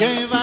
Llévala 0.00 0.39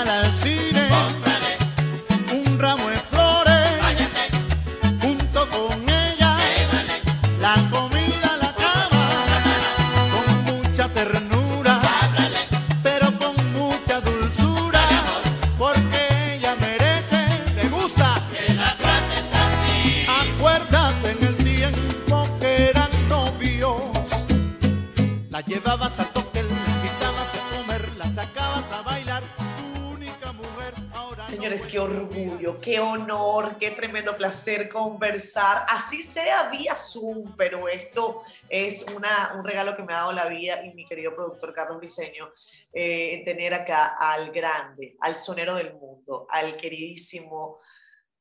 qué 32.55 32.79
honor, 32.79 33.57
qué 33.59 33.71
tremendo 33.71 34.15
placer 34.15 34.69
conversar, 34.69 35.65
así 35.69 36.01
sea 36.01 36.49
vía 36.49 36.75
Zoom, 36.75 37.35
pero 37.35 37.67
esto 37.67 38.23
es 38.49 38.85
una, 38.95 39.33
un 39.37 39.43
regalo 39.45 39.75
que 39.75 39.83
me 39.83 39.93
ha 39.93 39.97
dado 39.97 40.13
la 40.13 40.27
vida 40.27 40.65
y 40.65 40.73
mi 40.73 40.85
querido 40.85 41.13
productor 41.15 41.53
Carlos 41.53 41.77
Briceño, 41.79 42.29
eh, 42.71 43.21
tener 43.25 43.53
acá 43.53 43.95
al 43.97 44.31
grande, 44.31 44.95
al 45.01 45.17
sonero 45.17 45.55
del 45.55 45.73
mundo, 45.73 46.25
al 46.29 46.55
queridísimo 46.57 47.59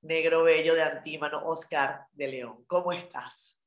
negro 0.03 0.43
bello 0.45 0.75
de 0.75 0.83
Antímano, 0.83 1.45
Oscar 1.47 2.07
de 2.13 2.29
León. 2.29 2.65
¿Cómo 2.67 2.93
estás? 2.93 3.67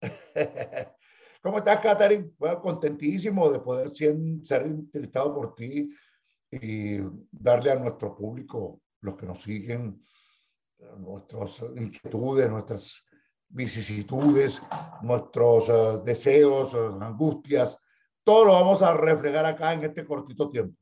¿Cómo 1.42 1.58
estás, 1.58 1.80
Catherine? 1.80 2.30
Bueno, 2.38 2.60
contentísimo 2.60 3.50
de 3.50 3.58
poder 3.60 3.88
cien- 3.92 4.44
ser 4.44 4.62
entrevistado 4.62 5.34
por 5.34 5.54
ti 5.54 5.90
y 6.50 6.98
darle 7.30 7.72
a 7.72 7.76
nuestro 7.76 8.14
público, 8.14 8.81
los 9.02 9.16
que 9.16 9.26
nos 9.26 9.42
siguen, 9.42 10.02
nuestras 10.98 11.60
inquietudes, 11.76 12.50
nuestras 12.50 13.04
vicisitudes, 13.48 14.62
nuestros 15.02 15.68
eh, 15.68 16.00
deseos, 16.04 16.74
eh, 16.74 16.78
angustias, 17.00 17.78
todo 18.24 18.46
lo 18.46 18.52
vamos 18.54 18.82
a 18.82 18.94
reflejar 18.94 19.44
acá 19.44 19.72
en 19.74 19.84
este 19.84 20.04
cortito 20.04 20.50
tiempo. 20.50 20.76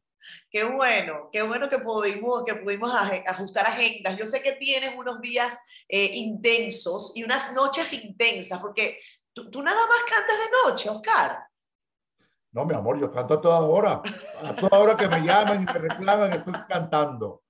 Qué 0.50 0.64
bueno, 0.64 1.28
qué 1.32 1.42
bueno 1.42 1.68
que 1.68 1.78
pudimos, 1.78 2.44
que 2.44 2.54
pudimos 2.54 2.92
ajustar 2.94 3.66
agendas. 3.66 4.16
Yo 4.18 4.26
sé 4.26 4.42
que 4.42 4.52
tienes 4.52 4.94
unos 4.96 5.20
días 5.20 5.58
eh, 5.88 6.10
intensos 6.14 7.12
y 7.16 7.24
unas 7.24 7.54
noches 7.54 7.92
intensas, 7.92 8.60
porque 8.60 9.00
tú, 9.32 9.50
tú 9.50 9.62
nada 9.62 9.80
más 9.80 9.98
cantas 10.08 10.36
de 10.38 10.70
noche, 10.70 10.90
Oscar. 10.90 11.38
No, 12.52 12.64
mi 12.64 12.74
amor, 12.74 13.00
yo 13.00 13.10
canto 13.10 13.34
a 13.34 13.40
toda 13.40 13.60
hora. 13.60 14.02
A 14.42 14.54
toda 14.54 14.78
hora 14.78 14.96
que 14.96 15.08
me 15.08 15.22
llaman 15.22 15.62
y 15.62 15.64
me 15.64 15.72
reclaman, 15.72 16.32
estoy 16.32 16.54
cantando. 16.68 17.42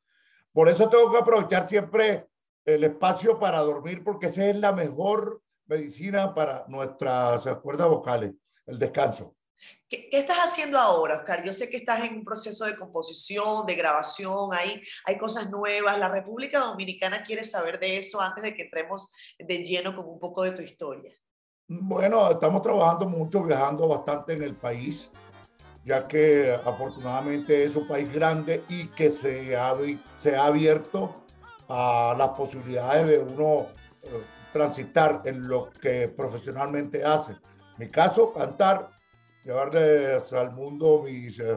Por 0.53 0.69
eso 0.69 0.89
tengo 0.89 1.13
que 1.13 1.19
aprovechar 1.19 1.69
siempre 1.69 2.27
el 2.65 2.85
espacio 2.85 3.39
para 3.39 3.59
dormir, 3.59 4.03
porque 4.05 4.27
esa 4.27 4.47
es 4.47 4.57
la 4.57 4.73
mejor 4.73 5.43
medicina 5.67 6.35
para 6.35 6.65
nuestras 6.69 7.47
cuerdas 7.63 7.89
vocales, 7.89 8.33
el 8.67 8.79
descanso. 8.79 9.37
¿Qué, 9.89 10.09
qué 10.09 10.19
estás 10.19 10.39
haciendo 10.39 10.79
ahora, 10.79 11.19
Oscar? 11.19 11.45
Yo 11.45 11.53
sé 11.53 11.69
que 11.69 11.77
estás 11.77 12.05
en 12.05 12.15
un 12.15 12.25
proceso 12.25 12.65
de 12.65 12.77
composición, 12.77 13.67
de 13.67 13.75
grabación, 13.75 14.51
hay, 14.53 14.83
hay 15.05 15.19
cosas 15.19 15.51
nuevas. 15.51 15.99
La 15.99 16.09
República 16.09 16.61
Dominicana 16.61 17.25
quiere 17.25 17.45
saber 17.45 17.79
de 17.79 17.99
eso 17.99 18.21
antes 18.21 18.43
de 18.43 18.55
que 18.55 18.63
entremos 18.63 19.13
de 19.39 19.59
lleno 19.65 19.95
con 19.95 20.09
un 20.09 20.19
poco 20.19 20.43
de 20.43 20.53
tu 20.53 20.63
historia. 20.63 21.13
Bueno, 21.69 22.31
estamos 22.31 22.63
trabajando 22.63 23.07
mucho, 23.07 23.45
viajando 23.45 23.87
bastante 23.87 24.33
en 24.33 24.43
el 24.43 24.57
país, 24.57 25.11
ya 25.85 26.07
que 26.07 26.53
afortunadamente 26.65 27.65
es 27.65 27.75
un 27.77 27.87
país 27.87 28.13
grande 28.13 28.63
y 28.69 28.89
que 28.89 29.11
se 29.11 29.57
ha, 29.57 29.75
se 30.19 30.37
ha 30.37 30.47
abierto 30.47 31.25
a 31.69 32.15
las 32.19 32.31
posibilidades 32.31 33.07
de 33.09 33.19
uno 33.19 33.67
eh, 34.03 34.23
transitar 34.53 35.23
en 35.25 35.47
lo 35.47 35.71
que 35.71 36.09
profesionalmente 36.09 37.05
hace. 37.05 37.37
Mi 37.79 37.89
caso, 37.89 38.33
cantar, 38.33 38.89
llevarles 39.45 40.33
al 40.33 40.53
mundo 40.53 41.03
mis 41.05 41.39
eh, 41.39 41.57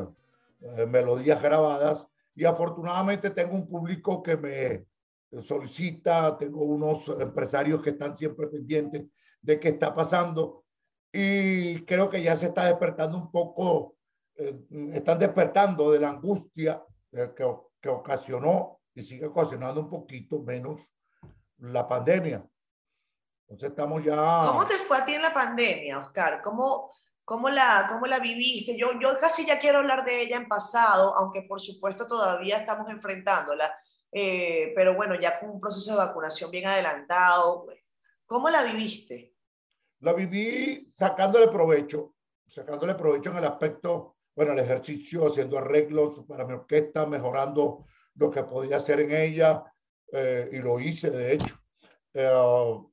eh, 0.62 0.86
melodías 0.86 1.42
grabadas 1.42 2.06
y 2.36 2.46
afortunadamente 2.46 3.31
tengo 3.31 3.56
un 3.56 3.68
público 3.68 4.24
que 4.24 4.38
me 4.38 4.86
solicita, 5.42 6.38
tengo 6.38 6.64
unos 6.64 7.09
empresarios 7.19 7.81
que 7.81 7.90
están 7.90 8.18
siempre 8.18 8.48
pendientes 8.48 9.06
de 9.42 9.59
qué 9.59 9.69
está 9.69 9.94
pasando 9.94 10.64
y 11.12 11.84
creo 11.86 12.09
que 12.09 12.22
ya 12.22 12.36
se 12.38 12.48
está 12.48 12.66
despertando 12.66 13.18
un 13.18 13.31
poco, 13.31 13.96
eh, 14.36 14.66
están 14.94 15.20
despertando 15.20 15.92
de 15.92 16.00
la 16.00 16.10
angustia 16.10 16.84
eh, 17.12 17.32
que, 17.36 17.46
que 17.80 17.90
ocasionó 17.90 18.80
y 18.96 19.04
sigue 19.04 19.26
ocasionando 19.26 19.82
un 19.82 19.90
poquito 19.90 20.40
menos 20.40 20.96
la 21.58 21.88
pandemia. 21.88 22.46
Entonces 23.48 23.70
estamos 23.70 24.04
ya... 24.04 24.42
¿Cómo 24.46 24.66
te 24.66 24.78
fue 24.78 24.98
a 24.98 25.06
ti 25.06 25.14
en 25.14 25.22
la 25.22 25.34
pandemia, 25.34 26.00
Oscar? 26.00 26.42
¿Cómo, 26.42 26.92
cómo, 27.24 27.50
la, 27.50 27.88
cómo 27.90 28.08
la 28.08 28.20
viviste? 28.20 28.78
Yo, 28.78 29.00
yo 29.00 29.18
casi 29.20 29.46
ya 29.46 29.60
quiero 29.60 29.80
hablar 29.80 30.06
de 30.06 30.22
ella 30.22 30.38
en 30.38 30.48
pasado, 30.48 31.16
aunque 31.16 31.44
por 31.44 31.62
supuesto 31.62 32.08
todavía 32.08 32.58
estamos 32.58 32.90
enfrentándola, 32.90 33.72
eh, 34.12 34.72
pero 34.76 34.96
bueno, 34.96 35.16
ya 35.20 35.40
con 35.40 35.50
un 35.50 35.60
proceso 35.60 35.92
de 35.92 35.98
vacunación 35.98 36.50
bien 36.52 36.68
adelantado. 36.68 37.68
¿Cómo 38.26 38.50
la 38.50 38.64
viviste? 38.64 39.36
La 40.00 40.14
viví 40.14 40.92
sacándole 40.96 41.48
provecho, 41.48 42.16
sacándole 42.48 42.96
provecho 42.96 43.32
en 43.32 43.38
el 43.38 43.46
aspecto, 43.46 44.18
bueno, 44.36 44.54
el 44.54 44.60
ejercicio, 44.60 45.28
haciendo 45.28 45.58
arreglos 45.58 46.22
para 46.28 46.46
mi 46.46 46.54
orquesta, 46.54 47.06
mejorando 47.06 47.86
lo 48.16 48.32
que 48.32 48.44
podía 48.44 48.78
hacer 48.78 49.02
en 49.02 49.12
ella, 49.12 49.64
eh, 50.12 50.50
y 50.52 50.58
lo 50.58 50.80
hice, 50.80 51.10
de 51.10 51.34
hecho. 51.34 51.60
Eh, 52.14 52.84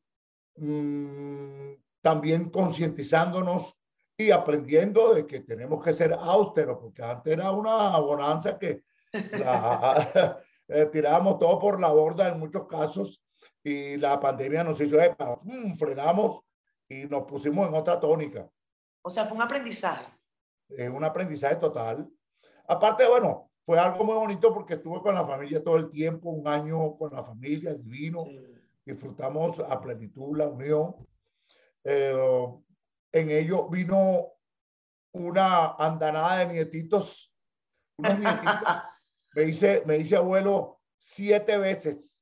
mm, 0.56 1.72
también 2.00 2.50
concientizándonos 2.50 3.78
y 4.16 4.30
aprendiendo 4.30 5.14
de 5.14 5.26
que 5.26 5.40
tenemos 5.40 5.82
que 5.82 5.92
ser 5.92 6.12
austeros, 6.12 6.78
porque 6.80 7.02
antes 7.02 7.32
era 7.32 7.50
una 7.50 7.98
bonanza 7.98 8.58
que 8.58 8.84
la, 9.12 10.40
eh, 10.68 10.86
tirábamos 10.86 11.38
todo 11.38 11.58
por 11.58 11.80
la 11.80 11.88
borda 11.88 12.28
en 12.28 12.38
muchos 12.38 12.66
casos 12.66 13.22
y 13.62 13.96
la 13.96 14.18
pandemia 14.18 14.64
nos 14.64 14.80
hizo, 14.80 15.00
epa, 15.00 15.38
mm, 15.42 15.76
frenamos 15.76 16.42
y 16.88 17.04
nos 17.04 17.24
pusimos 17.24 17.68
en 17.68 17.74
otra 17.74 18.00
tónica. 18.00 18.48
O 19.02 19.10
sea, 19.10 19.26
fue 19.26 19.36
un 19.36 19.42
aprendizaje. 19.42 20.06
Es 20.76 20.88
un 20.88 21.04
aprendizaje 21.04 21.56
total. 21.56 22.08
Aparte, 22.66 23.06
bueno, 23.08 23.50
fue 23.64 23.78
algo 23.78 24.04
muy 24.04 24.14
bonito 24.14 24.52
porque 24.52 24.74
estuve 24.74 25.00
con 25.00 25.14
la 25.14 25.24
familia 25.24 25.62
todo 25.62 25.76
el 25.76 25.90
tiempo, 25.90 26.30
un 26.30 26.46
año 26.46 26.96
con 26.96 27.12
la 27.14 27.24
familia, 27.24 27.74
divino. 27.74 28.24
Disfrutamos 28.84 29.60
a 29.60 29.80
plenitud 29.80 30.36
la 30.36 30.48
unión. 30.48 30.96
Eh, 31.84 32.46
en 33.12 33.30
ello 33.30 33.68
vino 33.68 34.32
una 35.12 35.74
andanada 35.74 36.38
de 36.38 36.46
nietitos. 36.46 37.34
Unos 37.96 38.18
nietitos. 38.18 38.82
me, 39.34 39.44
hice, 39.44 39.82
me 39.86 39.98
hice 39.98 40.16
abuelo 40.16 40.80
siete 40.98 41.58
veces. 41.58 42.18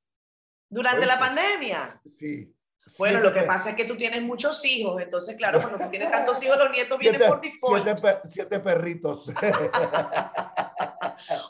Durante 0.68 1.06
la 1.06 1.18
pandemia. 1.18 2.00
Sí. 2.04 2.54
Bueno, 2.98 3.18
siete 3.20 3.28
lo 3.28 3.34
que 3.34 3.46
pasa 3.46 3.70
es 3.70 3.76
que 3.76 3.84
tú 3.84 3.96
tienes 3.96 4.22
muchos 4.22 4.64
hijos, 4.64 5.00
entonces, 5.02 5.36
claro, 5.36 5.60
cuando 5.60 5.78
tú 5.84 5.90
tienes 5.90 6.10
tantos 6.10 6.42
hijos, 6.42 6.56
los 6.58 6.70
nietos 6.70 6.98
vienen 6.98 7.20
Siete, 7.20 7.32
por 7.34 7.40
default. 7.42 7.84
siete 7.84 8.00
per- 8.02 8.22
siete 8.30 8.60
perritos. 8.60 9.32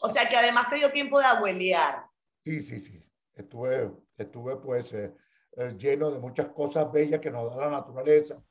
O 0.00 0.08
sea, 0.08 0.28
que 0.28 0.36
además 0.36 0.68
te 0.70 0.76
dio 0.76 0.90
tiempo 0.90 1.18
de 1.18 1.26
abuelear. 1.26 2.04
Sí, 2.44 2.60
sí, 2.62 2.80
sí. 2.80 3.04
Estuve, 3.34 3.90
estuve 4.16 4.56
pues 4.56 4.92
eh, 4.94 5.14
eh, 5.56 5.74
lleno 5.78 6.10
de 6.10 6.18
muchas 6.18 6.48
cosas 6.48 6.90
bellas 6.90 7.20
que 7.20 7.30
nos 7.30 7.50
da 7.54 7.66
la 7.66 7.70
naturaleza. 7.70 8.42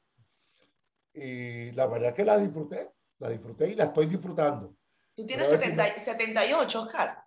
Y 1.13 1.71
la 1.71 1.87
verdad 1.87 2.09
es 2.09 2.15
que 2.15 2.23
la 2.23 2.37
disfruté, 2.37 2.91
la 3.19 3.29
disfruté 3.29 3.69
y 3.69 3.75
la 3.75 3.85
estoy 3.85 4.05
disfrutando. 4.05 4.75
Tú 5.15 5.25
tienes 5.25 5.47
Pero 5.47 5.57
a 5.57 5.59
ver 5.59 5.93
si 5.95 5.99
70 5.99 5.99
78, 5.99 6.81
Oscar. 6.83 7.23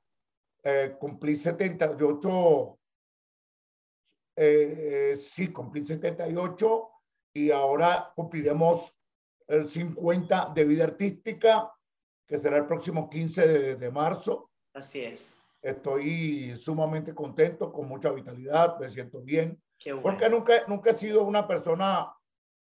Eh, 0.62 0.96
cumplí 0.98 1.34
78, 1.36 2.78
eh, 4.42 5.12
eh, 5.12 5.16
sí, 5.16 5.48
cumplí 5.52 5.84
78 5.84 6.88
y 7.34 7.50
ahora 7.50 8.10
cumpliremos 8.16 8.96
el 9.46 9.68
50 9.68 10.52
de 10.54 10.64
vida 10.64 10.84
artística, 10.84 11.70
que 12.26 12.38
será 12.38 12.56
el 12.56 12.64
próximo 12.64 13.10
15 13.10 13.46
de, 13.46 13.76
de 13.76 13.90
marzo. 13.90 14.50
Así 14.72 15.02
es. 15.02 15.30
Estoy 15.60 16.56
sumamente 16.56 17.14
contento, 17.14 17.70
con 17.70 17.86
mucha 17.86 18.10
vitalidad, 18.12 18.80
me 18.80 18.88
siento 18.88 19.20
bien. 19.20 19.62
Bueno. 19.84 20.00
Porque 20.00 20.30
nunca, 20.30 20.54
nunca 20.66 20.92
he 20.92 20.96
sido 20.96 21.22
una 21.24 21.46
persona 21.46 22.10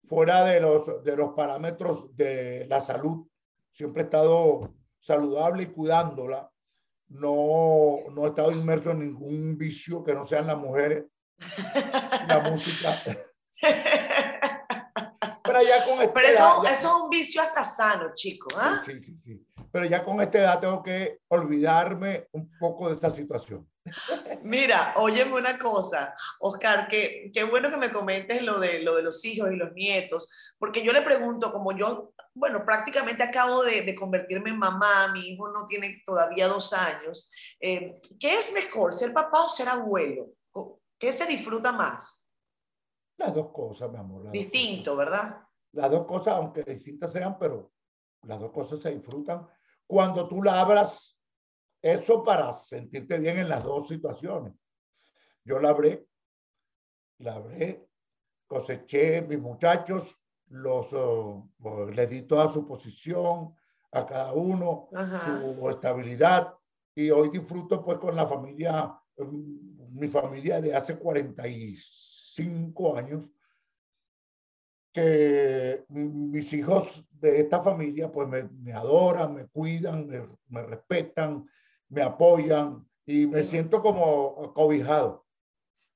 fuera 0.04 0.44
de 0.44 0.60
los, 0.60 1.04
de 1.04 1.18
los 1.18 1.34
parámetros 1.34 2.16
de 2.16 2.68
la 2.68 2.82
salud. 2.82 3.28
Siempre 3.72 4.04
he 4.04 4.06
estado 4.06 4.76
saludable 5.00 5.64
y 5.64 5.68
cuidándola. 5.68 6.52
No, 7.08 7.98
no 8.12 8.26
he 8.26 8.30
estado 8.30 8.52
inmerso 8.52 8.92
en 8.92 9.00
ningún 9.00 9.58
vicio 9.58 10.04
que 10.04 10.14
no 10.14 10.24
sean 10.24 10.46
las 10.46 10.58
mujeres, 10.58 11.06
la 12.28 12.40
música. 12.50 13.02
Pero 15.44 15.62
ya 15.62 15.86
con 15.86 16.02
esta 16.02 16.14
Pero 16.14 16.28
edad, 16.28 16.36
eso, 16.36 16.64
ya- 16.64 16.72
eso 16.74 16.88
es 16.98 17.04
un 17.04 17.10
vicio 17.10 17.42
hasta 17.42 17.66
sano, 17.66 18.12
chico. 18.16 18.48
¿ah? 18.58 18.82
Sí, 18.86 18.94
sí, 19.04 19.18
sí. 19.24 19.46
pero 19.72 19.86
ya 19.86 20.04
con 20.04 20.22
esta 20.22 20.38
edad 20.40 20.60
tengo 20.60 20.82
que 20.82 21.20
olvidarme 21.28 22.28
un 22.32 22.50
poco 22.58 22.88
de 22.90 22.96
esta 22.96 23.10
situación. 23.10 23.68
Mira, 24.44 24.94
óyeme 24.96 25.34
una 25.34 25.60
cosa, 25.60 26.16
Oscar, 26.40 26.88
que 26.88 27.30
qué 27.34 27.44
bueno 27.44 27.70
que 27.70 27.76
me 27.76 27.92
comentes 27.92 28.42
lo 28.42 28.58
de, 28.60 28.80
lo 28.82 28.96
de 28.96 29.04
los 29.04 29.24
hijos 29.26 29.52
y 29.52 29.58
los 29.58 29.74
nietos, 29.74 30.32
porque 30.58 30.84
yo 30.86 30.94
le 30.94 31.02
pregunto, 31.02 31.52
como 31.52 31.74
yo, 31.78 32.14
bueno, 32.34 32.64
prácticamente 32.66 33.24
acabo 33.24 33.64
de, 33.64 33.82
de 33.82 33.94
convertirme 33.94 34.52
en 34.52 34.58
mamá, 34.58 35.10
mi 35.12 35.28
hijo 35.34 35.50
no 35.52 35.68
tiene 35.68 36.02
todavía 36.06 36.48
dos 36.48 36.72
años, 36.72 37.30
eh, 37.60 38.00
¿qué 38.22 38.36
es 38.40 38.54
mejor, 38.54 38.94
ser 38.94 39.12
papá 39.12 39.44
o 39.44 39.50
ser 39.50 39.68
abuelo? 39.68 40.28
¿Qué 41.04 41.12
se 41.12 41.26
disfruta 41.26 41.74
más? 41.74 42.32
Las 43.18 43.34
dos 43.34 43.52
cosas, 43.52 43.92
mi 43.92 43.98
amor. 43.98 44.32
Distinto, 44.32 44.96
¿verdad? 44.96 45.38
Las 45.74 45.92
dos 45.92 46.06
cosas, 46.06 46.36
aunque 46.36 46.64
distintas 46.64 47.12
sean, 47.12 47.38
pero 47.38 47.74
las 48.22 48.40
dos 48.40 48.54
cosas 48.54 48.80
se 48.80 48.92
disfrutan 48.92 49.46
cuando 49.86 50.26
tú 50.30 50.42
labras 50.42 51.20
eso 51.82 52.24
para 52.24 52.58
sentirte 52.58 53.20
bien 53.20 53.38
en 53.40 53.50
las 53.50 53.66
dos 53.66 53.90
situaciones. 53.90 54.54
Yo 55.44 55.60
labré, 55.60 56.08
labré, 57.18 57.86
coseché 58.48 59.24
mis 59.24 59.40
muchachos, 59.40 60.18
los, 60.52 60.94
uh, 60.94 61.46
les 61.92 62.10
di 62.10 62.22
toda 62.22 62.48
su 62.48 62.66
posición 62.66 63.54
a 63.92 64.06
cada 64.06 64.32
uno, 64.32 64.88
su 65.22 65.70
estabilidad, 65.70 66.56
y 66.96 67.10
hoy 67.10 67.30
disfruto 67.30 67.84
pues 67.84 67.98
con 67.98 68.16
la 68.16 68.26
familia, 68.26 68.98
mm, 69.18 69.73
mi 69.94 70.08
familia 70.08 70.62
de 70.62 70.76
hace 70.76 70.98
45 70.98 72.98
años, 72.98 73.30
que 74.92 75.86
mis 75.90 76.52
hijos 76.54 77.08
de 77.12 77.42
esta 77.42 77.64
familia 77.64 78.12
pues 78.12 78.28
me, 78.28 78.44
me 78.44 78.74
adoran, 78.74 79.34
me 79.34 79.48
cuidan, 79.48 80.08
me, 80.08 80.28
me 80.50 80.64
respetan, 80.64 81.48
me 81.90 82.02
apoyan 82.02 82.88
y 83.06 83.28
me 83.28 83.44
siento 83.44 83.82
como 83.82 84.54
cobijado. 84.54 85.26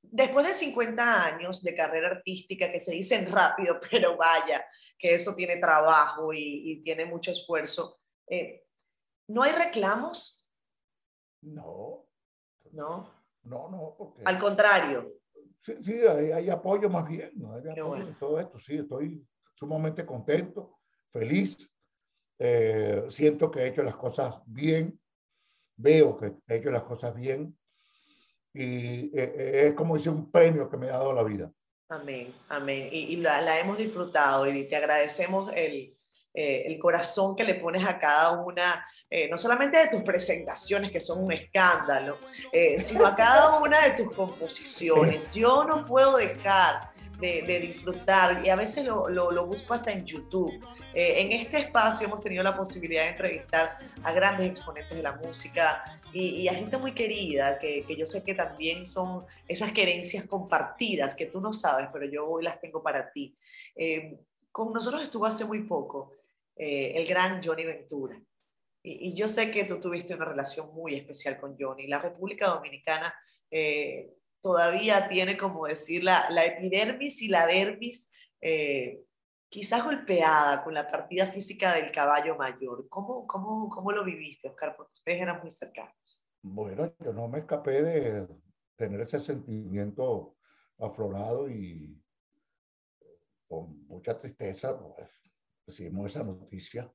Después 0.01 0.47
de 0.47 0.53
50 0.53 1.25
años 1.25 1.63
de 1.63 1.75
carrera 1.75 2.09
artística, 2.09 2.71
que 2.71 2.79
se 2.79 2.93
dicen 2.93 3.31
rápido, 3.31 3.79
pero 3.91 4.17
vaya, 4.17 4.65
que 4.97 5.13
eso 5.13 5.35
tiene 5.35 5.57
trabajo 5.57 6.33
y, 6.33 6.81
tiene 6.83 7.05
mucho 7.05 7.31
esfuerzo, 7.31 7.99
eh, 8.27 8.65
¿no 9.27 9.43
hay 9.43 9.51
reclamos? 9.51 10.47
No. 11.41 12.07
No. 12.71 13.16
No, 13.47 13.69
no, 13.69 13.95
porque... 13.97 14.23
Al 14.25 14.39
contrario. 14.39 15.13
Sí, 15.57 15.73
sí 15.81 15.93
hay, 16.01 16.49
apoyo 16.49 16.89
más 16.89 17.07
bien, 17.07 17.31
¿no? 17.35 17.53
Hay 17.53 17.67
apoyo 17.67 18.07
en 18.07 18.15
todo 18.19 18.39
esto, 18.39 18.59
sí, 18.59 18.77
estoy 18.77 19.25
sumamente 19.55 20.05
contento, 20.05 20.77
feliz, 21.09 21.57
eh, 22.37 23.05
siento 23.09 23.49
que 23.49 23.61
he 23.61 23.67
hecho 23.67 23.81
las 23.81 23.95
cosas 23.95 24.35
bien, 24.45 24.99
veo 25.75 26.15
que 26.17 26.33
he 26.47 26.57
hecho 26.57 26.69
las 26.69 26.83
cosas 26.83 27.15
bien 27.15 27.57
y 28.53 29.05
eh, 29.05 29.33
eh, 29.35 29.67
es 29.67 29.73
como 29.73 29.95
dice 29.95 30.09
un 30.09 30.31
premio 30.31 30.69
que 30.69 30.77
me 30.77 30.87
ha 30.87 30.97
dado 30.97 31.13
la 31.13 31.23
vida. 31.23 31.51
Amén, 31.89 32.33
amén. 32.49 32.89
Y, 32.91 33.15
la, 33.17 33.59
hemos 33.59 33.77
disfrutado 33.77 34.47
y 34.47 34.67
te 34.67 34.75
agradecemos 34.75 35.51
el, 35.55 35.96
eh, 36.37 36.63
el 36.67 36.77
corazón 36.79 37.35
que 37.35 37.43
le 37.43 37.55
pones 37.55 37.83
a 37.85 37.99
cada 37.99 38.31
una, 38.41 38.85
no 39.29 39.37
solamente 39.37 39.77
de 39.77 39.87
tus 39.87 40.03
presentaciones, 40.03 40.91
que 40.91 40.99
son 40.99 41.23
un 41.23 41.31
escándalo, 41.31 42.17
sino 42.77 43.05
a 43.05 43.15
cada 43.15 43.57
una 43.57 43.85
de 43.85 43.91
tus 43.91 44.13
composiciones. 44.13 45.31
Yo 45.33 45.63
no 45.63 45.85
puedo 45.85 46.17
dejar 46.17 46.91
de, 47.19 47.59
disfrutar 47.59 48.45
y 48.45 48.49
a 48.49 48.55
veces 48.55 48.85
lo, 48.85 49.09
lo, 49.09 49.45
busco 49.45 49.73
hasta 49.73 49.91
en 49.91 50.05
YouTube. 50.05 50.53
Eh, 50.93 51.21
en 51.21 51.31
este 51.31 51.57
espacio 51.59 52.07
hemos 52.07 52.21
tenido 52.21 52.43
la 52.43 52.55
posibilidad 52.55 53.03
de 53.03 53.09
entrevistar 53.09 53.77
a 54.03 54.11
grandes 54.11 54.51
exponentes 54.51 54.95
de 54.95 55.03
la 55.03 55.13
música 55.13 55.83
y, 56.13 56.47
a 56.47 56.53
gente 56.53 56.77
muy 56.77 56.93
querida, 56.93 57.59
que, 57.59 57.83
que, 57.85 57.95
yo 57.95 58.05
sé 58.05 58.23
que 58.23 58.33
también 58.33 58.85
son 58.85 59.25
esas 59.47 59.71
querencias 59.71 60.25
compartidas 60.25 61.15
que 61.15 61.25
tú 61.25 61.41
no 61.41 61.53
sabes, 61.53 61.89
pero 61.91 62.05
yo 62.05 62.27
hoy 62.27 62.43
las 62.43 62.59
tengo 62.59 62.81
para 62.81 63.11
ti. 63.11 63.35
Eh, 63.75 64.17
con 64.51 64.73
nosotros 64.73 65.03
estuvo 65.03 65.25
hace 65.25 65.45
muy 65.45 65.63
poco 65.63 66.13
eh, 66.57 66.93
el 66.95 67.07
gran 67.07 67.43
Johnny 67.43 67.65
Ventura. 67.65 68.21
Y, 68.83 69.13
yo 69.13 69.27
sé 69.27 69.51
que 69.51 69.65
tú 69.65 69.79
tuviste 69.79 70.15
una 70.15 70.25
relación 70.25 70.73
muy 70.73 70.95
especial 70.95 71.39
con 71.39 71.57
Johnny. 71.59 71.87
La 71.87 71.99
República 71.99 72.47
Dominicana 72.47 73.13
todavía 74.41 75.07
tiene, 75.09 75.37
como 75.37 75.67
decir, 75.67 76.03
la, 76.03 76.29
la 76.29 76.45
epidermis 76.45 77.21
y 77.21 77.27
la 77.27 77.47
dermis 77.47 78.11
eh, 78.41 79.03
quizás 79.49 79.83
golpeada 79.83 80.63
con 80.63 80.73
la 80.73 80.87
partida 80.87 81.27
física 81.27 81.73
del 81.73 81.91
caballo 81.91 82.35
mayor. 82.35 82.87
¿Cómo, 82.89 83.25
cómo, 83.25 83.69
cómo 83.69 83.91
lo 83.91 84.03
viviste, 84.03 84.49
Oscar? 84.49 84.75
Porque 84.75 84.93
ustedes 84.93 85.21
eran 85.21 85.41
muy 85.41 85.51
cercanos. 85.51 86.23
Bueno, 86.41 86.93
yo 87.03 87.13
no 87.13 87.27
me 87.27 87.39
escapé 87.39 87.81
de 87.81 88.27
tener 88.75 89.01
ese 89.01 89.19
sentimiento 89.19 90.35
aflorado 90.77 91.49
y 91.49 91.99
con 93.47 93.85
mucha 93.87 94.17
tristeza, 94.17 94.77
pues, 94.77 95.26
recibimos 95.67 96.09
esa 96.09 96.23
noticia, 96.23 96.91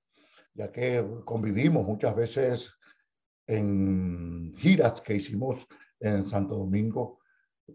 ya 0.55 0.73
que 0.73 1.05
convivimos 1.25 1.87
muchas 1.87 2.17
veces 2.17 2.75
en 3.47 4.55
giras 4.57 5.01
que 5.01 5.15
hicimos 5.15 5.67
en 6.01 6.29
Santo 6.29 6.57
Domingo 6.57 7.23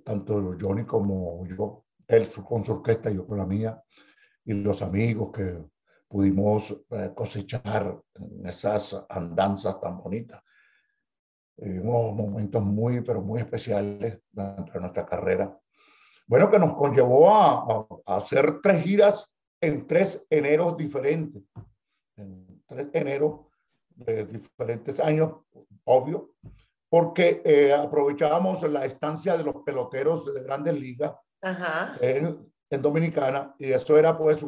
tanto 0.03 0.55
Johnny 0.59 0.85
como 0.85 1.45
yo, 1.47 1.85
él 2.07 2.27
con 2.47 2.63
su 2.63 2.73
orquesta 2.73 3.09
y 3.09 3.15
yo 3.15 3.27
con 3.27 3.37
la 3.37 3.45
mía, 3.45 3.81
y 4.45 4.53
los 4.53 4.81
amigos 4.81 5.31
que 5.31 5.57
pudimos 6.07 6.71
eh, 6.89 7.11
cosechar 7.13 7.99
en 8.15 8.47
esas 8.47 8.95
andanzas 9.09 9.79
tan 9.79 9.97
bonitas. 9.97 10.41
Vivimos 11.57 12.15
momentos 12.15 12.63
muy, 12.63 13.01
pero 13.01 13.21
muy 13.21 13.39
especiales 13.39 14.21
de 14.31 14.79
nuestra 14.79 15.05
carrera. 15.05 15.57
Bueno, 16.27 16.49
que 16.49 16.59
nos 16.59 16.73
conllevó 16.73 17.33
a, 17.33 17.87
a, 18.05 18.17
hacer 18.17 18.61
tres 18.61 18.83
giras 18.83 19.29
en 19.61 19.87
tres 19.87 20.23
eneros 20.29 20.77
diferentes. 20.77 21.43
En 22.15 22.63
tres 22.67 22.87
eneros 22.93 23.41
de 23.89 24.25
diferentes 24.25 24.99
años, 24.99 25.33
obvio, 25.85 26.31
porque 26.89 27.41
eh, 27.43 27.73
aprovechábamos 27.73 28.63
la 28.63 28.85
estancia 28.85 29.37
de 29.37 29.43
los 29.43 29.55
peloteros 29.63 30.33
de 30.33 30.43
grandes 30.43 30.73
ligas 30.79 31.13
En, 32.01 32.51
en, 32.69 32.81
Dominicana 32.81 33.55
y 33.57 33.71
eso 33.71 33.97
era 33.97 34.17
pues 34.17 34.39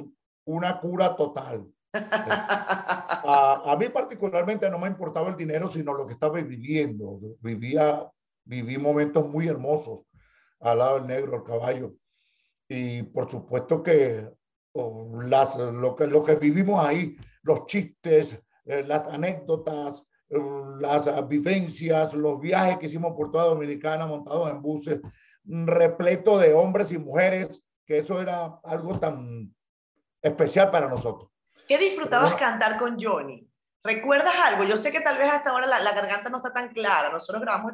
una 0.45 0.79
cura 0.79 1.15
total. 1.15 1.65
a, 1.93 3.63
a, 3.65 3.75
mí 3.75 3.89
particularmente 3.89 4.69
no 4.69 4.77
me 4.77 4.87
importaba 4.87 5.29
el 5.29 5.35
dinero, 5.35 5.67
sino 5.69 5.93
lo 5.93 6.05
que 6.05 6.13
estaba 6.13 6.39
viviendo. 6.39 7.19
Vivía, 7.41 8.09
viví 8.45 8.77
momentos 8.77 9.27
muy 9.27 9.47
hermosos 9.47 10.01
al 10.59 10.79
lado 10.79 10.99
del 10.99 11.07
negro, 11.07 11.37
el 11.37 11.43
caballo. 11.43 11.93
Y 12.67 13.01
por 13.03 13.29
supuesto 13.29 13.81
que 13.81 14.29
las, 14.73 15.55
lo, 15.57 15.95
que, 15.95 16.07
lo 16.07 16.23
que 16.23 16.35
vivimos 16.35 16.85
ahí, 16.85 17.17
los 17.43 17.65
chistes, 17.65 18.41
eh, 18.65 18.83
las 18.85 19.07
anécdotas, 19.07 20.05
las 20.79 21.27
vivencias, 21.27 22.13
los 22.13 22.39
viajes 22.39 22.77
que 22.77 22.85
hicimos 22.85 23.15
por 23.15 23.31
toda 23.31 23.45
Dominicana 23.45 24.05
montados 24.05 24.49
en 24.49 24.61
buses, 24.61 24.99
repleto 25.43 26.37
de 26.37 26.53
hombres 26.53 26.91
y 26.91 26.97
mujeres, 26.97 27.63
que 27.85 27.99
eso 27.99 28.21
era 28.21 28.59
algo 28.63 28.99
tan 28.99 29.53
especial 30.21 30.69
para 30.69 30.87
nosotros. 30.87 31.31
¿Qué 31.67 31.77
disfrutabas 31.77 32.35
cantar 32.35 32.77
con 32.77 32.97
Johnny? 33.01 33.47
¿Recuerdas 33.83 34.35
algo? 34.43 34.65
Yo 34.65 34.75
sé 34.75 34.91
que 34.91 34.99
tal 35.01 35.17
vez 35.17 35.31
hasta 35.31 35.51
ahora 35.51 35.65
la, 35.65 35.79
la, 35.79 35.93
garganta 35.93 36.29
no 36.29 36.37
está 36.37 36.51
tan 36.51 36.69
clara. 36.73 37.09
Nosotros 37.11 37.41
grabamos, 37.41 37.73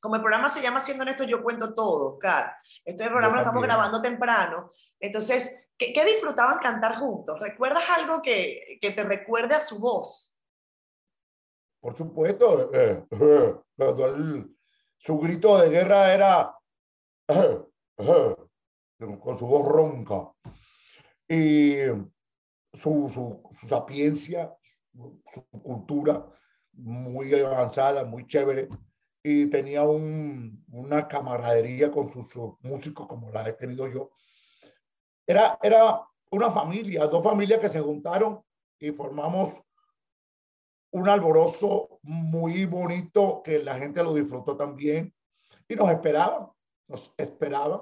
como 0.00 0.16
el 0.16 0.20
programa 0.20 0.48
se 0.48 0.60
llama 0.60 0.78
Haciendo 0.78 1.04
esto, 1.04 1.24
yo 1.24 1.42
cuento 1.42 1.74
todo, 1.74 2.14
Oscar. 2.14 2.56
Este 2.84 3.08
programa 3.08 3.36
lo 3.36 3.40
estamos 3.40 3.62
grabando 3.62 4.02
temprano. 4.02 4.72
Entonces, 4.98 5.63
¿qué, 5.78 5.92
¿qué, 5.92 6.04
disfrutaban 6.04 6.58
cantar 6.58 6.96
juntos? 6.96 7.38
¿Recuerdas 7.40 7.84
algo 7.96 8.22
que, 8.22 8.78
que 8.80 8.90
te 8.90 9.02
recuerde 9.04 9.54
a 9.54 9.60
su 9.60 9.80
voz? 9.80 10.34
Por 11.84 11.94
supuesto, 11.94 12.72
eh, 12.72 13.04
eh, 13.10 13.54
su 14.96 15.18
grito 15.18 15.58
de 15.58 15.68
guerra 15.68 16.14
era 16.14 16.58
eh, 17.28 17.60
con 19.20 19.38
su 19.38 19.46
voz 19.46 19.68
ronca 19.68 20.32
y 21.28 21.74
su, 22.72 23.10
su, 23.52 23.66
sapiencia, 23.68 24.56
su 25.30 25.46
cultura 25.62 26.26
muy 26.72 27.38
avanzada, 27.38 28.02
muy 28.04 28.26
chévere, 28.26 28.66
y 29.22 29.50
tenía 29.50 29.82
un, 29.82 30.64
una 30.72 31.06
camaradería 31.06 31.90
con 31.90 32.08
sus, 32.08 32.34
músicos 32.62 33.06
como 33.06 33.30
la 33.30 33.46
he 33.46 33.52
tenido 33.52 33.88
yo. 33.88 34.10
Era, 35.26 35.58
era 35.62 36.00
una 36.30 36.50
familia, 36.50 37.06
dos 37.06 37.22
familias 37.22 37.60
que 37.60 37.68
se 37.68 37.80
juntaron 37.80 38.42
y 38.78 38.90
formamos 38.90 39.62
un 40.90 41.08
alborozo 41.08 41.98
muy 42.02 42.66
bonito 42.66 43.42
que 43.42 43.58
la 43.58 43.76
gente 43.76 44.02
lo 44.02 44.14
disfrutó 44.14 44.56
también. 44.56 45.12
Y 45.66 45.74
nos 45.74 45.90
esperaban, 45.90 46.48
nos 46.86 47.12
esperaban, 47.16 47.80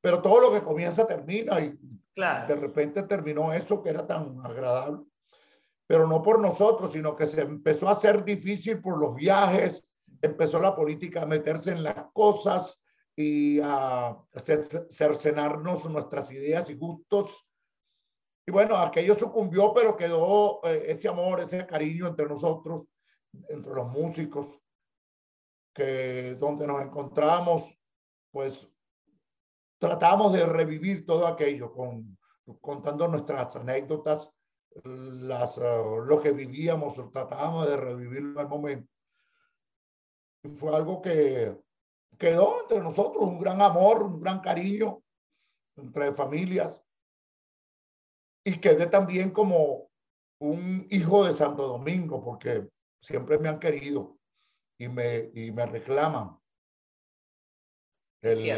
pero 0.00 0.20
todo 0.20 0.40
lo 0.40 0.52
que 0.52 0.62
comienza 0.62 1.06
termina 1.06 1.58
y 1.60 1.78
de 2.14 2.54
repente 2.54 3.02
terminó 3.04 3.52
eso 3.52 3.82
que 3.82 3.90
era 3.90 4.06
tan 4.06 4.38
agradable. 4.44 5.04
pero 5.86 6.06
no 6.06 6.22
por 6.22 6.40
nosotros, 6.40 6.92
sino 6.92 7.14
que 7.16 7.26
se 7.26 7.42
empezó 7.42 7.88
a 7.88 7.92
hacer 7.92 8.24
difícil 8.24 8.80
por 8.80 8.98
los 8.98 9.14
viajes, 9.14 9.84
empezó 10.22 10.58
la 10.58 10.74
política 10.74 11.22
a 11.22 11.26
meterse 11.26 11.72
en 11.72 11.82
las 11.82 12.06
cosas 12.12 12.80
y 13.16 13.60
a 13.60 14.16
cercenarnos 14.90 15.88
nuestras 15.88 16.30
ideas 16.32 16.68
y 16.70 16.74
gustos. 16.74 17.46
Y 18.46 18.50
bueno, 18.50 18.76
aquello 18.76 19.14
sucumbió, 19.14 19.72
pero 19.72 19.96
quedó 19.96 20.60
eh, 20.64 20.84
ese 20.88 21.08
amor, 21.08 21.40
ese 21.40 21.66
cariño 21.66 22.08
entre 22.08 22.26
nosotros, 22.26 22.86
entre 23.48 23.72
los 23.72 23.88
músicos, 23.88 24.60
que 25.72 26.36
donde 26.38 26.66
nos 26.66 26.82
encontramos, 26.82 27.64
pues 28.30 28.68
tratamos 29.78 30.32
de 30.32 30.46
revivir 30.46 31.06
todo 31.06 31.26
aquello 31.26 31.72
con, 31.72 32.18
contando 32.60 33.08
nuestras 33.08 33.56
anécdotas, 33.56 34.30
las, 34.82 35.56
uh, 35.58 36.00
lo 36.04 36.20
que 36.20 36.32
vivíamos, 36.32 36.94
tratábamos 37.12 37.68
de 37.68 37.76
revivirlo 37.76 38.40
al 38.40 38.48
momento. 38.48 38.90
Fue 40.56 40.74
algo 40.74 41.00
que 41.00 41.56
quedó 42.18 42.62
entre 42.62 42.80
nosotros, 42.80 43.24
un 43.24 43.38
gran 43.38 43.60
amor, 43.62 44.02
un 44.02 44.20
gran 44.20 44.40
cariño 44.40 45.02
entre 45.76 46.12
familias. 46.14 46.80
Y 48.44 48.58
quedé 48.60 48.86
también 48.86 49.30
como 49.30 49.90
un 50.40 50.86
hijo 50.90 51.24
de 51.24 51.32
Santo 51.32 51.66
Domingo, 51.66 52.22
porque 52.22 52.68
siempre 53.00 53.38
me 53.38 53.48
han 53.48 53.58
querido 53.58 54.18
y 54.78 54.88
me, 54.88 55.30
y 55.34 55.50
me 55.50 55.66
reclaman 55.66 56.38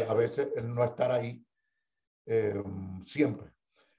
a 0.07 0.13
veces 0.13 0.49
el 0.55 0.73
no 0.73 0.83
estar 0.83 1.11
ahí 1.11 1.45
eh, 2.25 2.63
siempre. 3.05 3.51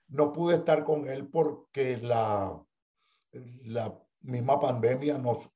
No 0.09 0.33
pude 0.33 0.57
estar 0.57 0.85
con 0.85 1.07
él 1.09 1.29
porque 1.29 1.99
la, 1.99 2.59
la 3.33 3.99
misma 4.23 4.59
pandemia 4.59 5.19
nos, 5.19 5.50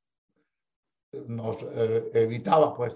nos 1.13 1.57
eh, 1.63 2.11
evitaba 2.15 2.75
pues 2.75 2.93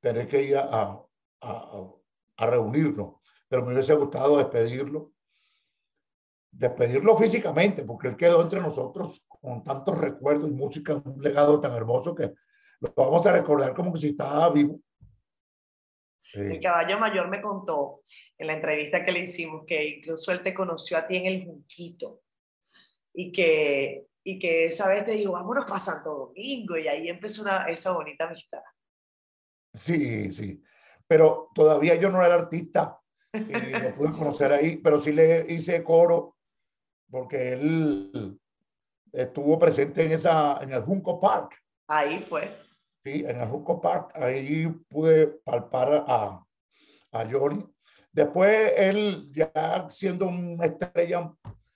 tener 0.00 0.28
que 0.28 0.42
ir 0.42 0.56
a, 0.56 1.00
a, 1.40 1.92
a 2.36 2.46
reunirnos, 2.46 3.16
pero 3.48 3.64
me 3.64 3.72
hubiese 3.72 3.94
gustado 3.94 4.38
despedirlo 4.38 5.12
despedirlo 6.56 7.16
físicamente, 7.16 7.82
porque 7.84 8.08
él 8.08 8.16
quedó 8.16 8.40
entre 8.42 8.60
nosotros 8.60 9.26
con 9.28 9.62
tantos 9.62 9.98
recuerdos 9.98 10.48
y 10.48 10.54
música, 10.54 10.94
un 10.94 11.22
legado 11.22 11.60
tan 11.60 11.72
hermoso 11.74 12.14
que 12.14 12.32
lo 12.80 12.92
vamos 12.96 13.26
a 13.26 13.32
recordar 13.32 13.74
como 13.74 13.92
que 13.92 14.00
si 14.00 14.08
estaba 14.08 14.48
vivo. 14.50 14.80
El 16.32 16.60
caballo 16.60 16.98
mayor 16.98 17.28
me 17.28 17.40
contó 17.40 18.02
en 18.36 18.48
la 18.48 18.54
entrevista 18.54 19.04
que 19.04 19.12
le 19.12 19.20
hicimos 19.20 19.64
que 19.66 19.98
incluso 19.98 20.32
él 20.32 20.42
te 20.42 20.54
conoció 20.54 20.98
a 20.98 21.06
ti 21.06 21.16
en 21.16 21.26
el 21.26 21.44
Junquito 21.44 22.22
y 23.14 23.30
que, 23.30 24.06
y 24.24 24.38
que 24.38 24.66
esa 24.66 24.88
vez 24.88 25.04
te 25.04 25.12
dijo, 25.12 25.32
vámonos 25.32 25.66
para 25.66 25.78
Santo 25.78 26.10
Domingo 26.10 26.76
y 26.76 26.88
ahí 26.88 27.08
empezó 27.08 27.42
una, 27.42 27.66
esa 27.66 27.92
bonita 27.92 28.26
amistad. 28.26 28.60
Sí, 29.76 30.32
sí, 30.32 30.62
pero 31.06 31.50
todavía 31.54 31.96
yo 31.96 32.10
no 32.10 32.24
era 32.24 32.34
artista 32.34 32.98
y 33.32 33.82
lo 33.82 33.94
pude 33.94 34.12
conocer 34.12 34.52
ahí, 34.52 34.78
pero 34.78 35.00
sí 35.00 35.12
le 35.12 35.44
hice 35.52 35.84
coro 35.84 36.38
porque 37.10 37.52
él 37.52 38.40
estuvo 39.12 39.58
presente 39.58 40.06
en, 40.06 40.12
esa, 40.12 40.58
en 40.62 40.72
el 40.72 40.82
Junco 40.82 41.20
Park. 41.20 41.62
Ahí 41.88 42.24
fue. 42.26 42.56
Sí, 43.04 43.22
en 43.26 43.38
el 43.38 43.48
Junco 43.48 43.80
Park, 43.80 44.12
ahí 44.14 44.66
pude 44.88 45.26
palpar 45.26 46.04
a, 46.08 46.42
a 47.12 47.30
Johnny. 47.30 47.64
Después 48.10 48.72
él, 48.78 49.30
ya 49.30 49.86
siendo 49.90 50.26
una 50.26 50.64
estrella 50.64 51.32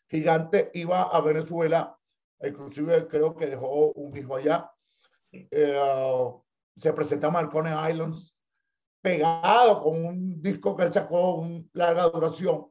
gigante, 0.08 0.70
iba 0.72 1.02
a 1.02 1.20
Venezuela, 1.20 1.96
inclusive 2.42 3.06
creo 3.06 3.36
que 3.36 3.46
dejó 3.46 3.92
un 3.92 4.16
hijo 4.16 4.36
allá. 4.36 4.72
Eh, 5.32 5.78
se 6.76 6.92
presentaba 6.92 7.40
en 7.40 7.46
Marconi 7.46 7.70
Islands, 7.90 8.34
pegado 9.00 9.82
con 9.82 10.04
un 10.04 10.42
disco 10.42 10.76
que 10.76 10.84
él 10.84 10.92
sacó, 10.92 11.36
un 11.36 11.68
larga 11.72 12.04
duración. 12.04 12.66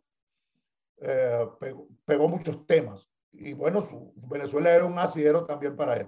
Eh, 1.02 1.48
pegó, 2.06 2.28
muchos 2.28 2.66
temas. 2.66 3.08
Y 3.32 3.54
bueno, 3.54 3.82
su, 3.82 4.14
Venezuela 4.16 4.72
era 4.72 4.86
un 4.86 4.98
asidero 5.00 5.46
también 5.46 5.76
para 5.76 5.98
él. 5.98 6.08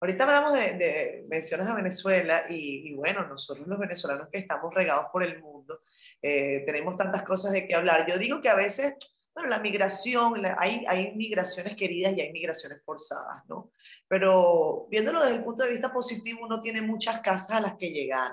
Ahorita 0.00 0.24
hablamos 0.24 0.52
de, 0.54 0.74
de 0.74 1.26
menciones 1.28 1.66
a 1.66 1.74
Venezuela 1.74 2.44
y, 2.48 2.94
bueno, 2.94 3.26
nosotros 3.26 3.66
los 3.66 3.78
venezolanos 3.78 4.28
que 4.30 4.38
estamos 4.38 4.72
regados 4.72 5.06
por 5.12 5.24
el 5.24 5.40
mundo, 5.40 5.80
eh, 6.22 6.62
tenemos 6.66 6.96
tantas 6.96 7.24
cosas 7.24 7.52
de 7.52 7.66
qué 7.66 7.74
hablar. 7.74 8.06
Yo 8.08 8.16
digo 8.16 8.40
que 8.40 8.48
a 8.48 8.54
veces, 8.54 8.96
bueno, 9.38 9.50
la 9.50 9.60
migración, 9.60 10.42
hay, 10.58 10.84
hay 10.86 11.14
migraciones 11.14 11.76
queridas 11.76 12.16
y 12.16 12.20
hay 12.20 12.32
migraciones 12.32 12.82
forzadas, 12.84 13.44
¿no? 13.48 13.70
Pero 14.08 14.86
viéndolo 14.90 15.22
desde 15.22 15.36
el 15.36 15.44
punto 15.44 15.62
de 15.62 15.72
vista 15.72 15.92
positivo, 15.92 16.40
uno 16.44 16.60
tiene 16.60 16.82
muchas 16.82 17.20
casas 17.20 17.52
a 17.52 17.60
las 17.60 17.76
que 17.76 17.90
llegar 17.90 18.32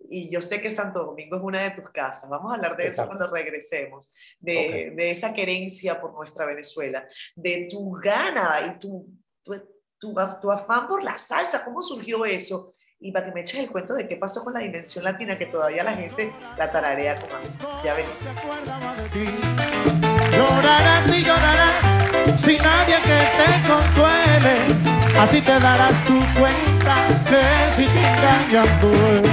y 0.00 0.30
yo 0.30 0.40
sé 0.40 0.60
que 0.60 0.70
Santo 0.70 1.04
Domingo 1.04 1.36
es 1.36 1.42
una 1.42 1.62
de 1.62 1.72
tus 1.72 1.90
casas. 1.90 2.30
Vamos 2.30 2.52
a 2.52 2.54
hablar 2.54 2.76
de 2.76 2.86
eso 2.88 3.06
cuando 3.06 3.28
regresemos, 3.30 4.12
de, 4.38 4.92
de, 4.94 5.10
esa 5.10 5.32
querencia 5.32 6.00
por 6.00 6.14
nuestra 6.14 6.46
Venezuela, 6.46 7.06
de 7.34 7.68
tu 7.70 7.92
gana 7.92 8.60
y 8.66 8.78
tu, 8.78 9.06
tu, 9.42 9.54
tu, 10.00 10.50
afán 10.50 10.86
por 10.86 11.02
la 11.02 11.18
salsa. 11.18 11.64
¿Cómo 11.64 11.82
surgió 11.82 12.24
eso? 12.24 12.74
Y 13.00 13.12
para 13.12 13.26
que 13.26 13.32
me 13.32 13.42
eches 13.42 13.60
el 13.60 13.70
cuento 13.70 13.94
de 13.94 14.08
qué 14.08 14.16
pasó 14.16 14.42
con 14.42 14.54
la 14.54 14.60
dimensión 14.60 15.04
latina, 15.04 15.38
que 15.38 15.46
todavía 15.46 15.84
la 15.84 15.94
gente 15.94 16.32
la 16.56 16.70
tararea 16.70 17.20
como 17.20 17.34
a 17.34 17.40
mí. 17.40 17.48
Ya 17.84 17.94
venimos. 17.94 18.18
Llorarás 20.38 21.08
y 21.08 21.24
llorarás 21.24 21.74
sin 22.44 22.62
nadie 22.62 23.02
que 23.02 23.20
te 23.38 23.68
consuele. 23.68 24.56
Así 25.18 25.40
te 25.40 25.58
darás 25.58 26.04
tu 26.04 26.20
cuenta 26.38 26.94
que 27.28 27.42
si 27.76 27.86
te 27.88 27.98
engañan 27.98 28.80
duele. 28.80 29.28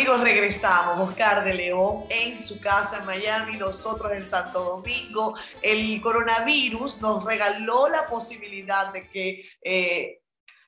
Amigos, 0.00 0.22
regresamos. 0.22 1.10
Oscar 1.10 1.44
de 1.44 1.52
León 1.52 2.04
en 2.08 2.38
su 2.38 2.58
casa 2.58 3.00
en 3.00 3.04
Miami, 3.04 3.58
nosotros 3.58 4.10
en 4.12 4.24
Santo 4.24 4.64
Domingo. 4.64 5.34
El 5.60 6.00
coronavirus 6.00 7.02
nos 7.02 7.22
regaló 7.22 7.86
la 7.86 8.06
posibilidad 8.06 8.94
de 8.94 9.10
que 9.10 9.44
eh, 9.62 10.22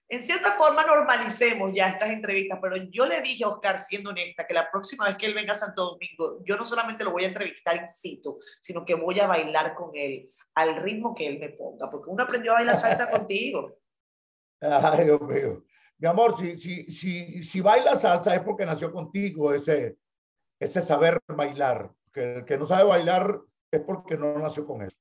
en 0.07 0.23
cierta 0.23 0.53
forma 0.53 0.85
normalicemos 0.85 1.73
ya 1.73 1.89
estas 1.89 2.11
entrevistas, 2.11 2.59
pero 2.61 2.77
yo 2.91 3.07
le 3.07 3.23
dije 3.23 3.45
a 3.45 3.49
Oscar, 3.49 3.79
siendo 3.79 4.11
honesta, 4.11 4.47
que 4.47 4.53
la 4.53 4.71
próxima 4.71 5.07
vez 5.07 5.17
que 5.17 5.25
él 5.25 5.33
venga 5.33 5.53
a 5.53 5.57
Santo 5.57 5.93
Domingo, 5.93 6.45
yo 6.45 6.59
no 6.59 6.67
solamente 6.67 7.03
lo 7.03 7.13
voy 7.13 7.25
a 7.25 7.29
entrevistar 7.29 7.77
in 7.77 7.89
situ, 7.89 8.39
sino 8.61 8.85
que 8.85 8.97
voy 8.97 9.19
a 9.19 9.27
bailar 9.27 9.75
con 9.75 9.93
él 9.95 10.31
al 10.57 10.77
ritmo 10.77 11.15
que 11.15 11.27
él 11.27 11.39
me 11.39 11.49
ponga, 11.49 11.91
porque 11.91 12.11
uno 12.11 12.25
aprendió 12.25 12.53
a 12.53 12.57
bailar 12.57 12.77
salsa 12.77 13.11
contigo. 13.11 13.79
Ay, 14.61 15.05
Dios 15.05 15.23
mío. 15.23 15.65
Mi 16.03 16.09
amor, 16.09 16.37
si, 16.37 16.59
si, 16.59 16.93
si, 16.93 17.45
si 17.45 17.61
baila 17.61 17.97
salsa 17.97 18.35
es 18.35 18.41
porque 18.41 18.67
nació 18.67 18.91
contigo 18.91 19.55
ese, 19.55 19.99
ese 20.59 20.83
saber 20.83 21.21
bailar. 21.29 21.93
Que 22.13 22.39
el 22.39 22.45
que 22.45 22.59
no 22.59 22.67
sabe 22.67 22.83
bailar 22.83 23.39
es 23.71 23.81
porque 23.83 24.17
no 24.17 24.37
nació 24.37 24.67
con 24.67 24.83
eso. 24.83 24.97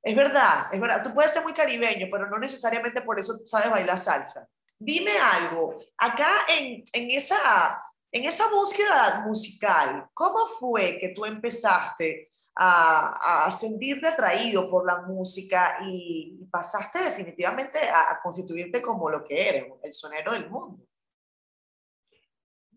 Es 0.00 0.14
verdad, 0.14 0.68
es 0.70 0.80
verdad. 0.80 1.02
Tú 1.02 1.12
puedes 1.12 1.32
ser 1.32 1.42
muy 1.42 1.54
caribeño, 1.54 2.06
pero 2.08 2.30
no 2.30 2.38
necesariamente 2.38 3.02
por 3.02 3.18
eso 3.18 3.32
sabes 3.46 3.68
bailar 3.68 3.98
salsa. 3.98 4.48
Dime 4.78 5.18
algo, 5.18 5.80
acá 5.98 6.30
en, 6.56 6.84
en, 6.92 7.10
esa, 7.10 7.82
en 8.12 8.26
esa 8.26 8.48
búsqueda 8.48 9.24
musical, 9.26 10.08
¿cómo 10.14 10.46
fue 10.60 10.98
que 11.00 11.08
tú 11.08 11.24
empezaste 11.24 12.28
a, 12.56 13.44
a 13.44 13.50
sentirte 13.50 14.08
atraído 14.08 14.70
por 14.70 14.86
la 14.86 15.02
música 15.02 15.78
y, 15.86 16.32
pasaste 16.50 17.00
definitivamente 17.00 17.78
a, 17.78 18.18
constituirte 18.22 18.80
como 18.80 19.10
lo 19.10 19.22
que 19.22 19.48
eres, 19.48 19.66
el 19.82 19.92
sonero 19.92 20.32
del 20.32 20.48
mundo. 20.48 20.86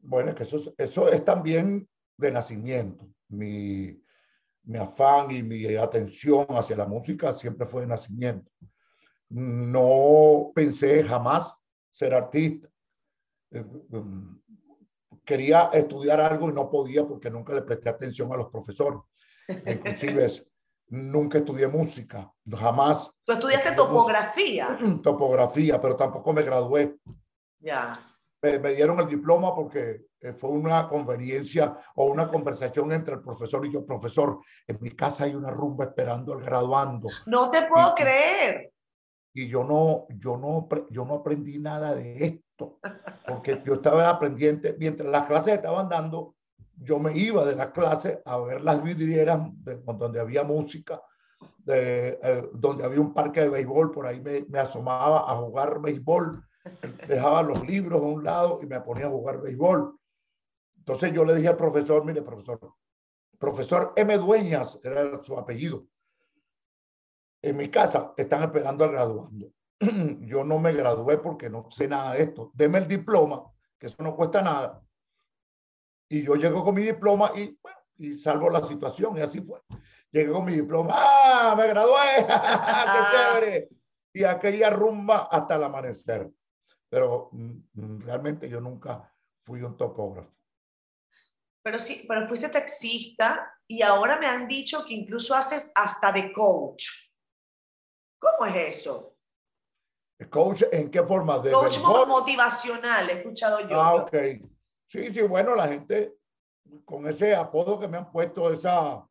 Bueno, 0.02 0.36
que 0.36 0.44
eso, 0.44 0.74
eso 0.78 1.08
es 1.08 1.24
también 1.24 1.88
de 2.18 2.32
nacimiento. 2.32 3.08
Mi, 3.30 4.02
mi 4.64 4.78
afán 4.78 5.32
y 5.32 5.44
mi 5.44 5.76
atención 5.76 6.46
hacia 6.50 6.76
la 6.76 6.86
música 6.86 7.38
siempre 7.38 7.66
fue 7.66 7.82
de 7.82 7.88
nacimiento. 7.88 8.52
No 9.30 10.52
pensé 10.54 11.04
jamás 11.04 11.54
ser 11.92 12.14
artista. 12.14 12.68
Eh, 13.52 13.64
em, 13.94 14.42
quería 15.24 15.70
estudiar 15.74 16.20
algo 16.20 16.50
y 16.50 16.54
no 16.54 16.70
podía 16.70 17.08
porque 17.08 17.30
nunca 17.30 17.54
le 17.54 17.62
presté 17.62 17.90
atención 17.90 18.32
a 18.34 18.38
los 18.38 18.50
profesores. 18.50 19.00
Inclusive 19.66 20.32
nunca 20.90 21.38
estudié 21.40 21.68
música, 21.68 22.32
jamás. 22.52 23.10
¿Tú 23.24 23.32
estudiaste 23.34 23.74
topografía? 23.74 24.78
Topografía, 25.04 25.80
pero 25.82 25.96
tampoco 25.96 26.34
me 26.34 26.42
gradué. 26.44 26.98
Ya. 27.60 27.94
me, 28.42 28.58
me 28.60 28.74
dieron 28.74 29.00
el 29.00 29.08
diploma 29.08 29.54
porque 29.54 30.06
eh, 30.22 30.34
fue 30.34 30.50
una 30.52 30.88
conveniencia 30.88 31.78
o 31.96 32.06
una 32.06 32.28
conversación 32.30 32.92
entre 32.94 33.16
el 33.16 33.22
profesor 33.22 33.66
y 33.66 33.72
yo, 33.74 33.86
profesor, 33.86 34.40
en 34.68 34.78
mi 34.82 34.92
casa 34.92 35.26
hay 35.26 35.36
una 35.36 35.50
rumba 35.52 35.86
esperando 35.86 36.34
al 36.34 36.42
graduando. 36.42 37.10
No 37.26 37.52
te 37.52 37.64
puedo 37.64 37.90
Y- 37.98 38.02
creer. 38.02 38.74
y 39.34 39.48
yo 39.48 39.64
no, 39.64 40.08
yo 40.10 40.38
no, 40.38 40.68
yo 40.90 41.06
no 41.06 41.16
aprendí 41.16 41.60
nada 41.60 41.94
de 41.94 42.26
esto, 42.26 42.80
porque 43.28 43.62
yo 43.64 43.74
estaba 43.74 44.10
aprendiente, 44.10 44.76
mientras 44.80 45.10
las 45.10 45.26
clases 45.26 45.54
estaban 45.56 45.88
dando, 45.90 46.36
yo 46.82 47.00
me 47.00 47.18
iba 47.18 47.46
de 47.46 47.56
las 47.56 47.70
clases 47.72 48.20
a 48.26 48.38
ver 48.40 48.62
las 48.62 48.82
vidrieras 48.84 49.42
de- 49.64 49.78
donde 49.78 50.20
había 50.20 50.44
música, 50.44 51.02
de, 51.58 52.20
eh, 52.22 52.50
donde 52.54 52.84
había 52.84 53.02
un 53.02 53.14
parque 53.14 53.42
de 53.42 53.50
béisbol, 53.50 53.92
por 53.92 54.08
ahí 54.08 54.20
me, 54.22 54.46
me 54.50 54.60
asomaba 54.60 55.32
a 55.32 55.36
jugar 55.36 55.80
béisbol, 55.82 56.44
dejaba 57.08 57.42
los 57.44 57.66
libros 57.68 58.02
a 58.02 58.06
un 58.06 58.24
lado 58.24 58.60
y 58.62 58.66
me 58.66 58.80
ponía 58.82 59.06
a 59.08 59.10
jugar 59.10 59.42
béisbol. 59.42 59.98
Entonces 60.78 61.14
yo 61.14 61.24
le 61.26 61.36
dije 61.36 61.50
al 61.50 61.58
profesor, 61.58 62.04
mire 62.06 62.22
profesor, 62.22 62.60
profesor 63.38 63.94
M. 63.96 64.18
Dueñas, 64.18 64.80
era 64.84 65.22
su 65.24 65.38
apellido, 65.38 65.86
en 67.42 67.58
mi 67.58 67.70
casa 67.70 68.14
están 68.18 68.44
esperando 68.44 68.84
al 68.84 68.92
graduando. 68.92 69.52
Yo 70.22 70.44
no 70.44 70.60
me 70.60 70.74
gradué 70.74 71.18
porque 71.20 71.50
no 71.50 71.70
sé 71.72 71.88
nada 71.88 72.14
de 72.14 72.24
esto. 72.24 72.52
Deme 72.54 72.80
el 72.80 72.88
diploma, 72.88 73.44
que 73.78 73.88
eso 73.88 74.04
no 74.04 74.16
cuesta 74.16 74.42
nada. 74.42 74.82
Y 76.10 76.24
yo 76.24 76.36
llego 76.36 76.64
con 76.64 76.76
mi 76.76 76.84
diploma 76.84 77.32
y, 77.36 77.58
bueno, 77.62 77.78
y 77.98 78.18
salvo 78.18 78.50
la 78.50 78.64
situación. 78.64 79.16
Y 79.18 79.22
así 79.22 79.42
fue. 79.42 79.62
Llegué 80.12 80.32
con 80.32 80.44
mi 80.44 80.54
diploma. 80.54 80.94
¡Ah! 80.96 81.54
¡Me 81.56 81.68
gradué! 81.68 82.16
¡Qué 82.28 83.18
chévere! 83.18 83.70
Y 84.12 84.24
aquella 84.24 84.72
rumba 84.72 85.30
hasta 85.32 85.56
el 85.56 85.64
amanecer. 85.64 86.30
Pero 86.90 87.30
mm, 87.32 87.52
mm, 87.74 88.02
realmente 88.02 88.50
yo 88.50 88.60
nunca 88.60 89.14
fui 89.42 89.62
un 89.62 89.78
topógrafo. 89.78 90.32
Pero 91.62 91.78
sí, 91.78 92.06
pero 92.08 92.28
fuiste 92.28 92.50
taxista 92.50 93.54
y 93.68 93.84
ahora 93.84 94.18
me 94.20 94.26
han 94.26 94.48
dicho 94.48 94.84
que 94.84 94.96
incluso 94.96 95.36
haces 95.36 95.72
hasta 95.76 96.12
de 96.12 96.34
coach. 96.34 96.86
¿Cómo 98.18 98.46
es 98.48 98.78
eso? 98.78 99.16
Coach, 100.30 100.64
¿en 100.72 100.90
qué 100.90 101.04
forma? 101.04 101.40
¿De 101.40 101.52
Coach 101.52 101.76
béisbol? 101.76 102.08
motivacional, 102.08 103.10
he 103.10 103.14
escuchado 103.14 103.68
yo. 103.68 103.80
Ah, 103.80 103.96
ok. 103.96 104.14
Sí, 104.90 105.14
sí, 105.14 105.22
bueno, 105.22 105.56
la 105.56 105.68
gente 105.68 106.16
con 106.84 107.08
ese 107.08 107.36
apodo 107.36 107.80
que 107.80 107.88
me 107.88 107.98
han 107.98 108.12
puesto, 108.12 108.52
esa, 108.52 109.08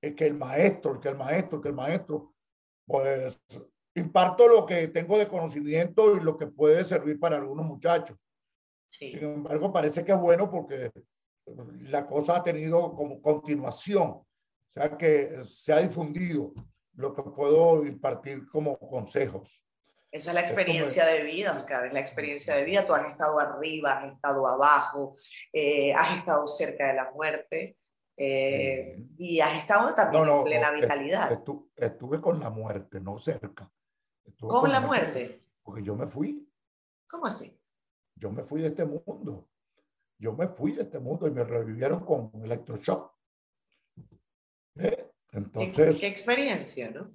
es 0.00 0.14
que 0.14 0.26
el 0.26 0.34
maestro, 0.34 0.94
el 0.94 1.00
que 1.00 1.08
el 1.10 1.16
maestro, 1.16 1.56
el 1.58 1.62
que 1.62 1.68
el 1.68 1.74
maestro, 1.74 2.34
pues 2.86 3.42
imparto 3.94 4.48
lo 4.48 4.64
que 4.64 4.88
tengo 4.88 5.18
de 5.18 5.28
conocimiento 5.28 6.16
y 6.16 6.20
lo 6.20 6.38
que 6.38 6.46
puede 6.46 6.84
servir 6.84 7.20
para 7.20 7.36
algunos 7.36 7.66
muchachos. 7.66 8.16
Sí. 8.88 9.12
Sin 9.12 9.24
embargo, 9.24 9.70
parece 9.72 10.04
que 10.04 10.12
es 10.12 10.18
bueno 10.18 10.50
porque 10.50 10.90
la 11.82 12.06
cosa 12.06 12.36
ha 12.36 12.42
tenido 12.42 12.94
como 12.94 13.20
continuación, 13.20 14.08
o 14.08 14.26
sea 14.72 14.96
que 14.96 15.42
se 15.44 15.72
ha 15.72 15.78
difundido 15.78 16.52
lo 16.94 17.12
que 17.12 17.22
puedo 17.22 17.84
impartir 17.84 18.48
como 18.48 18.78
consejos. 18.78 19.62
Esa 20.12 20.30
es 20.30 20.34
la 20.34 20.40
experiencia 20.40 21.06
de 21.06 21.22
vida, 21.22 21.56
Oscar, 21.56 21.86
es 21.86 21.92
la 21.92 22.00
experiencia 22.00 22.56
de 22.56 22.64
vida. 22.64 22.84
Tú 22.84 22.94
has 22.94 23.08
estado 23.10 23.38
arriba, 23.38 23.98
has 23.98 24.12
estado 24.12 24.46
abajo, 24.48 25.16
eh, 25.52 25.92
has 25.94 26.18
estado 26.18 26.46
cerca 26.48 26.88
de 26.88 26.94
la 26.94 27.10
muerte 27.12 27.76
eh, 28.16 29.04
y 29.18 29.40
has 29.40 29.56
estado 29.58 29.94
también 29.94 30.24
No, 30.24 30.28
no, 30.30 30.38
en 30.38 30.44
plena 30.44 30.70
vitalidad. 30.72 31.30
estu- 31.30 31.70
estuve 31.76 32.20
con 32.20 32.40
la 32.40 32.50
muerte, 32.50 33.00
no 33.00 33.18
cerca. 33.20 33.70
Estuve 34.24 34.48
¿Cómo 34.50 34.62
con 34.62 34.72
la 34.72 34.80
muerte? 34.80 35.44
Porque 35.62 35.82
yo 35.82 35.94
me 35.94 36.06
fui, 36.08 36.46
¿Cómo 37.08 37.26
así? 37.26 37.56
yo 38.16 38.30
me 38.32 38.42
fui 38.42 38.62
de 38.62 38.68
este 38.68 38.84
mundo. 38.84 39.48
Yo 40.18 40.32
me 40.34 40.48
fui 40.48 40.72
de 40.72 40.82
este 40.82 40.98
mundo 40.98 41.26
y 41.28 41.30
me 41.30 41.44
revivieron 41.44 42.04
con 42.04 42.30
electroshock. 42.44 43.14
¿Eh? 44.76 45.10
¿Qué, 45.30 45.38
Entonces, 45.38 46.00
qué 46.00 46.06
experiencia, 46.08 46.90
¿no? 46.90 47.10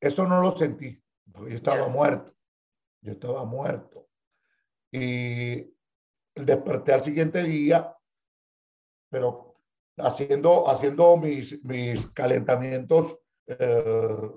eso 0.00 0.26
no 0.26 0.40
lo 0.40 0.56
sentí, 0.56 1.02
yo 1.34 1.48
estaba 1.48 1.78
Ya. 1.86 1.88
muerto. 1.88 2.32
Yo 3.02 3.12
estaba 3.12 3.44
muerto. 3.44 4.08
Y 4.90 5.72
desperté 6.34 6.92
al 6.94 7.02
siguiente 7.04 7.42
día, 7.42 7.94
pero 9.10 9.56
haciendo, 9.98 10.68
haciendo 10.68 11.16
mis, 11.16 11.62
mis 11.64 12.06
calentamientos 12.10 13.18
eh, 13.46 13.82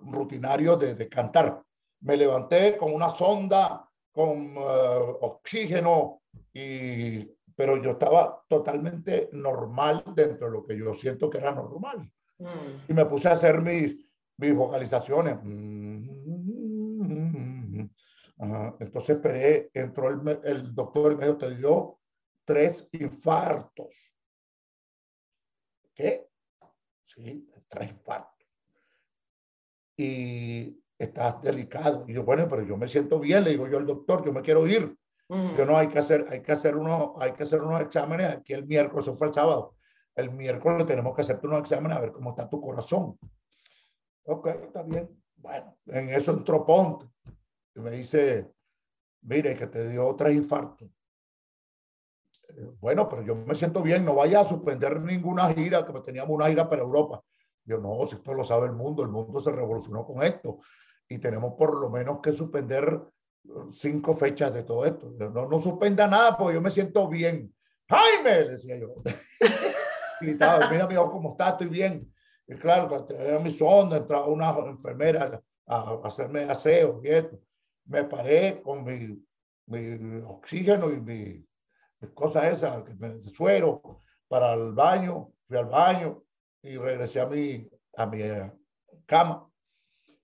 rutinarios 0.04 0.80
de, 0.80 0.96
de 0.96 1.10
cantar. 1.10 1.64
Me 2.02 2.18
levanté 2.18 2.78
con 2.78 2.94
una 2.94 3.10
sonda, 3.16 3.88
con 4.12 4.56
eh, 4.58 5.16
oxígeno, 5.22 6.22
y, 6.54 7.24
pero 7.56 7.82
yo 7.82 7.92
estaba 7.92 8.44
totalmente 8.48 9.30
normal 9.34 10.04
dentro 10.16 10.48
de 10.48 10.54
lo 10.54 10.66
que 10.66 10.78
yo 10.78 10.94
siento 10.94 11.30
que 11.30 11.38
era 11.40 11.52
normal 11.52 12.12
Mm. 12.40 12.90
y 12.90 12.94
me 12.96 13.06
puse 13.06 13.28
a 13.28 13.34
hacer 13.34 13.62
mis, 13.62 13.96
mis 14.38 14.56
vocalizaciones. 14.56 15.38
Ajá. 18.42 18.76
Entonces 18.80 19.18
esperé, 19.18 19.70
entró 19.72 20.10
el, 20.10 20.74
doctor 20.74 21.12
y 21.12 21.16
me 21.16 21.26
dijo, 21.26 21.38
te 21.38 21.56
dio 21.56 22.00
tres 22.44 22.90
infartos. 22.94 23.96
¿Qué? 25.94 26.28
Sí, 27.06 27.48
tres 27.70 27.92
infartos. 27.92 28.48
Y 29.96 30.84
estás 30.98 31.40
delicado. 31.44 32.06
Y 32.08 32.14
yo, 32.14 32.24
bueno, 32.24 32.48
pero 32.50 32.64
yo 32.64 32.78
me 32.78 32.88
siento 32.88 33.20
bien, 33.20 33.44
le 33.44 33.52
digo 33.52 33.68
yo 33.68 33.78
al 33.78 33.86
doctor, 33.86 34.26
yo 34.26 34.34
me 34.34 34.42
quiero 34.42 34.66
ir. 34.66 34.98
Mm. 35.30 35.58
Yo 35.58 35.66
no, 35.66 35.78
hay 35.78 35.88
que 35.88 36.00
hacer, 36.00 36.26
hay 36.32 36.42
que 36.42 36.52
hacer 36.52 36.76
unos, 36.76 37.12
hay 37.20 37.34
que 37.34 37.44
hacer 37.44 37.62
unos 37.62 37.80
exámenes 37.82 38.28
aquí 38.28 38.54
el 38.54 38.66
miércoles, 38.66 39.08
eso 39.08 39.18
fue 39.18 39.28
el 39.28 39.34
sábado. 39.36 39.76
El 40.16 40.32
miércoles 40.32 40.88
tenemos 40.88 41.16
que 41.16 41.22
hacerte 41.22 41.46
unos 41.46 41.60
exámenes 41.60 41.96
a 41.96 42.02
ver 42.02 42.12
cómo 42.12 42.32
está 42.32 42.50
tu 42.50 42.60
corazón. 42.60 43.20
Ok, 44.24 44.48
está 44.48 44.82
bien. 44.82 45.08
Bueno, 45.36 45.78
en 45.86 46.10
eso 46.10 46.32
entró 46.32 46.66
Ponte 46.66 47.11
y 47.76 47.80
me 47.80 47.92
dice, 47.92 48.52
mire, 49.22 49.56
que 49.56 49.68
te 49.68 49.90
dio 49.90 50.16
tres 50.16 50.36
infartos. 50.36 50.90
Eh, 52.50 52.70
Bueno, 52.80 53.08
pero 53.08 53.22
yo 53.22 53.36
me 53.36 53.56
siento 53.56 53.82
bien, 53.82 54.06
no 54.06 54.16
vaya 54.16 54.42
a 54.42 54.48
suspender 54.48 55.00
ninguna 55.02 55.54
gira, 55.54 55.86
que 55.86 55.94
teníamos 56.02 56.36
una 56.36 56.48
gira 56.50 56.70
para 56.70 56.82
Europa. 56.82 57.22
Yo 57.64 57.78
no, 57.78 58.06
si 58.08 58.16
esto 58.16 58.34
lo 58.34 58.44
sabe 58.44 58.68
el 58.68 58.74
mundo, 58.74 59.04
el 59.04 59.10
mundo 59.10 59.40
se 59.40 59.52
revolucionó 59.52 60.06
con 60.06 60.24
esto 60.24 60.60
y 61.08 61.20
tenemos 61.20 61.54
por 61.58 61.80
lo 61.80 61.90
menos 61.90 62.20
que 62.22 62.32
suspender 62.32 63.02
eh, 63.46 63.50
cinco 63.72 64.16
fechas 64.16 64.54
de 64.54 64.64
todo 64.64 64.86
esto. 64.86 65.12
No, 65.18 65.48
no 65.48 65.60
suspenda 65.60 66.08
nada 66.08 66.38
porque 66.38 66.56
yo 66.56 66.62
me 66.62 66.72
siento 66.72 67.08
bien. 67.08 67.54
Jaime, 67.88 68.50
decía 68.50 68.78
yo. 68.78 68.96
Gritaba, 70.22 70.70
mira 70.70 70.88
mi 70.88 70.96
cómo 70.96 71.32
está, 71.32 71.50
estoy 71.50 71.68
bien. 71.68 72.12
Y 72.48 72.56
claro, 72.56 73.08
era 73.10 73.40
mi 73.40 73.52
sonda, 73.52 73.98
entraba 73.98 74.28
una 74.28 74.50
enfermera 74.68 75.42
a, 75.66 75.76
a 75.76 76.02
hacerme 76.04 76.44
aseo 76.44 77.02
y 77.04 77.10
esto. 77.10 77.40
Me 77.86 78.04
paré 78.06 78.62
con 78.62 78.84
mi, 78.84 79.18
mi 79.68 80.22
oxígeno 80.26 80.90
y 80.92 81.00
mi, 81.02 81.46
mis 82.00 82.12
cosas 82.14 82.46
esas, 82.46 82.84
me- 82.98 83.22
suero 83.30 84.02
para 84.28 84.54
el 84.54 84.74
baño, 84.74 85.32
fui 85.44 85.58
al 85.58 85.66
baño 85.66 86.24
y 86.62 86.78
regresé 86.78 87.20
a 87.22 87.26
mi, 87.28 87.68
a 87.98 88.06
mi 88.06 88.22
eh, 88.22 88.52
cama. 89.06 89.48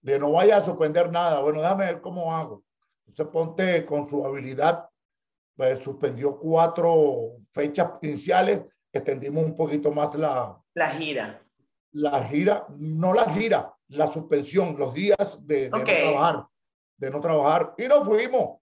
Le 0.02 0.14
dije, 0.14 0.20
no 0.20 0.32
vaya 0.32 0.58
a 0.58 0.64
suspender 0.64 1.12
nada. 1.12 1.42
Bueno, 1.42 1.62
déjame 1.62 1.86
ver 1.86 2.02
cómo 2.02 2.34
hago. 2.36 2.64
Entonces 3.06 3.32
Ponte 3.34 3.86
con 3.86 4.08
su 4.08 4.26
habilidad, 4.26 4.88
pues, 5.56 5.80
suspendió 5.84 6.38
cuatro 6.38 7.38
fechas 7.52 7.92
iniciales, 8.02 8.62
extendimos 8.94 9.44
un 9.44 9.56
poquito 9.56 9.92
más 9.92 10.14
la, 10.16 10.58
La 10.76 10.90
gira. 10.92 11.42
la 11.94 12.24
gira, 12.26 12.66
no 12.78 13.14
la 13.14 13.30
gira, 13.34 13.74
la 13.90 14.08
suspensión, 14.08 14.78
los 14.78 14.94
días 14.94 15.18
de, 15.42 15.70
de 15.70 15.78
Ok. 15.78 15.78
no 15.80 15.84
trabajar, 15.84 16.46
de 16.98 17.12
no 17.12 17.22
trabajar, 17.22 17.74
y 17.78 17.88
nos 17.88 18.06
fuimos. 18.06 18.60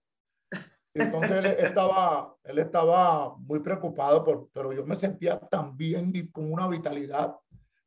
Entonces 0.94 1.30
él 1.30 1.46
estaba, 1.46 2.34
él 2.44 2.58
estaba 2.58 3.36
muy 3.36 3.60
preocupado, 3.60 4.24
por, 4.24 4.48
pero 4.52 4.72
yo 4.72 4.84
me 4.86 4.96
sentía 4.96 5.38
tan 5.38 5.76
bien 5.76 6.10
y 6.14 6.30
con 6.30 6.50
una 6.50 6.68
vitalidad 6.68 7.36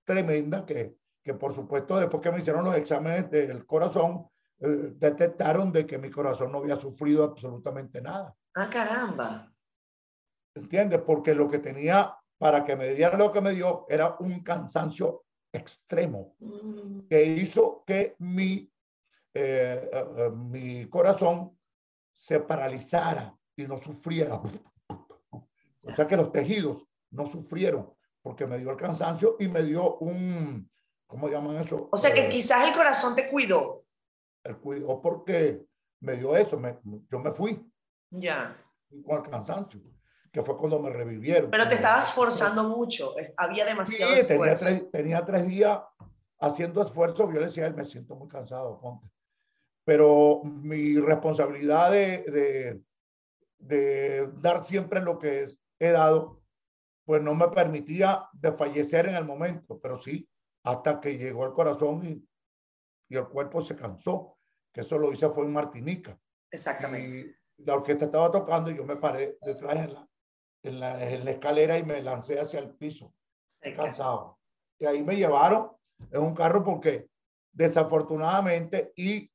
tremenda 0.04 0.66
que, 0.66 0.96
que 1.24 1.34
por 1.34 1.54
supuesto 1.54 1.98
después 2.00 2.22
que 2.22 2.32
me 2.32 2.40
hicieron 2.40 2.66
los 2.66 2.76
exámenes 2.76 3.30
del 3.32 3.66
corazón, 3.66 4.28
eh, 4.60 4.94
detectaron 4.96 5.72
de 5.72 5.86
que 5.88 5.98
mi 5.98 6.12
corazón 6.12 6.52
no 6.52 6.60
había 6.60 6.76
sufrido 6.76 7.24
absolutamente 7.24 8.02
nada. 8.02 8.36
Ah, 8.54 8.70
caramba. 8.70 9.52
¿Entiendes? 10.54 11.02
Porque 11.02 11.34
lo 11.34 11.50
que 11.50 11.60
tenía 11.60 12.16
para 12.38 12.64
que 12.64 12.76
me 12.76 12.90
diera 12.90 13.18
lo 13.18 13.32
que 13.32 13.42
me 13.42 13.52
dio 13.52 13.86
era 13.90 14.16
un 14.20 14.42
cansancio 14.44 15.24
extremo 15.52 16.36
Mm. 16.40 17.08
que 17.10 17.24
hizo 17.26 17.84
que 17.86 18.16
mi, 18.20 18.72
eh, 19.34 19.90
eh, 19.94 20.06
eh, 20.18 20.30
mi 20.32 20.88
corazón 20.90 21.58
se 22.14 22.40
paralizara 22.40 23.36
y 23.56 23.64
no 23.64 23.78
sufriera. 23.78 24.42
O 25.82 25.96
sea 25.96 26.08
que 26.08 26.18
los 26.18 26.32
tejidos 26.32 26.86
no 27.12 27.26
sufrieron 27.26 27.94
porque 28.22 28.46
me 28.46 28.58
dio 28.58 28.70
el 28.72 28.78
cansancio 28.78 29.36
y 29.40 29.48
me 29.48 29.64
dio 29.64 29.98
un, 29.98 30.70
¿cómo 31.08 31.30
llaman 31.30 31.58
eso? 31.58 31.88
O 31.92 31.98
sea 31.98 32.14
que 32.14 32.28
Eh, 32.28 32.30
quizás 32.30 32.68
el 32.68 32.74
corazón 32.74 33.16
te 33.16 33.30
cuidó. 33.30 33.86
el 34.44 34.58
cuidado 34.58 35.02
porque 35.02 35.66
me 36.02 36.14
dio 36.16 36.36
eso, 36.36 36.58
me- 36.60 36.80
yo 37.10 37.20
me 37.20 37.32
fui. 37.32 37.66
Ya. 38.12 38.56
con 39.06 39.24
el 39.24 39.30
cansancio, 39.30 39.80
que 40.32 40.42
fue 40.42 40.58
cuando 40.58 40.80
me 40.80 40.90
revivieron. 40.90 41.52
Pero 41.52 41.68
te 41.70 41.76
estabas 41.76 42.12
forzando 42.12 42.64
mucho, 42.64 43.14
había 43.38 43.64
Sí, 43.66 43.70
demasiado 43.70 44.28
tenía 44.28 44.56
tres, 44.56 44.92
tenía 44.92 45.26
tres 45.26 45.48
días 45.48 45.80
haciendo 46.40 46.82
esfuerzo. 46.82 47.32
Yo 47.32 47.40
le 47.40 47.46
decía, 47.46 47.68
él, 47.68 47.76
me 47.76 47.86
siento 47.86 48.16
muy 48.16 48.28
cansado, 48.28 48.80
ponte. 48.82 49.08
Pero 49.90 50.42
mi 50.44 51.00
responsabilidad 51.00 51.90
de, 51.90 52.22
de, 52.26 52.84
de 53.58 54.28
dar 54.40 54.64
siempre 54.64 55.02
lo 55.02 55.18
que 55.18 55.42
es- 55.46 55.58
he 55.80 55.90
dado, 55.90 56.44
pues 57.06 57.24
no 57.24 57.34
me 57.34 57.48
permitía 57.48 58.30
desfallecer 58.34 59.08
en 59.08 59.16
el 59.16 59.26
momento, 59.26 59.80
pero 59.80 59.98
sí, 59.98 60.30
hasta 60.64 61.00
que 61.00 61.18
llegó 61.18 61.44
el 61.48 61.54
corazón 61.54 62.06
y, 62.06 62.24
y 63.10 63.18
el 63.18 63.28
cuerpo 63.30 63.64
se 63.64 63.76
cansó, 63.76 64.38
que 64.72 64.82
eso 64.82 65.00
lo 65.00 65.12
hice 65.12 65.28
fue 65.30 65.46
en 65.46 65.54
Martinica. 65.54 66.20
Exactamente. 66.52 67.36
Y 67.58 67.64
la 67.64 67.74
orquesta 67.74 68.06
estaba 68.06 68.32
tocando 68.32 68.70
y 68.70 68.78
yo 68.78 68.86
me 68.86 68.98
paré 68.98 69.40
detrás 69.42 69.76
en 69.76 69.94
la, 69.96 70.08
en 70.62 70.80
la, 70.80 71.10
en 71.12 71.26
la 71.26 71.32
escalera 71.32 71.80
y 71.80 71.84
me 71.84 72.00
lancé 72.04 72.40
hacia 72.40 72.60
el 72.60 72.76
piso 72.76 73.12
cansado. 73.76 74.38
Y 74.78 74.86
ahí 74.86 75.02
me 75.02 75.16
llevaron 75.16 75.72
en 76.12 76.22
un 76.22 76.36
carro 76.36 76.64
porque 76.64 77.10
desafortunadamente 77.52 78.94
y 78.96 79.32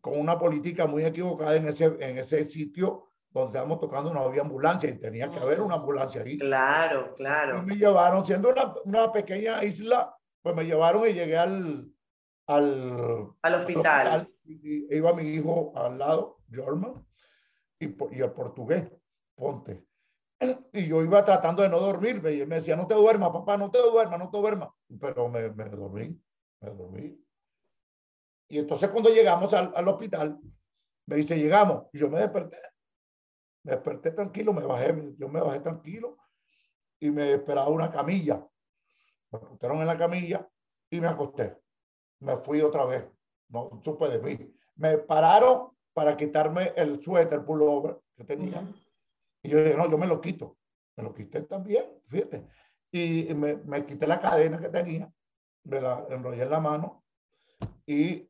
con 0.00 0.18
una 0.18 0.38
política 0.38 0.86
muy 0.86 1.04
equivocada 1.04 1.56
en 1.56 1.68
ese, 1.68 1.84
en 1.84 2.18
ese 2.18 2.48
sitio 2.48 3.06
donde 3.30 3.50
estábamos 3.50 3.78
tocando 3.78 4.12
no 4.12 4.20
había 4.20 4.42
ambulancia 4.42 4.90
y 4.90 4.98
tenía 4.98 5.30
que 5.30 5.38
haber 5.38 5.60
una 5.60 5.76
ambulancia 5.76 6.22
ahí. 6.22 6.36
Claro, 6.38 7.10
Y 7.12 7.16
claro. 7.16 7.62
me 7.62 7.76
llevaron, 7.76 8.26
siendo 8.26 8.48
una, 8.50 8.74
una 8.84 9.12
pequeña 9.12 9.62
isla, 9.64 10.16
pues 10.42 10.54
me 10.56 10.64
llevaron 10.64 11.08
y 11.08 11.12
llegué 11.12 11.36
al, 11.36 11.88
al, 12.48 13.28
Al 13.42 13.54
hospital. 13.54 14.28
y 14.44 14.94
iba 14.96 15.12
mi 15.12 15.22
hijo 15.22 15.72
al 15.76 15.98
lado, 15.98 16.38
Jorman, 16.52 17.06
y, 17.78 17.86
y 17.86 18.20
el 18.20 18.32
portugués, 18.32 18.90
Ponte. 19.36 19.84
Y 20.72 20.86
yo 20.86 21.02
iba 21.02 21.24
tratando 21.24 21.62
de 21.62 21.68
no 21.68 21.78
dormirme 21.78 22.32
y 22.32 22.40
él 22.40 22.48
me 22.48 22.56
decía, 22.56 22.74
no 22.74 22.86
te 22.86 22.94
duermas, 22.94 23.30
papá, 23.30 23.56
no 23.56 23.70
te 23.70 23.78
duermas, 23.78 24.18
no 24.18 24.30
te 24.30 24.38
duermas. 24.38 24.70
Pero 24.98 25.28
me, 25.28 25.50
me 25.50 25.64
dormí, 25.68 26.18
me 26.62 26.70
dormí. 26.70 27.24
Y 28.50 28.58
entonces 28.58 28.90
cuando 28.90 29.10
llegamos 29.10 29.54
al, 29.54 29.72
al 29.74 29.88
hospital, 29.88 30.38
me 31.06 31.16
dice, 31.16 31.38
llegamos. 31.38 31.86
Y 31.92 31.98
yo 31.98 32.10
me 32.10 32.18
desperté. 32.18 32.58
Me 33.62 33.72
desperté 33.72 34.10
tranquilo, 34.10 34.52
me 34.52 34.62
bajé, 34.62 34.92
yo 35.16 35.28
me 35.28 35.40
bajé 35.40 35.60
tranquilo 35.60 36.16
y 36.98 37.10
me 37.10 37.34
esperaba 37.34 37.68
una 37.68 37.92
camilla. 37.92 38.44
Me 39.30 39.38
pusieron 39.38 39.80
en 39.80 39.86
la 39.86 39.96
camilla 39.96 40.48
y 40.90 41.00
me 41.00 41.06
acosté. 41.06 41.58
Me 42.18 42.36
fui 42.38 42.60
otra 42.60 42.84
vez. 42.86 43.04
No 43.48 43.80
supe 43.84 44.08
de 44.08 44.18
mí. 44.18 44.52
Me 44.74 44.98
pararon 44.98 45.70
para 45.92 46.16
quitarme 46.16 46.72
el 46.76 47.00
suéter, 47.02 47.44
pullover 47.44 48.00
que 48.16 48.24
tenía. 48.24 48.62
Y 49.42 49.50
yo 49.50 49.62
dije, 49.62 49.76
no, 49.76 49.88
yo 49.88 49.96
me 49.96 50.06
lo 50.08 50.20
quito. 50.20 50.58
Me 50.96 51.04
lo 51.04 51.14
quité 51.14 51.42
también, 51.42 51.84
fíjate. 52.08 52.48
Y 52.90 53.32
me, 53.34 53.56
me 53.56 53.86
quité 53.86 54.08
la 54.08 54.20
cadena 54.20 54.58
que 54.58 54.68
tenía, 54.68 55.08
me 55.64 55.80
la 55.80 56.04
enrollé 56.10 56.42
en 56.42 56.50
la 56.50 56.58
mano 56.58 57.04
y. 57.86 58.26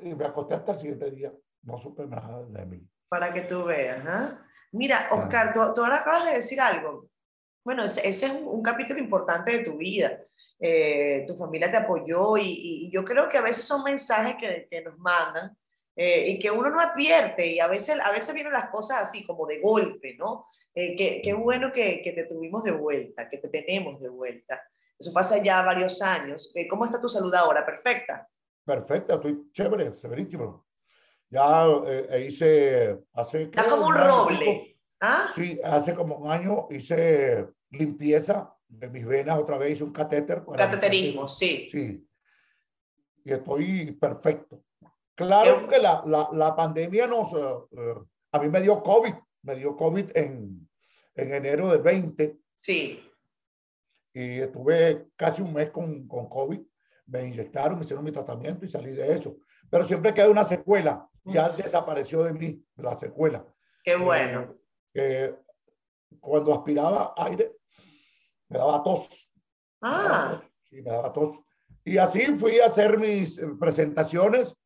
y 0.00 0.14
me 0.14 0.24
acosté 0.26 0.54
hasta 0.54 0.72
el 0.72 0.78
siguiente 0.78 1.10
día. 1.10 1.32
No 1.62 1.78
supe 1.78 2.06
nada 2.06 2.44
de 2.48 2.66
mí. 2.66 2.86
Para 3.08 3.32
que 3.32 3.42
tú 3.42 3.64
veas. 3.64 4.04
¿ah? 4.06 4.44
Mira, 4.72 5.08
Oscar, 5.12 5.52
tú, 5.52 5.60
tú 5.74 5.82
ahora 5.84 6.00
acabas 6.00 6.24
de 6.26 6.34
decir 6.34 6.60
algo. 6.60 7.08
Bueno, 7.64 7.84
ese, 7.84 8.08
ese 8.08 8.26
es 8.26 8.32
un, 8.32 8.48
un 8.48 8.62
capítulo 8.62 8.98
importante 8.98 9.52
de 9.52 9.64
tu 9.64 9.76
vida. 9.76 10.18
Eh, 10.58 11.24
tu 11.26 11.36
familia 11.36 11.70
te 11.70 11.76
apoyó 11.76 12.36
y, 12.36 12.42
y- 12.86 12.90
yo 12.90 13.04
creo 13.04 13.28
que 13.28 13.38
a 13.38 13.42
veces 13.42 13.64
son 13.64 13.82
mensajes 13.84 14.36
que, 14.36 14.66
que 14.70 14.80
nos 14.82 14.96
mandan 14.98 15.56
eh, 15.96 16.28
y 16.30 16.38
que 16.38 16.50
uno 16.50 16.70
no 16.70 16.80
advierte 16.80 17.46
y 17.46 17.58
a 17.60 17.66
veces, 17.66 17.98
a 18.00 18.10
veces 18.12 18.32
vienen 18.34 18.52
las 18.52 18.70
cosas 18.70 19.02
así 19.02 19.26
como 19.26 19.46
de 19.46 19.60
golpe, 19.60 20.14
¿no? 20.16 20.46
Eh, 20.74 20.96
qué, 20.96 21.20
qué 21.22 21.32
bueno 21.32 21.72
que, 21.72 22.00
que 22.02 22.12
te 22.12 22.24
tuvimos 22.24 22.62
de 22.64 22.70
vuelta, 22.72 23.28
que 23.28 23.38
te 23.38 23.48
tenemos 23.48 24.00
de 24.00 24.08
vuelta. 24.08 24.62
Eso 24.98 25.12
pasa 25.12 25.42
ya 25.42 25.62
varios 25.62 26.00
años. 26.00 26.52
Eh, 26.54 26.66
¿Cómo 26.68 26.84
está 26.86 27.00
tu 27.00 27.08
salud 27.08 27.34
ahora? 27.34 27.66
¿Perfecta? 27.66 28.28
Perfecto, 28.64 29.14
estoy 29.14 29.50
chévere, 29.52 29.94
severísimo. 29.94 30.66
Ya 31.30 31.66
eh, 31.86 32.26
hice 32.28 32.98
hace... 33.14 33.50
Creo, 33.50 33.68
como 33.68 33.86
un 33.88 33.94
roble. 33.94 34.78
¿Ah? 35.00 35.32
Sí, 35.34 35.58
hace 35.64 35.94
como 35.94 36.16
un 36.18 36.30
año 36.30 36.68
hice 36.70 37.48
limpieza 37.70 38.54
de 38.68 38.88
mis 38.88 39.04
venas 39.04 39.38
otra 39.38 39.58
vez, 39.58 39.72
hice 39.72 39.84
un 39.84 39.92
catéter. 39.92 40.44
para- 40.44 40.64
Cateterismo, 40.66 41.28
sí. 41.28 41.68
Sí. 41.72 42.06
Y 43.24 43.32
estoy 43.32 43.92
perfecto. 43.92 44.62
Claro 45.14 45.62
Qué- 45.62 45.74
que 45.76 45.78
la, 45.82 46.02
la, 46.06 46.28
la 46.32 46.54
pandemia 46.54 47.06
nos... 47.06 47.32
eh, 47.32 47.54
eh, 47.72 47.94
a 48.32 48.38
mí 48.38 48.48
me 48.48 48.60
dio 48.60 48.82
COVID, 48.82 49.14
me 49.42 49.56
dio 49.56 49.76
COVID 49.76 50.10
en, 50.14 50.68
en 51.14 51.34
enero 51.34 51.68
del 51.68 51.82
20 51.82 52.38
Sí. 52.56 53.02
y 54.14 54.38
estuve 54.40 55.08
casi 55.16 55.42
un 55.42 55.52
mes 55.52 55.70
con, 55.70 56.06
con 56.06 56.28
COVID. 56.28 56.60
Me 57.12 57.24
inyectaron, 57.26 57.78
me 57.78 57.84
hicieron 57.84 58.04
mi 58.04 58.10
tratamiento 58.10 58.64
y 58.64 58.70
salí 58.70 58.92
de 58.92 59.12
eso. 59.12 59.36
Pero 59.68 59.84
siempre 59.86 60.14
queda 60.14 60.30
una 60.30 60.44
secuela. 60.44 61.06
Ya 61.24 61.50
desapareció 61.50 62.24
de 62.24 62.32
mí 62.32 62.64
la 62.76 62.98
secuela. 62.98 63.44
Qué 63.84 63.96
bueno. 63.96 64.56
Eh, 64.94 65.36
cuando 66.18 66.54
aspiraba 66.54 67.12
aire, 67.18 67.52
me 68.48 68.58
daba 68.58 68.82
tos. 68.82 69.30
Ah, 69.82 70.40
Sí, 70.64 70.80
me 70.80 70.90
daba 70.90 71.12
tos. 71.12 71.38
Y 71.84 71.98
así 71.98 72.24
fui 72.38 72.58
a 72.60 72.66
hacer 72.66 72.96
mis 72.98 73.36
eh, 73.38 73.46
presentaciones, 73.60 74.56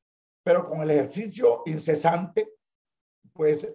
pero 0.44 0.62
con 0.62 0.80
el 0.82 0.90
ejercicio 0.92 1.62
incesante, 1.66 2.52
pues 3.32 3.66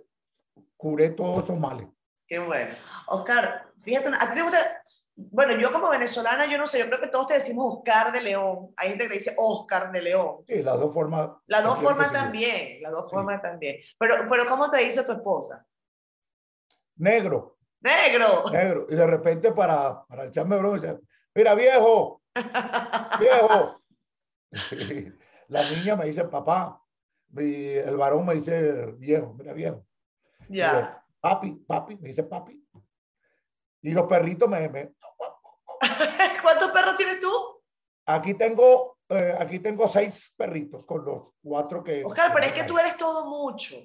curé 0.77 1.10
todos 1.10 1.43
esos 1.43 1.60
males. 1.60 1.88
qué 2.25 2.39
bueno. 2.39 2.73
Oscar, 3.07 3.67
fíjate, 3.79 4.07
a 4.17 4.29
ti 4.29 4.36
te 4.36 4.41
gusta, 4.43 4.80
bueno, 5.29 5.55
yo 5.60 5.71
como 5.71 5.89
venezolana, 5.89 6.45
yo 6.51 6.57
no 6.57 6.65
sé, 6.67 6.79
yo 6.79 6.88
creo 6.88 6.99
que 6.99 7.07
todos 7.07 7.27
te 7.27 7.34
decimos 7.36 7.77
Oscar 7.77 8.12
de 8.12 8.21
León. 8.21 8.73
Hay 8.77 8.89
gente 8.89 9.07
que 9.07 9.13
dice 9.15 9.34
Oscar 9.38 9.91
de 9.91 10.01
León. 10.01 10.38
Sí, 10.47 10.63
las 10.63 10.79
dos 10.79 10.93
formas. 10.93 11.29
Las 11.47 11.63
dos 11.63 11.79
formas 11.79 12.12
también, 12.12 12.81
las 12.81 12.91
dos 12.91 13.10
Sí. 13.10 13.15
formas 13.15 13.41
también. 13.41 13.77
Pero, 13.97 14.15
pero 14.29 14.45
¿cómo 14.47 14.69
te 14.71 14.77
dice 14.79 15.03
tu 15.03 15.12
esposa? 15.12 15.65
Negro, 16.97 17.57
Negro. 17.81 18.49
negro. 18.51 18.88
Y 18.89 18.95
de 18.95 19.07
repente 19.07 19.51
para, 19.51 20.03
para 20.05 20.25
echarme 20.25 20.57
broma, 20.57 20.75
dice, 20.75 20.99
mira 21.34 21.55
viejo, 21.55 22.21
viejo. 23.19 23.81
La 25.47 25.69
niña 25.69 25.95
me 25.95 26.05
dice 26.05 26.23
papá, 26.25 26.81
y 27.38 27.65
el 27.73 27.97
varón 27.97 28.25
me 28.25 28.36
dice 28.36 28.86
viejo, 28.97 29.34
mira 29.34 29.53
viejo. 29.53 29.86
Ya. 30.47 31.03
Papi, 31.19 31.51
papi, 31.67 31.95
me 31.97 32.10
dice 32.10 32.23
papi. 32.23 32.61
Y 33.81 33.91
los 33.91 34.07
perritos 34.07 34.47
me, 34.49 34.67
me- 34.69 34.93
¿Cuántos 36.41 36.71
perros 36.71 36.95
tienes 36.97 37.19
tú? 37.19 37.31
aquí 38.05 38.33
tengo, 38.33 38.97
eh, 39.09 39.35
aquí 39.39 39.59
tengo 39.59 39.87
seis 39.87 40.33
perritos 40.37 40.85
con 40.85 41.05
los 41.05 41.31
cuatro 41.41 41.83
que. 41.83 42.03
Oscar, 42.03 42.31
pero 42.33 42.45
es 42.47 42.53
que 42.53 42.63
tú 42.63 42.77
eres 42.77 42.97
todo 42.97 43.25
mucho. 43.25 43.75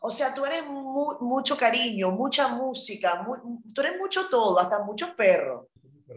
O 0.00 0.10
sea, 0.10 0.34
tú 0.34 0.44
eres 0.44 0.66
mu- 0.66 1.18
mucho 1.20 1.56
cariño, 1.56 2.10
mucha 2.10 2.48
música, 2.48 3.22
mu- 3.22 3.60
tú 3.74 3.80
eres 3.80 3.98
mucho 3.98 4.28
todo, 4.28 4.58
hasta 4.58 4.80
muchos 4.82 5.10
perros. 5.10 5.66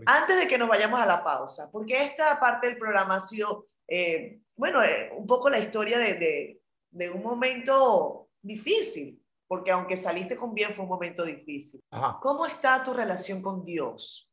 Antes 0.06 0.38
de 0.38 0.48
que 0.48 0.58
nos 0.58 0.68
vayamos 0.70 1.00
a 1.00 1.06
la 1.06 1.24
pausa, 1.24 1.70
porque 1.72 2.04
esta 2.04 2.40
parte 2.40 2.68
del 2.68 2.78
programa 2.78 3.16
ha 3.16 3.22
sido, 3.22 3.68
eh, 3.88 4.40
bueno, 4.56 4.84
eh, 4.84 5.12
un 5.16 5.26
poco 5.26 5.50
la 5.50 5.60
historia 5.60 5.98
de, 5.98 6.14
de- 6.16 6.62
de 6.92 7.10
un 7.12 7.22
momento 7.24 8.30
difícil, 8.42 9.19
porque 9.50 9.72
aunque 9.72 9.98
saliste 9.98 10.38
con 10.38 10.54
bien, 10.54 10.70
fue 10.76 10.84
un 10.84 10.90
momento 10.90 11.26
difícil. 11.26 11.82
Ajá. 11.90 12.20
¿Cómo 12.22 12.46
está 12.46 12.84
tu 12.84 12.94
relación 12.94 13.42
con 13.42 13.66
Dios? 13.66 14.32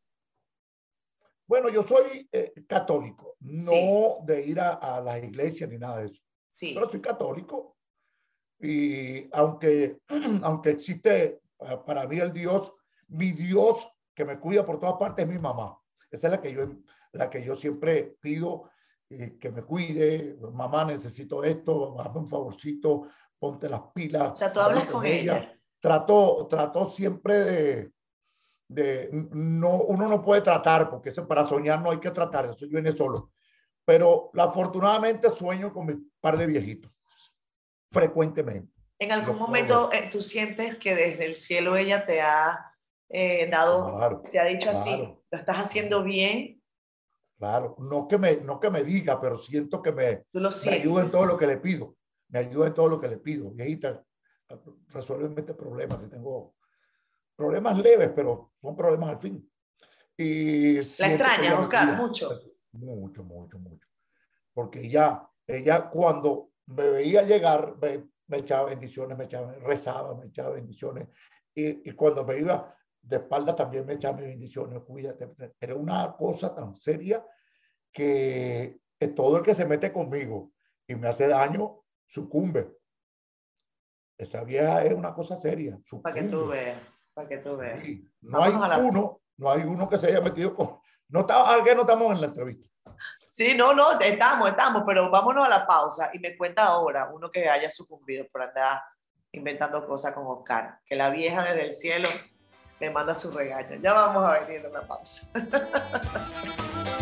Bueno, 1.49 1.71
yo 1.71 1.83
soy 1.83 2.29
eh, 2.31 2.53
católico, 2.69 3.37
no 3.41 3.63
Sí. 3.63 4.27
de 4.27 4.45
ir 4.45 4.61
a, 4.61 4.75
a 4.75 5.01
las 5.01 5.23
iglesias 5.25 5.71
ni 5.71 5.79
nada 5.79 6.01
de 6.01 6.07
eso, 6.09 6.23
Sí, 6.49 6.73
pero 6.75 6.91
soy 6.91 7.01
católico. 7.01 7.77
Y 8.61 9.29
aunque, 9.35 10.01
aunque 10.43 10.71
existe 10.71 11.41
eh, 11.61 11.79
para 11.87 12.07
mí 12.07 12.19
el 12.19 12.33
Dios, 12.33 12.75
mi 13.09 13.33
Dios 13.33 13.91
que 14.15 14.25
me 14.27 14.39
cuida 14.39 14.67
por 14.67 14.79
todas 14.79 14.97
partes 14.99 15.25
es 15.25 15.31
mi 15.33 15.39
mamá. 15.39 15.79
Esa 16.11 16.27
es 16.27 16.31
la 16.33 16.41
que 16.43 16.53
yo, 16.53 16.67
la 17.13 17.31
que 17.31 17.43
yo 17.43 17.55
siempre 17.57 18.17
pido 18.21 18.71
eh, 19.09 19.39
que 19.41 19.51
me 19.51 19.63
cuide. 19.63 20.37
Mamá, 20.53 20.85
necesito 20.85 21.43
esto, 21.43 21.99
hazme 22.01 22.21
un 22.21 22.29
favorcito, 22.29 23.09
ponte 23.39 23.69
las 23.69 23.83
pilas. 23.95 24.33
o 24.33 24.35
sea, 24.35 24.53
tú 24.53 24.61
habla 24.61 24.81
hablas 24.81 24.93
con 24.93 25.07
ella. 25.07 25.53
Trato, 25.81 26.47
trato 26.49 26.91
siempre 26.91 27.35
de, 27.35 27.93
de, 28.69 29.09
no, 29.13 29.75
uno 29.83 30.09
no 30.09 30.23
puede 30.23 30.41
tratar, 30.41 30.91
porque 30.91 31.11
eso 31.11 31.27
para 31.27 31.45
soñar 31.45 31.81
no 31.81 31.91
hay 31.91 32.01
que 32.01 32.11
tratar, 32.11 32.47
eso 32.47 32.67
viene 32.69 32.93
solo. 32.93 33.33
Pero 33.85 34.31
afortunadamente 34.37 35.31
sueño 35.31 35.73
con 35.73 35.87
mi 35.87 35.95
par 36.21 36.37
de 36.37 36.47
viejitos, 36.47 36.91
frecuentemente. 37.93 38.73
En 38.99 39.13
algún 39.13 39.39
momento 39.39 39.93
eh, 39.93 40.09
tú 40.11 40.23
sientes 40.23 40.77
que 40.77 40.95
desde 40.95 41.27
el 41.27 41.37
cielo 41.37 41.77
ella 41.77 42.07
te 42.07 42.21
ha 42.23 42.75
eh, 43.09 43.49
dado, 43.51 43.97
Claro, 43.97 44.23
te 44.33 44.41
ha 44.41 44.45
dicho 44.45 44.71
así, 44.71 44.97
claro. 44.97 45.23
lo 45.31 45.39
estás 45.39 45.59
haciendo 45.59 46.03
bien, 46.03 46.61
claro. 47.39 47.77
No 47.79 48.09
que 48.09 48.19
me, 48.19 48.37
no 48.39 48.59
que 48.59 48.71
me 48.71 48.83
diga, 48.83 49.21
pero 49.21 49.37
siento 49.37 49.83
que 49.83 49.93
me, 49.93 50.25
me 50.33 50.71
ayuda 50.73 51.03
en 51.03 51.11
todo 51.11 51.27
lo 51.27 51.37
que 51.37 51.47
le 51.47 51.59
pido. 51.59 51.95
Me 52.29 52.41
ayuda 52.41 52.69
en 52.69 52.75
todo 52.75 52.89
lo 52.89 53.01
que 53.01 53.09
le 53.09 53.19
pido. 53.19 53.51
Viejita, 53.51 54.05
resuelve 54.89 55.41
este 55.41 55.55
problema. 55.55 56.01
Que 56.01 56.09
tengo 56.09 56.55
problemas 57.35 57.79
leves, 57.79 58.11
pero 58.15 58.53
son 58.61 58.77
problemas 58.77 59.11
al 59.11 59.19
fin. 59.19 59.51
Y 60.17 60.75
La 60.75 60.81
extraña, 60.81 61.61
Oscar, 61.61 61.97
mucho. 61.97 62.31
Mucho, 62.73 63.25
mucho, 63.25 63.59
mucho. 63.59 63.89
Porque 64.53 64.81
ella, 64.81 65.29
ella 65.47 65.89
cuando 65.89 66.51
me 66.67 66.89
veía 66.91 67.23
llegar, 67.23 67.77
me, 67.81 68.09
me 68.29 68.39
echaba 68.39 68.71
bendiciones, 68.71 69.17
me 69.17 69.25
echaba, 69.25 69.53
rezaba, 69.55 70.15
me 70.15 70.27
echaba 70.27 70.51
bendiciones. 70.51 71.09
Y, 71.55 71.89
y 71.89 71.93
cuando 71.93 72.25
me 72.25 72.39
iba 72.39 72.75
de 73.07 73.17
espalda 73.17 73.55
también 73.55 73.87
me 73.87 73.95
echaba 73.95 74.19
bendiciones, 74.19 74.83
cuídate. 74.83 75.31
Era 75.61 75.75
una 75.75 76.15
cosa 76.17 76.55
tan 76.55 76.75
seria 76.75 77.25
que 77.93 78.81
todo 79.15 79.39
el 79.39 79.43
que 79.43 79.55
se 79.55 79.65
mete 79.65 79.93
conmigo 79.93 80.53
y 80.87 80.95
me 80.95 81.09
hace 81.09 81.29
daño, 81.29 81.85
sucumbe. 82.07 82.71
Esa 84.19 84.45
vieja 84.45 84.83
es 84.85 84.95
una 84.95 85.13
cosa 85.15 85.37
seria. 85.37 85.79
Para 86.03 86.15
que 86.15 86.23
tú 86.25 86.47
veas, 86.49 86.81
para 87.13 87.29
que 87.29 87.39
tú 87.39 87.57
veas. 87.57 87.83
Sí, 87.85 88.09
No 88.23 88.43
hay 88.43 88.53
a 88.53 88.69
la- 88.69 88.79
uno, 88.79 89.21
no 89.37 89.51
hay 89.51 89.63
uno 89.63 89.89
que 89.89 89.99
se 89.99 90.07
haya 90.07 90.21
metido 90.21 90.55
con. 90.55 90.79
No 91.09 91.21
está, 91.21 91.55
¿a 91.55 91.63
qué 91.63 91.75
no 91.75 91.83
estamos 91.83 92.13
en 92.13 92.21
la 92.23 92.27
entrevista? 92.29 92.69
Sí, 93.29 93.55
no, 93.55 93.75
no, 93.75 94.01
estamos, 94.01 94.49
estamos, 94.49 94.83
pero 94.87 95.11
vámonos 95.11 95.45
a 95.45 95.49
la 95.49 95.67
pausa 95.67 96.11
y 96.15 96.19
me 96.19 96.37
cuenta 96.37 96.65
ahora 96.65 97.11
uno 97.13 97.31
que 97.31 97.49
haya 97.49 97.71
sucumbido 97.71 98.27
por 98.33 98.41
andar 98.43 98.81
inventando 99.33 99.87
cosas 99.87 100.15
con 100.15 100.25
Oscar, 100.27 100.79
que 100.87 100.97
la 100.97 101.11
vieja 101.11 101.43
desde 101.45 101.67
el 101.67 101.75
cielo 101.75 102.09
le 102.81 102.91
manda 102.91 103.15
su 103.15 103.37
regaño. 103.37 103.77
Ya 103.83 103.93
vamos 103.93 104.25
a 104.25 104.39
venir 104.41 104.65
en 104.65 104.73
la 104.73 104.87
pausa. 104.87 105.31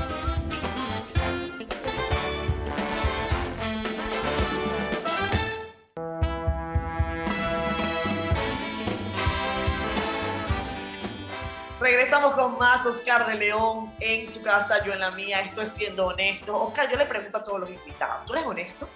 Regresamos 11.84 12.32
con 12.32 12.56
más 12.56 12.86
Oscar 12.86 13.26
de 13.26 13.34
León 13.34 13.92
en 14.00 14.26
su 14.26 14.42
casa, 14.42 14.82
yo 14.82 14.94
en 14.94 15.00
la 15.00 15.10
mía. 15.10 15.42
Esto 15.42 15.60
es 15.60 15.70
siendo 15.70 16.06
honesto. 16.06 16.58
Oscar, 16.58 16.90
yo 16.90 16.96
le 16.96 17.04
pregunto 17.04 17.36
a 17.36 17.44
todos 17.44 17.60
los 17.60 17.70
invitados, 17.70 18.24
¿tú 18.24 18.32
eres 18.32 18.46
honesto? 18.46 18.88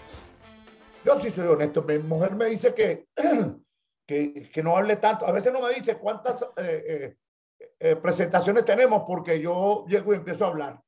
Yo 1.04 1.20
sí 1.20 1.30
soy 1.30 1.48
honesto. 1.48 1.82
Mi 1.82 1.98
mujer 1.98 2.34
me 2.34 2.46
dice 2.46 2.74
que, 2.74 3.08
que, 4.08 4.50
que 4.50 4.62
no 4.62 4.74
hable 4.74 4.96
tanto. 4.96 5.26
A 5.26 5.32
veces 5.32 5.52
no 5.52 5.60
me 5.60 5.74
dice 5.74 5.98
cuántas 5.98 6.42
eh, 6.42 6.46
eh, 6.56 7.16
eh, 7.78 7.96
presentaciones 7.96 8.64
tenemos 8.64 9.02
porque 9.06 9.38
yo 9.38 9.84
llego 9.86 10.14
y 10.14 10.16
empiezo 10.16 10.46
a 10.46 10.48
hablar. 10.48 10.80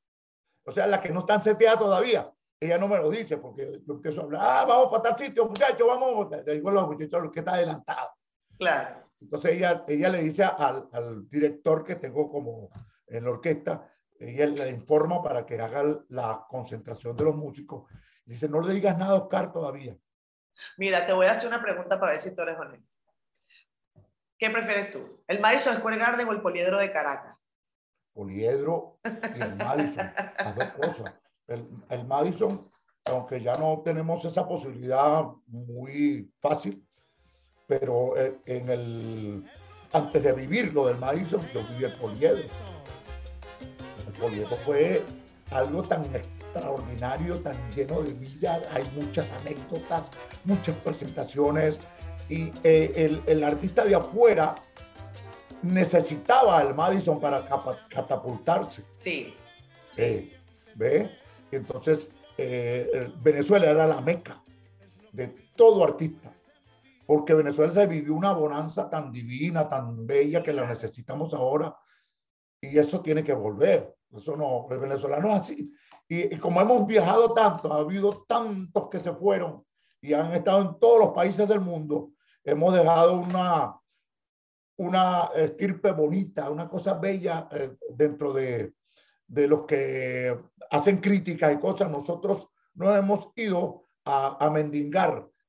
O 0.64 0.72
sea, 0.72 0.86
las 0.86 1.00
que 1.00 1.10
no 1.10 1.20
están 1.20 1.42
seteadas 1.42 1.80
todavía. 1.80 2.32
Ella 2.58 2.78
no 2.78 2.88
me 2.88 2.96
lo 2.96 3.10
dice 3.10 3.36
porque 3.36 3.78
yo 3.86 3.92
empiezo 3.92 4.22
a 4.22 4.24
hablar. 4.24 4.40
Ah, 4.42 4.64
vamos 4.66 4.88
para 4.90 5.02
tal 5.02 5.18
sitio, 5.18 5.44
muchachos, 5.44 5.86
vamos. 5.86 6.30
Le 6.46 6.54
digo 6.54 6.70
a 6.70 6.72
los 6.72 6.86
muchachos 6.86 7.22
lo 7.22 7.30
que 7.30 7.40
está 7.40 7.52
adelantado. 7.52 8.08
Claro. 8.56 9.09
Entonces 9.20 9.52
ella, 9.52 9.84
ella 9.86 10.08
le 10.08 10.22
dice 10.22 10.44
al, 10.44 10.88
al 10.92 11.28
director 11.28 11.84
que 11.84 11.96
tengo 11.96 12.30
como 12.30 12.70
en 13.06 13.24
la 13.24 13.30
orquesta, 13.30 13.92
ella 14.18 14.46
le 14.46 14.70
informa 14.70 15.22
para 15.22 15.44
que 15.46 15.60
haga 15.60 15.82
la 16.08 16.46
concentración 16.48 17.16
de 17.16 17.24
los 17.24 17.36
músicos. 17.36 17.90
Dice, 18.24 18.48
no 18.48 18.60
le 18.60 18.74
digas 18.74 18.96
nada 18.96 19.12
a 19.12 19.22
Oscar 19.22 19.52
todavía. 19.52 19.96
Mira, 20.76 21.06
te 21.06 21.12
voy 21.12 21.26
a 21.26 21.32
hacer 21.32 21.48
una 21.48 21.62
pregunta 21.62 21.98
para 21.98 22.12
ver 22.12 22.20
si 22.20 22.34
tú 22.34 22.42
eres 22.42 22.58
honesto. 22.58 22.86
¿Qué 24.38 24.50
prefieres 24.50 24.90
tú? 24.90 25.22
¿El 25.26 25.40
Madison 25.40 25.74
Square 25.76 25.98
Garden 25.98 26.28
o 26.28 26.32
el 26.32 26.40
Poliedro 26.40 26.78
de 26.78 26.92
Caracas? 26.92 27.36
Poliedro 28.12 28.98
y 29.04 29.42
el 29.42 29.56
Madison, 29.56 30.12
las 30.38 30.56
dos 30.56 30.70
cosas. 30.70 31.14
El, 31.46 31.68
el 31.88 32.06
Madison, 32.06 32.70
aunque 33.04 33.42
ya 33.42 33.54
no 33.54 33.82
tenemos 33.84 34.24
esa 34.24 34.46
posibilidad 34.46 35.24
muy 35.46 36.32
fácil, 36.40 36.86
pero 37.70 38.16
eh, 38.16 38.34
en 38.46 38.68
el, 38.68 39.44
antes 39.92 40.24
de 40.24 40.32
vivir 40.32 40.74
lo 40.74 40.88
del 40.88 40.98
Madison, 40.98 41.40
yo 41.54 41.62
viví 41.68 41.84
el 41.84 41.92
Poliedro. 41.94 42.42
El 44.08 44.12
Poliedro 44.20 44.56
fue 44.56 45.04
algo 45.52 45.84
tan 45.84 46.04
extraordinario, 46.12 47.38
tan 47.40 47.54
lleno 47.70 48.02
de 48.02 48.12
vida, 48.12 48.60
hay 48.72 48.90
muchas 48.96 49.30
anécdotas, 49.30 50.10
muchas 50.44 50.74
presentaciones, 50.78 51.80
y 52.28 52.52
eh, 52.64 52.92
el, 52.96 53.22
el 53.26 53.44
artista 53.44 53.84
de 53.84 53.94
afuera 53.94 54.56
necesitaba 55.62 56.58
al 56.58 56.74
Madison 56.74 57.20
para 57.20 57.46
catapultarse. 57.88 58.82
Sí. 58.96 59.32
Sí. 59.94 60.32
¿Ve? 60.74 61.08
Entonces, 61.52 62.10
eh, 62.36 62.88
el- 62.92 63.12
Venezuela 63.22 63.70
era 63.70 63.86
la 63.86 64.00
meca 64.00 64.42
de 65.12 65.28
todo 65.54 65.84
artista, 65.84 66.32
porque 67.10 67.34
Venezuela 67.34 67.72
se 67.72 67.88
vivió 67.88 68.14
una 68.14 68.32
bonanza 68.32 68.88
tan 68.88 69.10
divina, 69.10 69.68
tan 69.68 70.06
bella 70.06 70.44
que 70.44 70.52
la 70.52 70.64
necesitamos 70.64 71.34
ahora, 71.34 71.76
y 72.60 72.78
eso 72.78 73.00
tiene 73.00 73.24
que 73.24 73.32
volver. 73.32 73.96
Eso 74.16 74.36
no, 74.36 74.68
el 74.70 74.78
venezolano 74.78 75.34
es 75.34 75.40
así. 75.40 75.72
Y, 76.06 76.32
y 76.32 76.38
como 76.38 76.60
hemos 76.60 76.86
viajado 76.86 77.34
tanto, 77.34 77.72
ha 77.72 77.78
habido 77.78 78.10
tantos 78.28 78.88
que 78.88 79.00
se 79.00 79.12
fueron 79.12 79.66
y 80.00 80.12
han 80.12 80.32
estado 80.34 80.60
en 80.62 80.78
todos 80.78 81.00
los 81.00 81.08
países 81.08 81.48
del 81.48 81.60
mundo, 81.60 82.12
hemos 82.44 82.72
dejado 82.72 83.18
una, 83.18 83.76
una 84.76 85.30
estirpe 85.34 85.90
bonita, 85.90 86.48
una 86.48 86.68
cosa 86.68 86.94
bella 86.94 87.48
eh, 87.50 87.76
dentro 87.88 88.32
de, 88.32 88.74
de 89.26 89.48
los 89.48 89.62
que 89.62 90.38
hacen 90.70 90.98
críticas 90.98 91.52
y 91.54 91.58
cosas. 91.58 91.90
Nosotros 91.90 92.48
no 92.74 92.94
hemos 92.94 93.30
ido 93.34 93.88
a, 94.04 94.46
a 94.46 94.48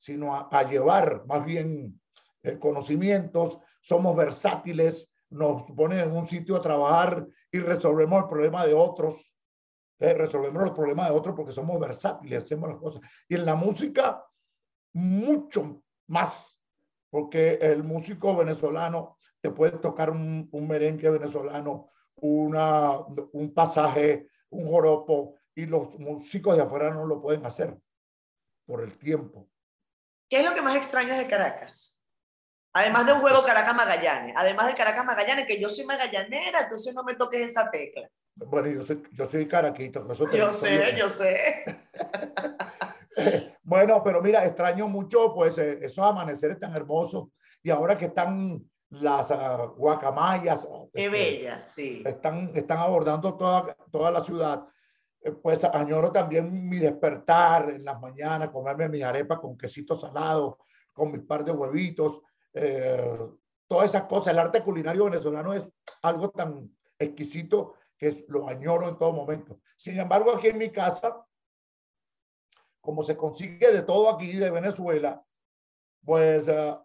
sino 0.01 0.35
a, 0.35 0.63
llevar 0.63 1.25
más 1.27 1.45
bien 1.45 2.01
eh, 2.41 2.57
conocimientos. 2.57 3.59
Somos 3.79 4.15
versátiles, 4.15 5.11
nos 5.29 5.63
ponen 5.71 5.99
en 5.99 6.11
un 6.11 6.27
sitio 6.27 6.55
a 6.55 6.61
trabajar 6.61 7.27
y 7.51 7.59
resolvemos 7.59 8.23
el 8.23 8.27
problema 8.27 8.65
de 8.65 8.73
otros. 8.73 9.35
Eh, 9.99 10.15
resolvemos 10.15 10.63
los 10.63 10.71
problemas 10.71 11.07
de 11.07 11.15
otros 11.15 11.35
porque 11.35 11.51
somos 11.51 11.79
versátiles, 11.79 12.43
hacemos 12.43 12.67
las 12.67 12.79
cosas. 12.79 13.01
Y 13.29 13.35
en 13.35 13.45
la 13.45 13.53
música, 13.53 14.25
mucho 14.93 15.83
más, 16.07 16.59
porque 17.11 17.59
el 17.61 17.83
músico 17.83 18.35
venezolano 18.35 19.17
te 19.39 19.51
puede 19.51 19.77
tocar 19.77 20.09
un, 20.09 20.49
un 20.51 20.67
merengue 20.67 21.11
venezolano, 21.11 21.91
una, 22.15 22.97
un 23.33 23.53
pasaje, 23.53 24.29
un 24.49 24.65
joropo, 24.67 25.35
y 25.53 25.67
los 25.67 25.99
músicos 25.99 26.55
de 26.55 26.63
afuera 26.63 26.89
no 26.91 27.05
lo 27.05 27.21
pueden 27.21 27.45
hacer 27.45 27.77
por 28.65 28.81
el 28.81 28.97
tiempo. 28.97 29.47
¿Qué 30.31 30.39
es 30.39 30.45
lo 30.45 30.55
que 30.55 30.61
más 30.61 30.77
extrañas 30.77 31.17
de 31.17 31.27
Caracas? 31.27 31.99
Además 32.71 33.05
de 33.05 33.11
un 33.11 33.19
juego 33.19 33.43
Caracas-Magallanes. 33.43 34.33
Además 34.37 34.67
de 34.67 34.75
Caracas-Magallanes, 34.75 35.45
que 35.45 35.59
yo 35.59 35.67
soy 35.67 35.83
magallanera, 35.83 36.61
entonces 36.61 36.95
no 36.95 37.03
me 37.03 37.15
toques 37.15 37.49
esa 37.49 37.69
tecla. 37.69 38.09
Bueno, 38.35 38.69
yo 38.69 38.81
soy, 38.81 39.03
yo 39.11 39.27
soy 39.27 39.45
caraquito. 39.45 40.01
por 40.03 40.13
Eso 40.13 40.25
te- 40.29 40.37
Yo 40.37 40.53
sé, 40.53 40.95
yo 40.97 41.09
sé. 41.09 41.65
Bueno, 43.61 44.01
pero 44.03 44.21
mira, 44.21 44.45
extraño 44.45 44.87
mucho 44.87 45.33
pues 45.35 45.57
eh, 45.57 45.79
esos 45.81 45.99
amaneceres 46.05 46.57
tan 46.59 46.73
hermosos 46.75 47.27
y 47.61 47.69
ahora 47.69 47.97
que 47.97 48.05
están 48.05 48.63
las 48.89 49.29
ah, 49.31 49.65
guacamayas, 49.75 50.61
Qué 50.93 51.05
este, 51.05 51.09
bella, 51.09 51.61
sí. 51.61 52.03
están, 52.05 52.51
están 52.55 52.77
abordando 52.79 53.35
toda, 53.35 53.75
toda 53.91 54.11
la 54.11 54.23
ciudad, 54.23 54.65
pues 55.41 55.63
añoro 55.63 56.11
también 56.11 56.67
mi 56.69 56.77
despertar 56.79 57.69
en 57.69 57.85
las 57.85 57.99
mañanas, 57.99 58.49
comerme 58.49 58.89
mis 58.89 59.03
arepas 59.03 59.39
con 59.39 59.57
quesito 59.57 59.97
salado, 59.99 60.59
con 60.93 61.11
mis 61.11 61.21
par 61.21 61.45
de 61.45 61.51
huevitos, 61.51 62.21
eh, 62.53 63.17
todas 63.67 63.85
esas 63.89 64.03
cosas. 64.03 64.33
El 64.33 64.39
arte 64.39 64.61
culinario 64.63 65.05
venezolano 65.05 65.53
es 65.53 65.63
algo 66.01 66.29
tan 66.31 66.75
exquisito 66.97 67.75
que 67.97 68.25
lo 68.29 68.47
añoro 68.49 68.89
en 68.89 68.97
todo 68.97 69.13
momento. 69.13 69.59
Sin 69.77 69.99
embargo, 69.99 70.31
aquí 70.35 70.47
en 70.47 70.57
mi 70.57 70.69
casa, 70.69 71.23
como 72.79 73.03
se 73.03 73.15
consigue 73.15 73.71
de 73.71 73.83
todo 73.83 74.09
aquí 74.09 74.33
de 74.33 74.49
Venezuela, 74.49 75.23
pues 76.03 76.47
eh, 76.47 76.75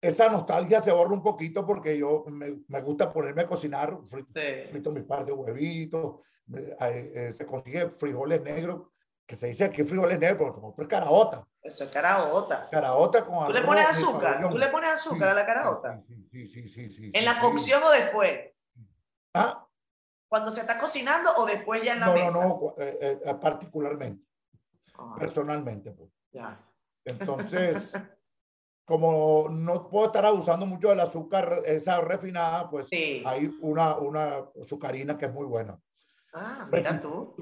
esa 0.00 0.30
nostalgia 0.30 0.82
se 0.82 0.92
borra 0.92 1.12
un 1.12 1.22
poquito 1.22 1.66
porque 1.66 1.98
yo 1.98 2.24
me, 2.28 2.60
me 2.68 2.80
gusta 2.80 3.12
ponerme 3.12 3.42
a 3.42 3.46
cocinar, 3.46 3.98
fri- 4.08 4.26
sí. 4.28 4.70
frito 4.70 4.90
mis 4.92 5.04
par 5.04 5.26
de 5.26 5.32
huevitos, 5.32 6.20
eh, 6.54 6.76
eh, 7.14 7.32
se 7.36 7.44
consigue 7.46 7.90
frijoles 7.90 8.42
negros, 8.42 8.82
que 9.26 9.34
se 9.34 9.48
dice 9.48 9.64
aquí 9.64 9.82
frijoles 9.82 10.18
negros, 10.20 10.52
pero 10.54 10.74
es 10.78 10.88
caraota, 10.88 11.46
Eso 11.62 11.84
es 11.84 11.90
caraota. 11.90 12.68
caraota 12.70 13.24
con 13.24 13.46
¿Tú 13.48 13.52
le 13.52 13.62
pones 13.62 13.88
azúcar? 13.88 14.48
¿Tú 14.48 14.56
le 14.58 14.68
pones 14.68 14.90
azúcar 14.90 15.28
Sí, 15.28 15.32
a 15.32 15.34
la 15.34 15.46
caraota? 15.46 16.02
Sí, 16.30 16.46
sí, 16.46 16.68
sí, 16.68 16.90
sí, 16.90 17.10
¿En 17.12 17.24
la 17.24 17.40
cocción 17.40 17.82
o 17.82 17.90
después? 17.90 18.52
Ah, 19.34 19.66
¿Cuando 20.28 20.50
se 20.50 20.60
está 20.60 20.78
cocinando 20.78 21.30
o 21.36 21.46
después 21.46 21.82
ya 21.82 21.94
en 21.94 22.00
la 22.00 22.06
no, 22.06 22.14
no, 22.14 22.24
mesa? 22.26 22.46
no, 22.48 22.58
cu- 22.58 22.74
eh, 22.78 23.20
eh, 23.24 23.34
particularmente, 23.40 24.24
Ah, 24.98 25.14
personalmente. 25.18 25.90
Pues. 25.92 26.10
ya. 26.32 26.58
Entonces, 27.04 27.92
como 28.84 29.48
no 29.50 29.88
puedo 29.88 30.06
estar 30.06 30.24
abusando 30.24 30.64
mucho 30.66 30.88
del 30.88 31.00
azúcar, 31.00 31.62
esa 31.66 32.00
refinada, 32.00 32.70
pues 32.70 32.88
Sí. 32.88 33.22
hay 33.26 33.52
una, 33.60 33.96
una 33.96 34.44
azucarina 34.62 35.18
que 35.18 35.26
es 35.26 35.32
muy 35.32 35.44
buena. 35.46 35.78
Ah, 36.36 36.66
Pues, 36.70 36.82
mira 36.82 37.00
tú. 37.00 37.34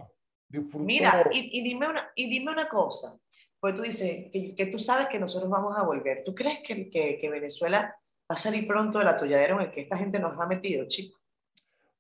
Disfruto. 0.49 0.85
Mira, 0.85 1.29
y, 1.33 1.59
y 1.59 1.63
dime 1.65 1.89
una, 1.89 2.11
y 2.15 2.31
dime 2.31 2.53
una 2.53 2.69
cosa, 2.69 3.19
Porque 3.59 3.77
tú 3.77 3.83
dices 3.83 4.31
que, 4.33 4.55
que 4.55 4.67
tú 4.67 4.79
sabes 4.79 5.09
que 5.09 5.19
nosotros 5.19 5.51
vamos 5.51 5.77
a 5.77 5.83
volver. 5.83 6.23
¿Tú 6.25 6.35
crees 6.35 6.61
que, 6.65 6.89
que, 6.91 7.19
que 7.19 7.31
Venezuela 7.31 7.97
va 8.31 8.35
a 8.35 8.37
salir 8.37 8.67
pronto 8.67 8.99
del 8.99 9.09
atolladero 9.09 9.57
en 9.57 9.67
el 9.67 9.73
que 9.73 9.81
esta 9.83 9.97
gente 9.99 10.19
nos 10.21 10.39
ha 10.39 10.47
metido, 10.47 10.87
chicos? 10.87 11.21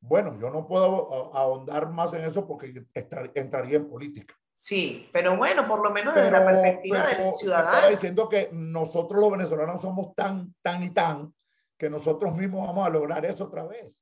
Bueno, 0.00 0.38
yo 0.38 0.50
no 0.50 0.66
puedo 0.68 1.35
ahondar 1.35 1.90
más 1.90 2.12
en 2.12 2.20
eso 2.22 2.46
porque 2.46 2.85
entraría 2.94 3.78
en 3.78 3.88
política. 3.88 4.35
Sí, 4.54 5.09
pero 5.12 5.37
bueno, 5.37 5.66
por 5.66 5.83
lo 5.83 5.90
menos 5.90 6.14
desde 6.14 6.30
la 6.30 6.44
perspectiva 6.44 7.07
del 7.07 7.35
ciudadano. 7.35 7.70
Estaba 7.70 7.90
diciendo 7.90 8.28
que 8.28 8.50
nosotros 8.52 9.18
los 9.20 9.30
venezolanos 9.33 9.80
somos 9.80 10.14
tan, 10.14 10.54
tan 10.62 10.83
y 10.85 10.90
tan 10.90 11.35
que 11.76 11.90
nosotros 11.90 12.37
mismos 12.37 12.66
vamos 12.66 12.87
a 12.87 12.90
lograr 12.90 13.24
eso 13.24 13.44
otra 13.44 13.64
vez. 13.64 13.92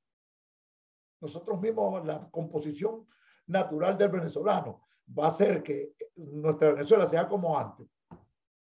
Nosotros 1.23 1.61
mismos, 1.61 2.05
la 2.05 2.29
composición 2.31 3.07
natural 3.47 3.97
del 3.97 4.09
venezolano 4.09 4.89
va 5.17 5.29
a 5.29 5.35
ser 5.35 5.63
que 5.63 5.95
nuestra 6.17 6.73
Venezuela 6.73 7.07
sea 7.07 7.29
como 7.29 7.57
antes. 7.57 7.87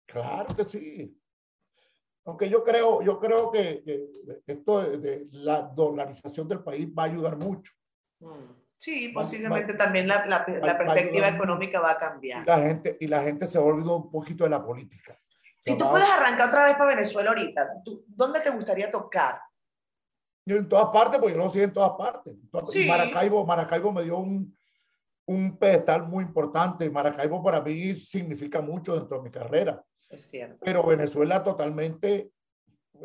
Claro 0.04 0.54
que 0.54 0.64
sí. 0.66 1.18
Aunque 2.26 2.50
yo 2.50 2.62
creo, 2.62 3.00
yo 3.00 3.18
creo 3.18 3.50
que, 3.50 4.10
esto 4.46 4.82
de, 4.82 5.26
la 5.32 5.62
dolarización 5.62 6.46
del 6.46 6.62
país 6.62 6.86
va 6.96 7.04
a 7.04 7.06
ayudar 7.06 7.38
mucho. 7.38 7.72
Sí, 8.76 9.08
posiblemente 9.08 9.72
también 9.72 10.06
la, 10.06 10.26
la, 10.26 10.44
perspectiva 10.44 11.28
económica 11.28 11.80
va 11.80 11.92
a 11.92 11.98
cambiar. 11.98 12.42
Y 12.42 12.46
la, 12.46 12.58
gente, 12.58 12.96
y 13.00 13.06
la 13.06 13.22
gente 13.22 13.46
se 13.46 13.56
ha 13.56 13.62
olvidado 13.62 13.96
un 13.96 14.10
poquito 14.10 14.44
de 14.44 14.50
la 14.50 14.62
política. 14.62 15.18
Si 15.56 15.78
tú 15.78 15.88
puedes 15.90 16.08
arrancar 16.10 16.48
otra 16.48 16.64
vez 16.64 16.74
para 16.74 16.94
Venezuela 16.94 17.30
ahorita, 17.30 17.70
¿dónde 18.06 18.40
te 18.40 18.50
gustaría 18.50 18.90
tocar? 18.90 19.40
Yo 20.44 20.56
en 20.56 20.68
todas 20.68 20.88
partes, 20.92 21.20
porque 21.20 21.34
yo 21.34 21.42
lo 21.42 21.50
sé 21.50 21.62
en 21.62 21.72
todas 21.72 21.92
partes. 21.92 22.34
Maracaibo, 22.86 23.44
Maracaibo 23.44 23.92
me 23.92 24.02
dio 24.02 24.18
un, 24.18 24.56
un 25.26 25.56
pedestal 25.58 26.06
muy 26.06 26.24
importante. 26.24 26.90
Maracaibo 26.90 27.42
para 27.42 27.60
mí 27.60 27.94
significa 27.94 28.60
mucho 28.60 28.96
dentro 28.96 29.18
de 29.18 29.22
mi 29.24 29.30
carrera. 29.30 29.82
Es 30.08 30.28
cierto. 30.28 30.58
Pero 30.64 30.84
Venezuela 30.84 31.42
totalmente 31.44 32.32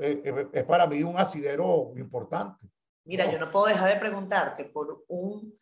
eh, 0.02 0.22
eh, 0.24 0.48
es 0.52 0.64
para 0.64 0.88
mí 0.88 1.04
un 1.04 1.18
asidero 1.18 1.94
importante. 1.98 2.68
Mira, 3.06 3.32
yo 3.32 3.40
no 3.40 3.52
puedo 3.52 3.68
dejar 3.68 3.94
de 3.94 4.00
preguntarte 4.00 4.66
por 4.66 5.06
un 5.08 5.58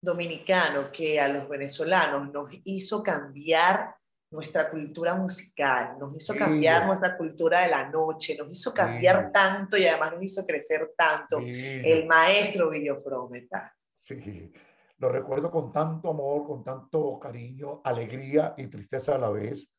dominicano 0.00 0.92
que 0.92 1.18
a 1.18 1.28
los 1.28 1.48
venezolanos 1.48 2.30
nos 2.30 2.48
hizo 2.64 3.02
cambiar 3.02 3.96
nuestra 4.34 4.68
cultura 4.68 5.14
musical, 5.14 5.96
nos 5.98 6.16
hizo 6.16 6.34
cambiar 6.34 6.86
nuestra 6.86 7.16
cultura 7.16 7.60
de 7.60 7.68
la 7.68 7.88
noche, 7.88 8.36
nos 8.36 8.50
hizo 8.50 8.74
cambiar 8.74 9.30
tanto 9.30 9.76
y 9.76 9.86
además 9.86 10.14
nos 10.14 10.22
hizo 10.24 10.44
crecer 10.44 10.92
tanto, 10.96 11.38
el 11.38 12.04
maestro 12.06 12.70
Frometa. 13.02 13.72
Sí, 13.96 14.52
lo 14.98 15.08
recuerdo 15.08 15.50
con 15.52 15.70
tanto 15.72 16.10
amor, 16.10 16.46
con 16.46 16.64
tanto 16.64 17.18
cariño, 17.20 17.80
alegría 17.84 18.54
y 18.56 18.66
tristeza 18.66 19.14
a 19.14 19.18
la 19.18 19.30
vez. 19.30 19.70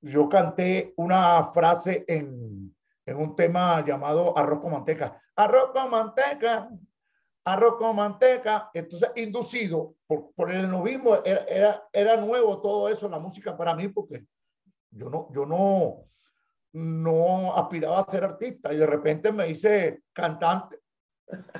Yo 0.00 0.26
canté 0.26 0.94
una 0.96 1.52
frase 1.52 2.04
en, 2.08 2.74
en 3.04 3.16
un 3.16 3.36
tema 3.36 3.84
llamado 3.84 4.36
Arroz 4.38 4.60
con 4.60 4.72
manteca. 4.72 5.20
Arroz 5.36 5.70
con 5.72 5.90
manteca, 5.90 6.70
arroz 7.46 7.76
con 7.76 7.94
manteca, 7.94 8.70
entonces 8.74 9.10
inducido 9.14 9.94
por, 10.06 10.32
por 10.34 10.50
el 10.50 10.68
novismo, 10.68 11.18
era, 11.24 11.44
era, 11.44 11.88
era, 11.92 12.16
nuevo 12.16 12.60
todo 12.60 12.88
eso, 12.88 13.08
la 13.08 13.20
música 13.20 13.56
para 13.56 13.74
mí, 13.74 13.86
porque 13.86 14.24
yo 14.90 15.08
no, 15.08 15.28
yo 15.32 15.46
no, 15.46 16.08
no 16.72 17.56
aspiraba 17.56 18.00
a 18.00 18.10
ser 18.10 18.24
artista 18.24 18.74
y 18.74 18.78
de 18.78 18.86
repente 18.86 19.30
me 19.30 19.48
hice 19.48 20.02
cantante, 20.12 20.80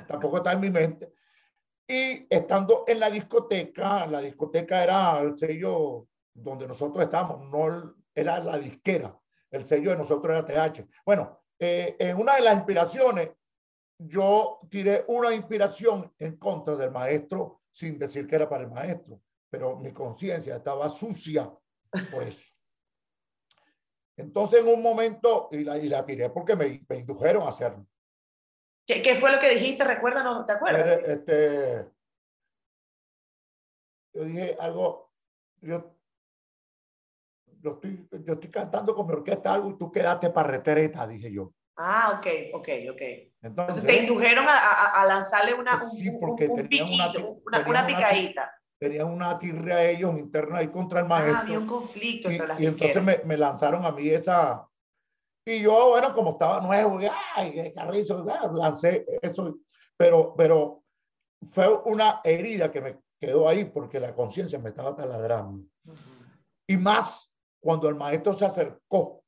tampoco 0.07 0.37
está 0.37 0.51
en 0.51 0.59
mi 0.59 0.69
mente. 0.69 1.13
Y 1.87 2.27
estando 2.29 2.83
en 2.85 2.99
la 2.99 3.09
discoteca, 3.09 4.05
la 4.07 4.19
discoteca 4.19 4.83
era 4.83 5.21
el 5.21 5.37
sello 5.37 6.07
donde 6.33 6.67
nosotros 6.67 7.01
estamos, 7.01 7.49
no 7.49 7.95
era 8.13 8.39
la 8.41 8.57
disquera, 8.57 9.17
el 9.49 9.65
sello 9.65 9.91
de 9.91 9.97
nosotros 9.97 10.35
era 10.35 10.45
TH. 10.45 10.85
Bueno, 11.05 11.43
eh, 11.57 11.95
en 11.97 12.17
una 12.17 12.35
de 12.35 12.41
las 12.41 12.55
inspiraciones 12.55 13.29
yo 13.97 14.59
tiré 14.69 15.03
una 15.07 15.33
inspiración 15.33 16.13
en 16.19 16.37
contra 16.37 16.75
del 16.75 16.91
maestro 16.91 17.61
sin 17.71 17.97
decir 17.97 18.27
que 18.27 18.35
era 18.35 18.49
para 18.49 18.63
el 18.63 18.71
maestro, 18.71 19.21
pero 19.49 19.77
mi 19.77 19.91
conciencia 19.91 20.55
estaba 20.55 20.89
sucia 20.89 21.51
por 22.11 22.23
eso. 22.23 22.51
Entonces 24.15 24.61
en 24.61 24.67
un 24.67 24.81
momento, 24.81 25.49
y 25.51 25.63
la, 25.63 25.77
y 25.77 25.87
la 25.87 26.03
tiré 26.03 26.29
porque 26.29 26.55
me, 26.55 26.83
me 26.89 26.97
indujeron 26.97 27.43
a 27.43 27.49
hacerlo. 27.49 27.85
¿Qué, 28.85 29.01
¿Qué, 29.01 29.15
fue 29.15 29.31
lo 29.31 29.39
que 29.39 29.49
dijiste? 29.49 29.83
Recuérdanos, 29.83 30.45
¿te 30.45 30.53
acuerdas? 30.53 30.99
Este, 31.05 31.87
yo 34.13 34.23
dije 34.23 34.57
algo, 34.59 35.11
yo, 35.61 35.95
yo, 37.61 37.71
estoy, 37.73 38.07
yo 38.23 38.33
estoy 38.33 38.49
cantando 38.49 38.95
con 38.95 39.05
mi 39.05 39.13
orquesta 39.13 39.53
algo 39.53 39.69
y 39.69 39.77
tú 39.77 39.91
quedaste 39.91 40.29
para 40.29 40.49
retreta, 40.49 41.05
dije 41.05 41.31
yo. 41.31 41.53
Ah, 41.77 42.17
ok, 42.17 42.27
ok, 42.55 42.69
ok. 42.91 43.01
Entonces, 43.43 43.85
te 43.85 43.97
indujeron 44.01 44.45
a, 44.47 44.99
a, 44.99 45.05
lanzarle 45.05 45.53
una, 45.53 45.83
un, 45.83 45.91
sí, 45.91 46.09
porque 46.19 46.47
un, 46.47 46.59
una, 47.45 47.67
una, 47.67 47.85
picadita. 47.85 48.51
Tenían 48.79 49.07
una 49.07 49.37
tirria 49.37 49.83
ellos 49.83 50.17
interna 50.17 50.57
ahí 50.57 50.69
contra 50.69 51.01
el 51.01 51.05
maestro. 51.05 51.35
Ah, 51.35 51.41
había 51.41 51.59
un 51.59 51.67
conflicto 51.67 52.29
entre 52.29 52.45
y, 52.45 52.47
las 52.47 52.59
Y 52.59 52.65
entonces 52.65 53.03
me, 53.03 53.19
me, 53.25 53.37
lanzaron 53.37 53.85
a 53.85 53.91
mí 53.91 54.09
esa... 54.09 54.67
Y 55.45 55.61
yo, 55.61 55.89
bueno, 55.89 56.13
como 56.13 56.31
estaba 56.31 56.59
nuevo, 56.61 56.99
ay, 57.35 57.53
qué 57.53 57.73
carrizo, 57.73 58.25
lancé 58.53 59.05
eso. 59.21 59.59
Pero, 59.95 60.33
pero 60.35 60.83
fue 61.51 61.73
una 61.85 62.21
herida 62.23 62.71
que 62.71 62.81
me 62.81 62.97
quedó 63.19 63.47
ahí 63.47 63.65
porque 63.65 63.99
la 63.99 64.13
conciencia 64.13 64.59
me 64.59 64.69
estaba 64.69 64.95
taladrando. 64.95 65.63
Y 66.67 66.75
más 66.75 67.31
cuando 67.61 67.87
el 67.87 67.95
maestro 67.95 68.33
se 68.33 68.45
acercó 68.45 69.23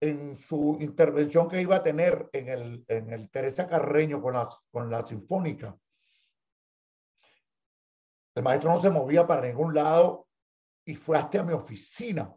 en 0.00 0.34
su 0.34 0.78
intervención 0.80 1.48
que 1.48 1.60
iba 1.60 1.76
a 1.76 1.82
tener 1.82 2.28
en 2.32 2.48
el, 2.48 2.84
en 2.88 3.12
el 3.12 3.30
Teresa 3.30 3.68
Carreño 3.68 4.20
con 4.22 4.34
la, 4.34 4.48
con 4.70 4.90
la 4.90 5.06
Sinfónica. 5.06 5.76
El 8.34 8.42
maestro 8.42 8.72
no 8.72 8.80
se 8.80 8.90
movía 8.90 9.26
para 9.26 9.46
ningún 9.46 9.74
lado 9.74 10.28
y 10.86 10.94
fue 10.94 11.18
hasta 11.18 11.42
mi 11.42 11.52
oficina 11.52 12.34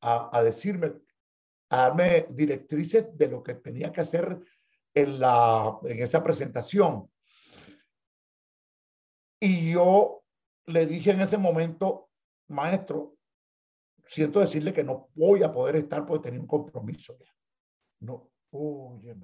a, 0.00 0.36
a 0.36 0.42
decirme, 0.42 0.94
a 1.68 1.76
darme 1.76 2.26
directrices 2.30 3.16
de 3.16 3.28
lo 3.28 3.42
que 3.42 3.54
tenía 3.54 3.92
que 3.92 4.00
hacer 4.00 4.40
en, 4.92 5.20
la, 5.20 5.78
en 5.84 6.02
esa 6.02 6.22
presentación. 6.22 7.08
Y 9.38 9.72
yo 9.72 10.24
le 10.66 10.86
dije 10.86 11.12
en 11.12 11.20
ese 11.20 11.38
momento, 11.38 12.10
maestro, 12.48 13.16
siento 14.04 14.40
decirle 14.40 14.72
que 14.72 14.84
no 14.84 15.08
voy 15.14 15.42
a 15.42 15.52
poder 15.52 15.76
estar 15.76 16.06
porque 16.06 16.24
tenía 16.24 16.40
un 16.40 16.46
compromiso 16.46 17.16
ya. 17.18 17.32
No, 18.00 18.30
oye, 18.50 19.14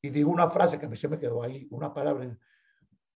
Y 0.00 0.10
dijo 0.10 0.30
una 0.30 0.50
frase 0.50 0.78
que 0.78 0.86
a 0.86 0.88
mí 0.88 0.96
se 0.96 1.08
me 1.08 1.18
quedó 1.18 1.42
ahí, 1.42 1.66
una 1.70 1.92
palabra. 1.92 2.36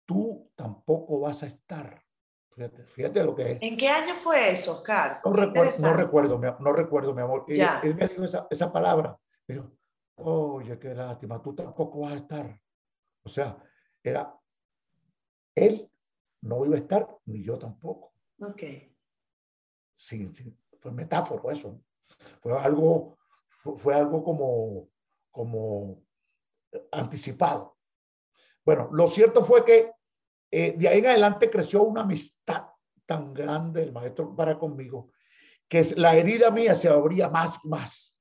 Tú 0.05 0.51
tampoco 0.55 1.21
vas 1.21 1.43
a 1.43 1.47
estar. 1.47 2.03
Fíjate, 2.51 2.85
fíjate 2.87 3.23
lo 3.23 3.37
que 3.37 3.53
es. 3.53 3.59
¿En 3.61 3.77
qué 3.77 3.89
año 3.89 4.15
fue 4.17 4.51
eso, 4.51 4.79
Oscar? 4.79 5.21
No, 5.25 5.33
recuerdo, 5.33 5.73
no 5.81 5.93
recuerdo, 5.95 6.41
no 6.59 6.73
recuerdo, 6.73 7.15
mi 7.15 7.23
amor. 7.23 7.45
Él, 7.47 7.61
él, 7.83 7.95
me 7.95 8.09
dijo 8.09 8.25
esa, 8.25 8.47
esa 8.51 8.73
palabra. 8.73 9.17
dijo, 9.47 9.71
oye, 10.17 10.79
qué 10.79 10.95
lástima, 10.95 11.41
tú 11.41 11.55
tampoco 11.55 12.01
vas 12.01 12.15
a 12.15 12.17
estar. 12.17 12.61
O 13.23 13.29
sea, 13.29 13.57
era, 14.03 14.35
él 15.55 15.89
no 16.43 16.65
iba 16.65 16.77
a 16.77 16.79
estar, 16.79 17.07
ni 17.27 17.45
yo 17.45 17.59
tampoco. 17.59 18.15
Ok. 18.41 18.63
Sin, 19.95 20.33
sin, 20.33 20.59
fue 20.81 20.93
metáforo 20.93 21.51
eso. 21.51 21.81
Fue 22.41 22.59
algo, 22.59 23.19
fue, 23.49 23.95
algo 23.95 24.23
como, 24.25 24.89
como 25.31 26.03
anticipado. 26.93 27.77
Bueno, 28.65 28.89
lo 28.93 29.09
cierto 29.09 29.45
fue 29.45 29.65
que 29.65 29.93
eh, 30.51 30.75
de 30.77 30.89
ahí 30.89 30.99
en 30.99 31.07
adelante 31.07 31.51
creció 31.51 31.83
una 31.83 32.03
amistad 32.03 32.67
tan 33.07 33.33
grande 33.33 33.83
el 33.83 33.93
maestro 33.93 34.35
para 34.35 34.59
conmigo, 34.59 35.11
que 35.67 35.87
la 35.97 36.15
herida 36.15 36.51
mía 36.51 36.75
se 36.75 36.89
abría 36.89 37.29
más 37.29 37.59
y 37.65 37.69
más. 37.69 38.19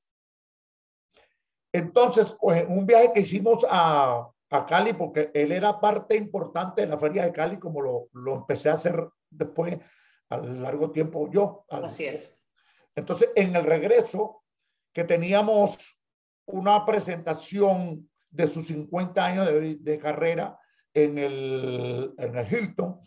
Entonces, 1.74 2.36
pues, 2.40 2.66
un 2.68 2.86
viaje 2.86 3.12
que 3.14 3.20
hicimos 3.22 3.66
a, 3.70 4.30
a, 4.50 4.66
Cali, 4.66 4.94
porque 4.94 5.32
él 5.34 5.52
era 5.52 5.80
parte 5.80 6.16
importante 6.16 6.82
de 6.82 6.88
la 6.88 6.98
feria 6.98 7.24
de 7.24 7.34
Cali, 7.34 7.60
como 7.60 7.82
lo, 7.82 8.08
lo 8.14 8.36
empecé 8.36 8.70
a 8.70 8.74
hacer 8.74 9.10
después 9.30 9.78
a 10.30 10.38
largo 10.38 10.92
tiempo 10.92 11.30
yo. 11.30 11.66
Así 11.70 12.06
es. 12.06 12.37
Entonces, 12.98 13.30
en 13.36 13.56
el 13.56 13.64
regreso, 13.64 14.44
que 14.92 15.04
teníamos 15.04 16.02
una 16.48 16.84
presentación 16.84 18.10
de 18.28 18.48
sus 18.48 18.66
50 18.68 19.24
años 19.24 19.48
de, 19.48 20.00
carrera 20.00 20.60
en 20.96 21.20
el, 21.20 22.16
en 22.18 22.36
el 22.36 22.52
Hilton, 22.52 23.00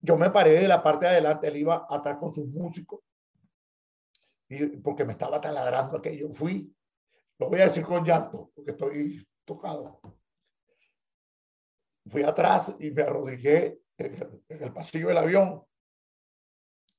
yo 0.00 0.16
me 0.16 0.30
paré 0.30 0.52
de 0.52 0.66
la 0.66 0.82
parte 0.82 1.04
de 1.04 1.12
adelante, 1.12 1.48
él 1.48 1.58
iba 1.58 1.86
atrás 1.90 2.16
con 2.18 2.32
sus 2.32 2.46
músicos, 2.46 3.00
y, 4.48 4.64
porque 4.78 5.04
me 5.04 5.12
estaba 5.12 5.38
taladrando 5.38 5.98
aquello. 5.98 6.32
Fui, 6.32 6.74
lo 7.38 7.50
voy 7.50 7.60
a 7.60 7.64
decir 7.64 7.84
con 7.84 8.02
llanto, 8.02 8.50
porque 8.54 8.70
estoy 8.70 9.28
tocado. 9.44 10.00
Fui 12.06 12.22
atrás 12.22 12.74
y 12.78 12.90
me 12.92 13.02
arrodillé 13.02 13.78
en 13.98 14.62
el 14.62 14.72
pasillo 14.72 15.08
del 15.08 15.18
avión 15.18 15.66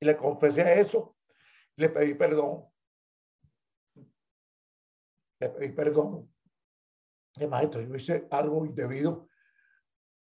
Y 0.00 0.06
le 0.06 0.16
confesé 0.16 0.80
eso, 0.80 1.16
le 1.76 1.88
pedí 1.88 2.14
perdón. 2.14 2.64
Le 5.40 5.48
pedí 5.50 5.72
perdón. 5.72 6.32
Maestro, 7.48 7.80
yo 7.80 7.94
hice 7.94 8.26
algo 8.30 8.66
indebido, 8.66 9.28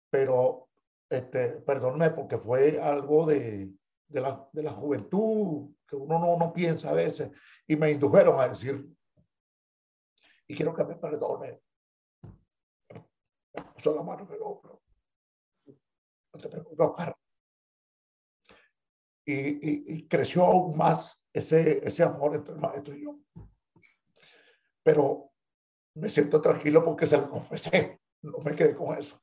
pero 0.10 0.70
este, 1.10 1.62
perdóname 1.62 2.12
porque 2.12 2.38
fue 2.38 2.80
algo 2.82 3.26
de, 3.26 3.74
de, 4.08 4.22
la, 4.22 4.48
de 4.54 4.64
la 4.64 4.72
juventud 4.72 5.76
que 5.88 5.96
uno 5.98 6.18
no, 6.18 6.38
no 6.38 6.54
piensa 6.54 6.90
a 6.90 6.94
veces. 6.94 7.30
Y 7.68 7.76
me 7.76 7.92
indujeron 7.92 8.40
a 8.40 8.48
decir, 8.48 8.88
y 10.48 10.56
quiero 10.56 10.74
que 10.74 10.84
me 10.84 10.96
perdone. 10.96 11.62
Me 13.54 13.94
la 13.94 14.04
mano 14.04 14.28
el 14.32 14.42
hombro. 14.42 14.82
No 16.34 16.40
te 16.40 16.50
preocupes, 16.50 16.80
Oscar. 16.80 17.16
Y, 19.26 19.34
y, 19.34 19.84
y, 19.88 20.08
creció 20.08 20.44
aún 20.46 20.78
más 20.78 21.24
ese, 21.32 21.86
ese 21.88 22.04
amor 22.04 22.36
entre 22.36 22.54
el 22.54 22.60
maestro 22.60 22.94
y 22.94 23.04
yo. 23.04 23.18
Pero 24.84 25.32
me 25.96 26.10
siento 26.10 26.42
tranquilo 26.42 26.84
porque 26.84 27.06
se 27.06 27.18
lo 27.18 27.30
confesé. 27.30 28.00
No 28.22 28.38
me 28.40 28.56
quedé 28.56 28.76
con 28.76 28.98
eso. 28.98 29.22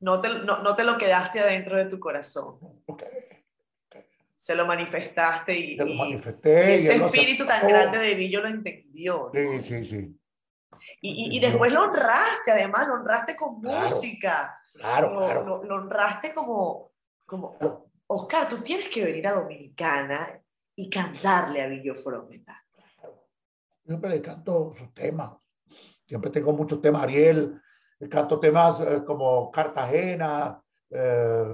No 0.00 0.20
te, 0.20 0.28
no, 0.28 0.62
no 0.62 0.76
te 0.76 0.84
lo 0.84 0.96
quedaste 0.96 1.40
adentro 1.40 1.76
de 1.76 1.86
tu 1.86 1.98
corazón. 1.98 2.58
Okay. 2.86 3.08
Se 4.36 4.54
lo 4.54 4.66
manifestaste 4.66 5.52
y, 5.56 5.76
Se 5.76 5.84
lo 5.84 5.94
manifesté. 5.94 6.76
y 6.76 6.86
ese 6.86 6.96
espíritu 7.04 7.44
tan 7.44 7.66
grande 7.66 7.98
de 7.98 8.14
Villo 8.14 8.40
lo 8.40 8.48
entendió. 8.48 9.32
¿no? 9.32 9.40
Sí, 9.40 9.60
sí, 9.62 9.84
sí. 9.84 10.20
Y, 11.00 11.10
y, 11.10 11.36
y, 11.36 11.40
después 11.40 11.72
lo 11.72 11.82
honraste, 11.84 12.52
además, 12.52 12.86
lo 12.86 12.94
honraste 12.94 13.34
con 13.34 13.60
Claro, 13.60 13.88
música. 13.88 14.60
Claro, 14.74 15.12
lo, 15.12 15.18
claro. 15.26 15.44
Lo, 15.44 15.64
lo 15.64 15.74
honraste 15.74 16.32
como, 16.32 16.92
como, 17.26 17.87
Oscar, 18.10 18.48
tú 18.48 18.58
tienes 18.62 18.88
que 18.88 19.04
venir 19.04 19.26
a 19.26 19.34
Dominicana 19.34 20.42
y 20.74 20.88
cantarle 20.88 21.60
a 21.60 21.66
Villo 21.66 21.94
Frometa. 21.94 22.64
Siempre 23.84 24.10
le 24.10 24.22
canto 24.22 24.72
sus 24.72 24.94
temas. 24.94 25.32
Siempre 26.06 26.30
tengo 26.30 26.52
muchos 26.52 26.80
temas. 26.80 27.02
Ariel, 27.02 27.60
le 27.98 28.08
canto 28.08 28.40
temas 28.40 28.80
eh, 28.80 29.02
como 29.04 29.50
Cartagena, 29.50 30.62
eh, 30.90 31.52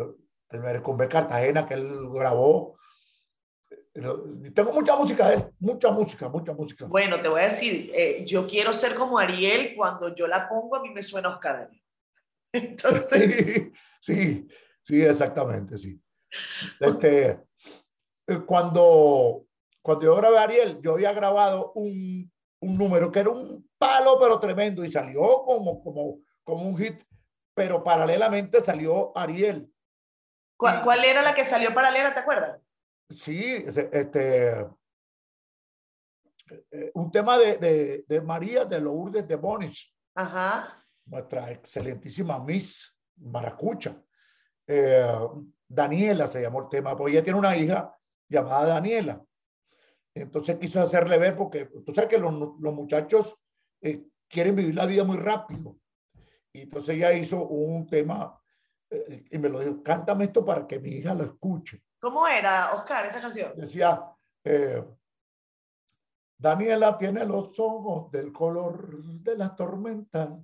el 0.50 0.60
Merecumbe 0.60 1.08
Cartagena 1.08 1.66
que 1.66 1.74
él 1.74 2.08
grabó. 2.12 2.78
Tengo 3.92 4.72
mucha 4.72 4.94
música 4.94 5.28
de 5.28 5.34
él, 5.34 5.44
mucha 5.58 5.90
música, 5.90 6.28
mucha 6.28 6.52
música. 6.52 6.86
Bueno, 6.86 7.20
te 7.20 7.28
voy 7.28 7.40
a 7.40 7.44
decir, 7.44 7.90
eh, 7.94 8.24
yo 8.24 8.46
quiero 8.46 8.72
ser 8.72 8.94
como 8.94 9.18
Ariel, 9.18 9.74
cuando 9.76 10.14
yo 10.14 10.28
la 10.28 10.48
pongo 10.48 10.76
a 10.76 10.82
mí 10.82 10.90
me 10.90 11.02
suena 11.02 11.30
Oscar. 11.30 11.68
Entonces, 12.52 13.72
Sí, 14.00 14.14
sí, 14.14 14.48
sí, 14.82 15.02
exactamente, 15.02 15.78
sí. 15.78 16.00
Este, 16.80 17.40
eh, 18.26 18.40
cuando, 18.46 19.46
cuando 19.82 20.04
yo 20.04 20.16
grabé 20.16 20.38
a 20.38 20.42
Ariel, 20.42 20.80
yo 20.82 20.94
había 20.94 21.12
grabado 21.12 21.72
un, 21.74 22.30
un 22.60 22.78
número 22.78 23.10
que 23.12 23.20
era 23.20 23.30
un 23.30 23.68
palo, 23.78 24.18
pero 24.18 24.38
tremendo, 24.40 24.84
y 24.84 24.90
salió 24.92 25.42
como, 25.44 25.82
como, 25.82 26.20
como 26.42 26.68
un 26.68 26.76
hit, 26.78 27.02
pero 27.54 27.82
paralelamente 27.84 28.60
salió 28.60 29.16
Ariel. 29.16 29.70
¿cuál, 30.56 30.82
cuál 30.82 31.04
era 31.04 31.20
la 31.22 31.34
que 31.34 31.44
salió 31.44 31.74
paralela, 31.74 32.14
te 32.14 32.20
acuerdas? 32.20 32.60
Sí, 33.10 33.64
este, 33.66 34.66
eh, 36.70 36.90
un 36.94 37.10
tema 37.10 37.38
de, 37.38 37.58
de, 37.58 38.04
de 38.06 38.20
María 38.20 38.64
de 38.64 38.80
Lourdes 38.80 39.26
de 39.26 39.36
Bonich, 39.36 39.94
Ajá. 40.14 40.84
nuestra 41.06 41.50
excelentísima 41.50 42.38
Miss 42.38 42.96
Maracucha. 43.16 44.02
Eh, 44.66 45.06
Daniela 45.74 46.26
se 46.28 46.40
llamó 46.40 46.62
el 46.62 46.68
tema, 46.68 46.96
porque 46.96 47.12
ella 47.12 47.24
tiene 47.24 47.38
una 47.38 47.56
hija 47.56 47.96
llamada 48.28 48.66
Daniela. 48.66 49.22
Entonces 50.14 50.58
quiso 50.58 50.80
hacerle 50.80 51.18
ver, 51.18 51.36
porque 51.36 51.66
tú 51.84 51.92
sabes 51.92 52.08
que 52.08 52.18
los, 52.18 52.32
los 52.60 52.74
muchachos 52.74 53.34
eh, 53.80 54.04
quieren 54.28 54.54
vivir 54.54 54.74
la 54.74 54.86
vida 54.86 55.02
muy 55.04 55.16
rápido. 55.16 55.76
Y 56.52 56.62
entonces 56.62 56.94
ella 56.94 57.12
hizo 57.12 57.46
un 57.48 57.86
tema 57.88 58.40
eh, 58.88 59.24
y 59.30 59.38
me 59.38 59.48
lo 59.48 59.60
dijo, 59.60 59.82
cántame 59.82 60.24
esto 60.26 60.44
para 60.44 60.66
que 60.66 60.78
mi 60.78 60.90
hija 60.90 61.14
lo 61.14 61.24
escuche. 61.24 61.82
¿Cómo 61.98 62.28
era, 62.28 62.72
Oscar, 62.74 63.06
esa 63.06 63.20
canción? 63.20 63.52
Decía, 63.56 64.04
eh, 64.44 64.84
Daniela 66.38 66.96
tiene 66.96 67.24
los 67.24 67.58
ojos 67.58 68.10
del 68.12 68.32
color 68.32 69.02
de 69.02 69.36
la 69.36 69.56
tormenta 69.56 70.38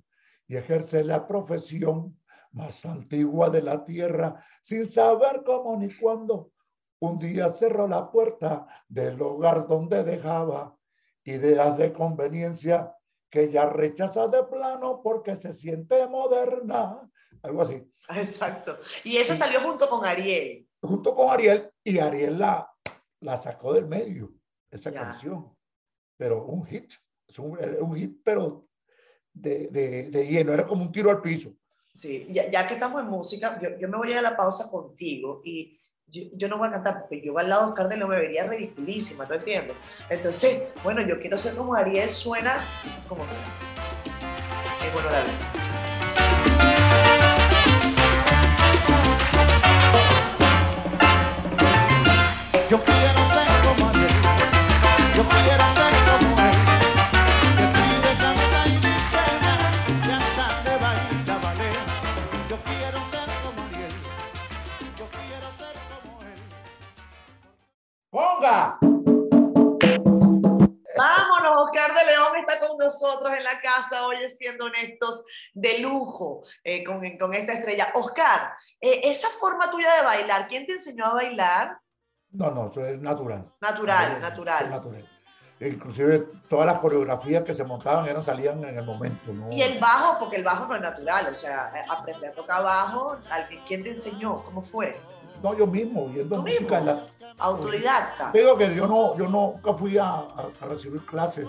y 0.47 0.57
ejerce 0.57 1.03
la 1.03 1.25
profesión 1.25 2.20
más 2.53 2.85
antigua 2.85 3.49
de 3.49 3.61
la 3.61 3.83
tierra 3.83 4.45
sin 4.61 4.89
saber 4.89 5.43
cómo 5.45 5.75
ni 5.77 5.89
cuándo. 5.93 6.51
Un 6.99 7.17
día 7.17 7.49
cerró 7.49 7.87
la 7.87 8.11
puerta 8.11 8.67
del 8.87 9.21
hogar 9.21 9.67
donde 9.67 10.03
dejaba 10.03 10.77
ideas 11.23 11.77
de 11.77 11.91
conveniencia 11.93 12.95
que 13.29 13.43
ella 13.43 13.65
rechaza 13.67 14.27
de 14.27 14.43
plano 14.43 15.01
porque 15.01 15.35
se 15.37 15.53
siente 15.53 16.05
moderna. 16.07 17.09
Algo 17.41 17.61
así. 17.63 17.81
Exacto. 18.09 18.77
Y 19.03 19.17
esa 19.17 19.35
salió 19.35 19.61
junto 19.61 19.89
con 19.89 20.05
Ariel. 20.05 20.67
Junto 20.81 21.15
con 21.15 21.29
Ariel 21.31 21.71
y 21.83 21.97
Ariel 21.99 22.37
la, 22.37 22.69
la 23.21 23.37
sacó 23.37 23.73
del 23.73 23.87
medio, 23.87 24.33
esa 24.69 24.91
Ya. 24.91 25.01
canción. 25.03 25.55
Pero 26.17 26.43
un 26.45 26.65
hit, 26.65 26.91
un 27.37 27.95
hit, 27.95 28.21
pero 28.23 28.67
de, 29.33 29.67
de, 29.69 30.09
de 30.11 30.27
lleno, 30.27 30.53
era 30.53 30.67
como 30.67 30.83
un 30.83 30.91
tiro 30.91 31.09
al 31.09 31.21
piso. 31.21 31.53
Sí, 31.93 32.27
ya, 32.29 32.49
ya 32.49 32.67
que 32.67 32.75
estamos 32.75 33.01
en 33.01 33.09
música, 33.09 33.59
yo, 33.61 33.77
yo 33.77 33.87
me 33.87 33.97
voy 33.97 34.09
a 34.09 34.11
ir 34.11 34.17
a 34.17 34.21
la 34.21 34.35
pausa 34.35 34.71
contigo 34.71 35.41
y 35.43 35.77
yo, 36.07 36.47
no 36.49 36.57
voy 36.57 36.67
a 36.67 36.71
cantar 36.71 36.99
porque 36.99 37.21
yo 37.23 37.37
al 37.37 37.47
lado 37.47 37.63
de 37.63 37.69
Oscar 37.69 37.87
de 37.87 37.97
León 37.97 38.09
me 38.09 38.17
vería 38.17 38.45
ridiculísima, 38.45 39.25
¿tú 39.25 39.33
entiendes? 39.33 39.75
Entonces, 40.09 40.63
bueno, 40.83 41.01
yo 41.07 41.19
quiero 41.19 41.37
ser 41.37 41.55
como 41.55 41.73
Ariel, 41.73 42.11
suena 42.11 42.65
como. 43.07 43.23
Es 43.23 44.93
bueno 44.93 45.09
vida. 45.09 45.61
Yo 52.69 52.83
quiero 52.83 53.20
Vámonos, 70.97 71.61
Oscar 71.63 71.93
de 71.93 72.05
León 72.11 72.35
está 72.37 72.59
con 72.59 72.77
nosotros 72.77 73.31
en 73.37 73.43
la 73.43 73.59
casa, 73.61 74.05
hoy 74.05 74.17
siendo 74.29 74.65
honestos, 74.65 75.23
de 75.53 75.79
lujo, 75.79 76.43
eh, 76.63 76.83
con, 76.83 77.01
con 77.17 77.33
esta 77.33 77.53
estrella. 77.53 77.91
Oscar, 77.93 78.53
eh, 78.79 79.01
esa 79.03 79.29
forma 79.29 79.69
tuya 79.71 79.93
de 79.95 80.03
bailar, 80.03 80.47
¿quién 80.47 80.65
te 80.65 80.73
enseñó 80.73 81.05
a 81.05 81.13
bailar? 81.13 81.77
No, 82.31 82.49
no, 82.51 82.67
eso 82.67 82.85
es 82.85 82.99
natural. 82.99 83.51
Natural, 83.61 84.11
es 84.13 84.19
natural. 84.21 84.69
natural. 84.69 85.07
Inclusive 85.59 86.27
todas 86.49 86.65
las 86.65 86.79
coreografías 86.79 87.43
que 87.43 87.53
se 87.53 87.63
montaban 87.63 88.07
eran, 88.07 88.23
salían 88.23 88.63
en 88.63 88.79
el 88.79 88.83
momento. 88.85 89.31
¿no? 89.31 89.51
Y 89.51 89.61
el 89.61 89.77
bajo, 89.79 90.17
porque 90.19 90.37
el 90.37 90.43
bajo 90.43 90.65
no 90.65 90.75
es 90.75 90.81
natural, 90.81 91.27
o 91.31 91.35
sea, 91.35 91.71
eh, 91.75 91.85
aprender 91.87 92.31
a 92.31 92.33
tocar 92.33 92.63
bajo, 92.63 93.17
¿alguien- 93.29 93.61
¿quién 93.67 93.83
te 93.83 93.91
enseñó? 93.91 94.43
¿Cómo 94.43 94.63
fue? 94.63 94.99
No, 95.41 95.53
yo 95.57 95.67
mismo, 95.67 96.07
viendo 96.07 96.35
¿Tú 96.37 96.41
música. 96.43 96.79
en 96.79 96.85
la- 96.85 97.05
Autodidacta. 97.39 98.31
Digo 98.33 98.57
que 98.57 98.75
yo 98.75 98.87
no, 98.87 99.15
yo 99.17 99.27
nunca 99.27 99.73
fui 99.73 99.97
a, 99.97 100.05
a- 100.09 100.49
a 100.61 100.65
recibir 100.67 101.01
clases 101.01 101.47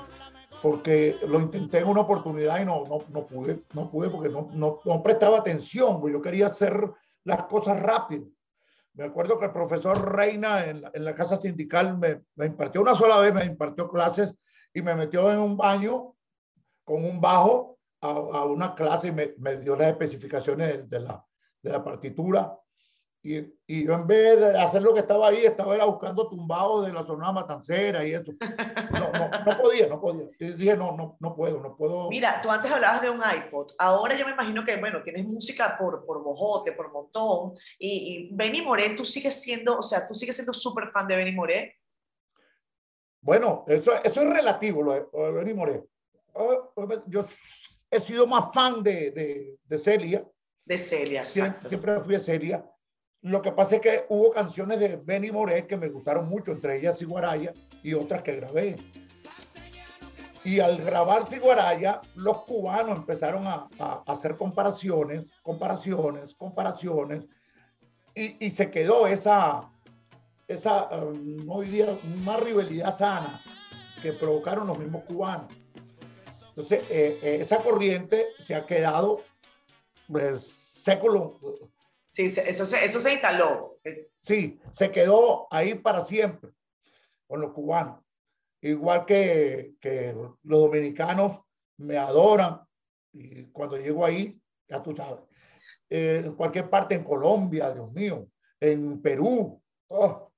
porque 0.63 1.19
lo 1.27 1.41
intenté 1.41 1.79
en 1.79 1.89
una 1.89 2.03
oportunidad 2.03 2.61
y 2.61 2.65
no, 2.65 2.85
no, 2.87 2.99
no 3.09 3.27
pude, 3.27 3.65
no 3.75 3.91
pude 3.91 4.09
porque 4.09 4.29
no, 4.29 4.49
no, 4.53 4.79
no 4.85 5.03
prestaba 5.03 5.39
atención, 5.39 6.01
porque 6.01 6.13
yo 6.15 6.23
quería 6.23 6.47
hacer 6.47 6.89
las 7.25 7.45
cosas 7.45 7.81
rápido. 7.81 8.27
Me 8.95 9.05
acuerdo 9.05 9.39
que 9.39 9.47
el 9.47 9.53
profesor 9.53 10.13
Reina 10.15 10.65
en 10.67 10.83
la, 10.83 10.91
en 10.95 11.05
la 11.05 11.15
casa 11.15 11.37
sindical 11.41 11.99
me, 11.99 12.23
me 12.37 12.47
impartió 12.47 12.81
una 12.81 12.95
sola 12.95 13.19
vez, 13.19 13.35
me 13.35 13.45
impartió 13.45 13.89
clases 13.89 14.33
y 14.73 14.83
me 14.83 14.95
metió 14.95 15.31
en 15.33 15.39
un 15.39 15.57
baño 15.57 16.15
con 16.85 17.05
un 17.05 17.21
bajo 17.21 17.79
a, 18.01 18.09
a 18.11 18.45
una 18.45 18.75
clase 18.75 19.09
y 19.09 19.13
me, 19.13 19.35
me 19.39 19.57
dio 19.57 19.75
las 19.77 19.89
especificaciones 19.89 20.89
de 20.89 21.01
la, 21.01 21.25
de 21.63 21.71
la 21.71 21.83
partitura. 21.83 22.57
Y, 23.25 23.39
y 23.69 23.87
yo 23.87 23.95
en 23.95 24.05
vez 24.05 24.41
de 24.41 24.59
hacer 24.59 24.83
lo 24.83 24.93
que 24.93 25.01
estaba 25.01 25.29
ahí, 25.29 25.45
estaba 25.45 25.77
era 25.77 25.85
buscando 25.85 26.29
tumbados 26.29 26.85
de 26.87 26.93
la 26.93 27.05
zona 27.05 27.31
matancera 27.31 28.05
y 28.05 28.15
eso. 28.15 28.33
No, 28.93 29.13
no, 29.13 29.31
no 29.47 29.63
podía, 29.63 29.87
no 29.87 30.01
podía. 30.01 30.27
Y 30.39 30.53
dije, 30.53 30.77
no, 30.77 30.97
no, 30.97 31.17
no 31.21 31.35
puedo, 31.35 31.61
no 31.61 31.77
puedo. 31.77 32.09
Mira, 32.09 32.41
tú 32.43 32.51
antes 32.51 32.71
hablabas 32.71 33.01
de 33.01 33.11
un 33.11 33.21
iPod, 33.21 33.71
ahora 33.79 34.17
yo 34.17 34.27
me 34.27 34.33
imagino 34.33 34.65
que, 34.65 34.77
bueno, 34.77 35.03
tienes 35.03 35.25
música 35.25 35.77
por, 35.79 36.05
por 36.05 36.23
bojote, 36.23 36.73
por 36.73 36.93
montón, 36.93 37.55
y, 37.79 38.29
y 38.31 38.35
Benny 38.35 38.61
Moré, 38.61 38.97
tú 38.97 39.05
sigues 39.05 39.41
siendo, 39.41 39.79
o 39.79 39.83
sea, 39.83 40.07
tú 40.07 40.15
sigues 40.15 40.35
siendo 40.35 40.53
súper 40.53 40.91
fan 40.91 41.07
de 41.07 41.17
Benny 41.17 41.33
Moré. 41.33 41.77
Bueno, 43.21 43.65
eso, 43.69 43.93
eso 44.03 44.23
es 44.23 44.31
relativo, 44.31 44.83
lo 44.83 44.93
de, 44.95 45.33
Benny 45.33 45.55
Moré. 45.55 45.85
Ah, 46.35 46.57
Yo 47.07 47.25
he 47.91 48.01
sido 48.01 48.27
más 48.27 48.53
fan 48.53 48.83
de, 48.83 49.11
de, 49.13 49.59
de 49.65 49.79
Celia, 49.79 50.27
De 50.65 50.79
Celia, 50.79 51.23
siempre, 51.23 51.69
siempre 51.69 52.01
fui 52.01 52.15
a 52.17 52.21
Celia. 52.21 52.72
Lo 53.23 53.41
que 53.41 53.53
pasa 53.53 53.77
es 53.77 53.81
que 53.81 54.05
hubo 54.09 54.33
canciones 54.33 54.81
de 54.81 54.97
Benny 54.97 55.31
Moré 55.31 55.67
que 55.67 55.77
me 55.77 55.89
gustaron 55.89 56.29
mucho, 56.29 56.51
entre 56.53 56.79
ellas 56.79 56.99
Ciguaraya 56.99 57.53
y 57.83 57.95
otras 57.95 58.23
que 58.23 58.37
grabé. 58.37 58.77
Y 60.45 60.59
al 60.59 60.79
grabar 60.79 61.29
Ciguaraya, 61.29 62.01
los 62.17 62.43
cubanos 62.43 62.99
empezaron 62.99 63.47
a, 63.47 63.69
hacer 64.07 64.37
comparaciones, 64.37 65.25
comparaciones, 65.41 66.35
comparaciones, 66.35 67.25
y, 68.15 68.45
y 68.45 68.51
se 68.51 68.71
quedó 68.71 69.07
esa, 69.07 69.71
esa 70.49 70.89
um, 70.89 71.47
no 71.47 71.61
diría, 71.61 71.97
una 72.23 72.37
rivalidad 72.37 72.97
sana 72.97 73.41
que 74.03 74.13
provocaron 74.13 74.67
los 74.67 74.79
mismos 74.79 75.05
cubanos. 75.05 75.49
Entonces, 76.49 76.85
eh, 76.91 77.19
eh, 77.23 77.39
esa 77.41 77.59
corriente 77.59 78.27
se 78.39 78.55
ha 78.55 78.67
quedado 78.67 79.23
pues, 80.07 80.59
século, 80.83 81.39
Sí, 82.13 82.29
se- 82.29 82.51
eso 82.51 82.67
se, 82.67 82.85
eso 82.85 83.01
se 83.01 83.15
instaló. 83.15 83.79
Sí, 84.21 84.61
se 84.75 84.93
quedó 84.93 85.49
ahí 85.51 85.75
para 85.77 86.05
siempre 86.05 86.51
con 87.27 87.41
los 87.41 87.53
cubanos. 87.55 88.05
Igual 88.61 89.07
que, 89.07 89.77
que 89.81 90.13
los 90.13 90.37
dominicanos 90.43 91.41
me 91.79 91.97
adoran 91.97 92.61
y 93.15 93.45
cuando 93.47 93.79
llego 93.79 94.05
ahí, 94.05 94.39
ya 94.69 94.83
tú 94.83 94.95
sabes, 94.95 95.21
eh, 95.89 96.21
en 96.27 96.35
cualquier 96.35 96.69
parte, 96.69 96.95
en 96.95 97.03
Colombia, 97.03 97.71
Dios 97.73 97.91
mío, 97.93 98.29
en 98.61 99.01
Perú, 99.01 99.63
oh, 99.89 100.31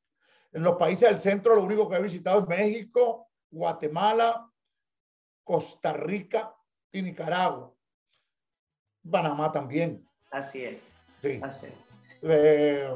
en 0.52 0.62
los 0.62 0.76
países 0.76 1.08
del 1.10 1.20
centro, 1.20 1.56
lo 1.56 1.64
único 1.64 1.88
que 1.90 1.96
he 1.96 2.02
visitado 2.02 2.42
es 2.42 2.46
México, 2.46 3.30
Guatemala, 3.50 4.48
Costa 5.42 5.92
Rica 5.92 6.54
y 6.92 7.02
Nicaragua. 7.02 7.74
Panamá 9.10 9.50
también. 9.50 10.08
Así 10.30 10.64
es, 10.64 10.92
Sí. 11.24 11.40
así 11.42 11.66
es. 11.66 11.72
Eh, 12.22 12.88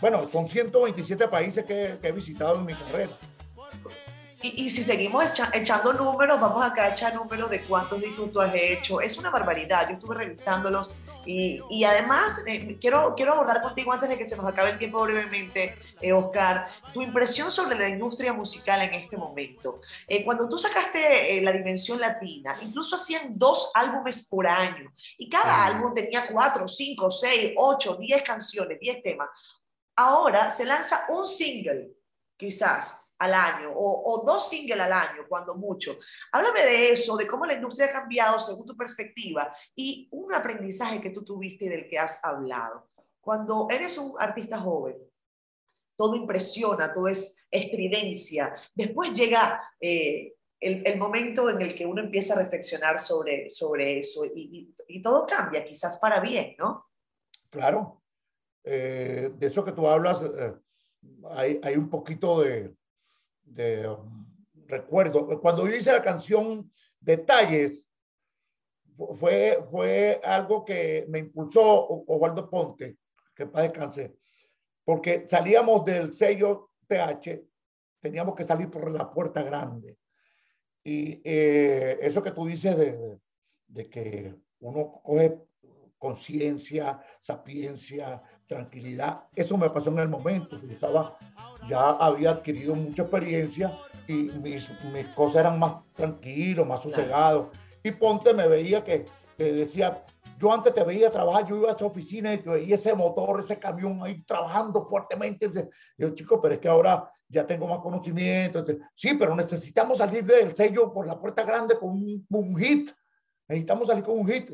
bueno, 0.00 0.28
son 0.30 0.46
127 0.46 1.28
países 1.28 1.64
que, 1.66 1.98
que 2.00 2.08
he 2.08 2.12
visitado 2.12 2.54
en 2.56 2.64
mi 2.66 2.74
carrera. 2.74 3.10
Y, 4.40 4.66
y 4.66 4.70
si 4.70 4.84
seguimos 4.84 5.24
echa- 5.24 5.50
echando 5.52 5.92
números, 5.92 6.40
vamos 6.40 6.64
acá 6.64 6.84
a 6.84 6.88
echar 6.90 7.14
números 7.16 7.50
de 7.50 7.62
cuántos 7.62 8.00
discos 8.00 8.30
tú 8.32 8.40
has 8.40 8.54
hecho. 8.54 9.00
Es 9.00 9.18
una 9.18 9.30
barbaridad. 9.30 9.88
Yo 9.88 9.94
estuve 9.94 10.14
revisándolos 10.14 10.94
y, 11.30 11.60
y 11.68 11.84
además 11.84 12.42
eh, 12.46 12.78
quiero, 12.80 13.14
quiero 13.14 13.34
abordar 13.34 13.60
contigo 13.60 13.92
antes 13.92 14.08
de 14.08 14.16
que 14.16 14.24
se 14.24 14.34
nos 14.34 14.46
acabe 14.46 14.70
el 14.70 14.78
tiempo 14.78 15.02
brevemente, 15.02 15.76
eh, 16.00 16.12
Oscar, 16.14 16.66
tu 16.94 17.02
impresión 17.02 17.50
sobre 17.50 17.78
la 17.78 17.86
industria 17.90 18.32
musical 18.32 18.80
en 18.80 18.94
este 18.94 19.18
momento. 19.18 19.78
Eh, 20.06 20.24
cuando 20.24 20.48
tú 20.48 20.58
sacaste 20.58 21.36
eh, 21.36 21.42
la 21.42 21.52
dimensión 21.52 22.00
latina, 22.00 22.56
incluso 22.62 22.96
hacían 22.96 23.38
dos 23.38 23.72
álbumes 23.74 24.26
por 24.26 24.46
año 24.46 24.90
y 25.18 25.28
cada 25.28 25.64
Ah. 25.64 25.66
álbum 25.66 25.92
tenía 25.92 26.26
cuatro, 26.26 26.66
cinco, 26.66 27.10
seis, 27.10 27.52
ocho, 27.56 27.96
diez 27.96 28.22
canciones, 28.22 28.78
diez 28.80 29.02
temas. 29.02 29.28
Ahora 29.96 30.48
se 30.48 30.64
lanza 30.64 31.04
un 31.10 31.26
single, 31.26 31.90
quizás 32.38 33.07
al 33.18 33.34
año, 33.34 33.72
o, 33.74 34.02
o 34.12 34.24
dos 34.24 34.48
singles 34.48 34.78
al 34.78 34.92
año, 34.92 35.22
cuando 35.28 35.56
mucho. 35.56 35.98
Háblame 36.32 36.64
de 36.64 36.92
eso, 36.92 37.16
de 37.16 37.26
cómo 37.26 37.46
la 37.46 37.54
industria 37.54 37.86
ha 37.88 37.92
cambiado 37.92 38.38
según 38.38 38.66
tu 38.66 38.76
perspectiva 38.76 39.52
y 39.74 40.08
un 40.12 40.32
aprendizaje 40.32 41.00
que 41.00 41.10
tú 41.10 41.24
tuviste 41.24 41.64
y 41.64 41.68
del 41.68 41.88
que 41.88 41.98
has 41.98 42.24
hablado. 42.24 42.88
Cuando 43.20 43.68
eres 43.70 43.98
un 43.98 44.14
artista 44.20 44.58
joven, 44.60 44.96
todo 45.96 46.14
impresiona, 46.14 46.92
todo 46.92 47.08
es 47.08 47.46
estridencia. 47.50 48.54
Después 48.74 49.12
llega 49.12 49.60
eh, 49.80 50.34
el, 50.60 50.86
el 50.86 50.96
momento 50.96 51.50
en 51.50 51.60
el 51.60 51.74
que 51.74 51.86
uno 51.86 52.00
empieza 52.00 52.34
a 52.34 52.38
reflexionar 52.42 53.00
sobre, 53.00 53.50
sobre 53.50 53.98
eso 53.98 54.24
y, 54.24 54.30
y- 54.34 54.74
y 54.90 55.02
todo 55.02 55.26
cambia, 55.26 55.64
quizás 55.64 55.98
para 55.98 56.20
bien, 56.20 56.54
¿no? 56.58 56.86
Claro. 57.50 58.00
Eh, 58.64 59.30
de 59.34 59.46
eso 59.46 59.64
que 59.64 59.72
tú 59.72 59.86
hablas, 59.88 60.18
eh, 60.22 60.54
hay, 61.30 61.60
hay 61.62 61.76
un 61.76 61.90
poquito 61.90 62.40
de, 62.40 62.74
de 63.50 63.88
recuerdo. 64.66 65.40
Cuando 65.40 65.66
yo 65.66 65.74
hice 65.74 65.92
la 65.92 66.02
canción 66.02 66.70
Detalles, 67.00 67.88
fu- 68.96 69.14
fue, 69.14 69.64
fue 69.70 70.20
algo 70.24 70.64
que 70.64 71.06
me 71.08 71.20
impulsó 71.20 71.86
Osvaldo 72.06 72.48
Ponte, 72.50 72.96
que 73.34 73.46
para 73.46 73.68
descanse, 73.68 74.16
porque 74.84 75.26
salíamos 75.28 75.84
del 75.84 76.12
sello 76.12 76.70
TH, 76.88 77.40
teníamos 78.00 78.34
que 78.34 78.44
salir 78.44 78.70
por 78.70 78.90
la 78.90 79.10
puerta 79.10 79.42
grande. 79.42 79.96
Y 80.84 81.20
eh, 81.24 81.98
eso 82.00 82.22
que 82.22 82.30
tú 82.32 82.46
dices 82.46 82.76
de- 82.76 83.18
de 83.66 83.88
que 83.88 84.34
uno 84.60 84.90
coge 84.90 85.38
conciencia, 85.98 87.00
sapiencia, 87.20 88.22
tranquilidad, 88.48 89.24
eso 89.34 89.56
me 89.56 89.70
pasó 89.70 89.90
en 89.90 89.98
el 89.98 90.08
momento. 90.08 90.58
Yo 90.60 90.72
estaba, 90.72 91.16
ya 91.68 91.90
había 91.90 92.30
adquirido 92.30 92.74
mucha 92.74 93.02
experiencia 93.02 93.70
y 94.08 94.30
mis, 94.42 94.68
mis 94.92 95.06
cosas 95.14 95.40
eran 95.40 95.58
más 95.58 95.74
tranquilos, 95.94 96.66
más 96.66 96.82
sosegados. 96.82 97.48
Y 97.84 97.92
Ponte 97.92 98.32
me 98.32 98.48
veía 98.48 98.82
que, 98.82 99.04
que 99.36 99.52
decía, 99.52 100.02
yo 100.38 100.52
antes 100.52 100.72
te 100.74 100.82
veía 100.82 101.10
trabajar, 101.10 101.46
yo 101.46 101.56
iba 101.56 101.70
a 101.70 101.74
esa 101.74 101.84
oficina 101.84 102.32
y 102.32 102.38
te 102.38 102.48
veía 102.48 102.74
ese 102.74 102.94
motor, 102.94 103.40
ese 103.40 103.58
camión 103.58 104.02
ahí 104.02 104.22
trabajando 104.22 104.86
fuertemente. 104.86 105.50
Yo, 105.96 106.14
chico, 106.14 106.40
pero 106.40 106.54
es 106.54 106.60
que 106.60 106.68
ahora 106.68 107.10
ya 107.28 107.46
tengo 107.46 107.66
más 107.66 107.80
conocimiento. 107.80 108.64
Sí, 108.94 109.14
pero 109.14 109.36
necesitamos 109.36 109.98
salir 109.98 110.24
del 110.24 110.56
sello 110.56 110.92
por 110.92 111.06
la 111.06 111.20
puerta 111.20 111.44
grande 111.44 111.78
con 111.78 111.90
un, 111.90 112.26
un 112.30 112.56
hit. 112.56 112.90
Necesitamos 113.46 113.88
salir 113.88 114.04
con 114.04 114.18
un 114.18 114.26
hit. 114.26 114.50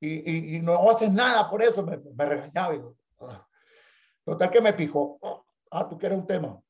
Y, 0.00 0.30
y, 0.30 0.56
y 0.56 0.60
no 0.60 0.90
haces 0.90 1.10
nada 1.10 1.48
por 1.48 1.62
eso. 1.62 1.82
Me, 1.82 1.96
me 1.96 2.24
regañaba. 2.26 2.74
Yo. 2.74 2.94
Total 4.24 4.50
que 4.50 4.60
me 4.60 4.72
picó. 4.72 5.18
Ah, 5.70 5.88
tú 5.88 5.98
quieres 5.98 6.18
un 6.18 6.26
tema. 6.26 6.60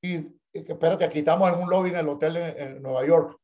Y, 0.00 0.16
y 0.16 0.32
espérate, 0.52 1.04
aquí 1.04 1.20
estamos 1.20 1.52
en 1.52 1.58
un 1.60 1.68
lobby 1.70 1.90
en 1.90 1.96
el 1.96 2.08
hotel 2.08 2.36
en, 2.36 2.58
en 2.76 2.82
Nueva 2.82 3.04
York. 3.06 3.38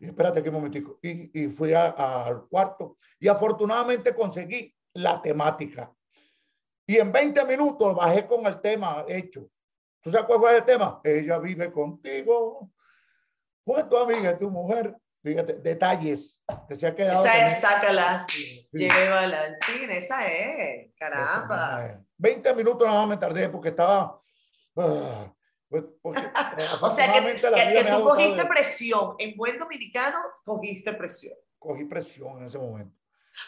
Y 0.00 0.06
espérate 0.06 0.40
aquí 0.40 0.48
un 0.48 0.54
momentico. 0.56 0.98
Y, 1.02 1.44
y 1.44 1.48
fui 1.48 1.72
a- 1.74 1.90
a- 1.90 2.26
al 2.26 2.46
cuarto 2.48 2.96
y 3.20 3.28
afortunadamente 3.28 4.14
conseguí 4.14 4.74
la 4.94 5.20
temática. 5.22 5.92
Y 6.86 6.96
en 6.98 7.12
20 7.12 7.44
minutos 7.44 7.94
bajé 7.94 8.26
con 8.26 8.44
el 8.46 8.60
tema 8.60 9.04
hecho. 9.08 9.48
¿Tú 10.00 10.10
sabes 10.10 10.26
cuál 10.26 10.40
fue 10.40 10.56
el 10.56 10.64
tema? 10.64 11.00
Ella 11.04 11.38
vive 11.38 11.70
contigo. 11.72 12.70
Tu 13.64 13.96
amiga, 13.96 14.36
tu 14.36 14.50
mujer. 14.50 14.96
Fíjate, 15.22 15.54
detalles 15.54 16.42
que 16.68 16.74
se 16.74 16.86
ha 16.86 16.94
quedado. 16.94 17.20
Esa 17.20 17.30
también. 17.30 17.48
es, 17.52 17.60
sácala, 17.60 18.26
Sí. 18.28 18.68
llévala 18.72 19.40
al 19.42 19.56
cine, 19.64 19.98
esa 19.98 20.26
es, 20.26 20.92
caramba. 20.96 22.00
20 22.18 22.54
minutos 22.54 22.86
nada 22.86 23.00
más 23.00 23.08
me 23.10 23.16
tardé 23.18 23.48
porque 23.48 23.68
estaba. 23.68 24.20
pues, 24.74 25.84
porque, 26.02 26.20
eh, 26.20 26.24
O 26.82 26.90
sea 26.90 27.12
que, 27.12 27.20
que- 27.34 27.40
que 27.40 27.84
tú 27.90 28.02
cogiste 28.04 28.42
de- 28.42 28.48
presión, 28.48 29.14
en 29.18 29.36
buen 29.36 29.58
dominicano 29.58 30.18
cogiste 30.44 30.92
presión. 30.94 31.34
Cogí 31.58 31.84
presión 31.84 32.38
en 32.38 32.46
ese 32.46 32.58
momento. 32.58 32.96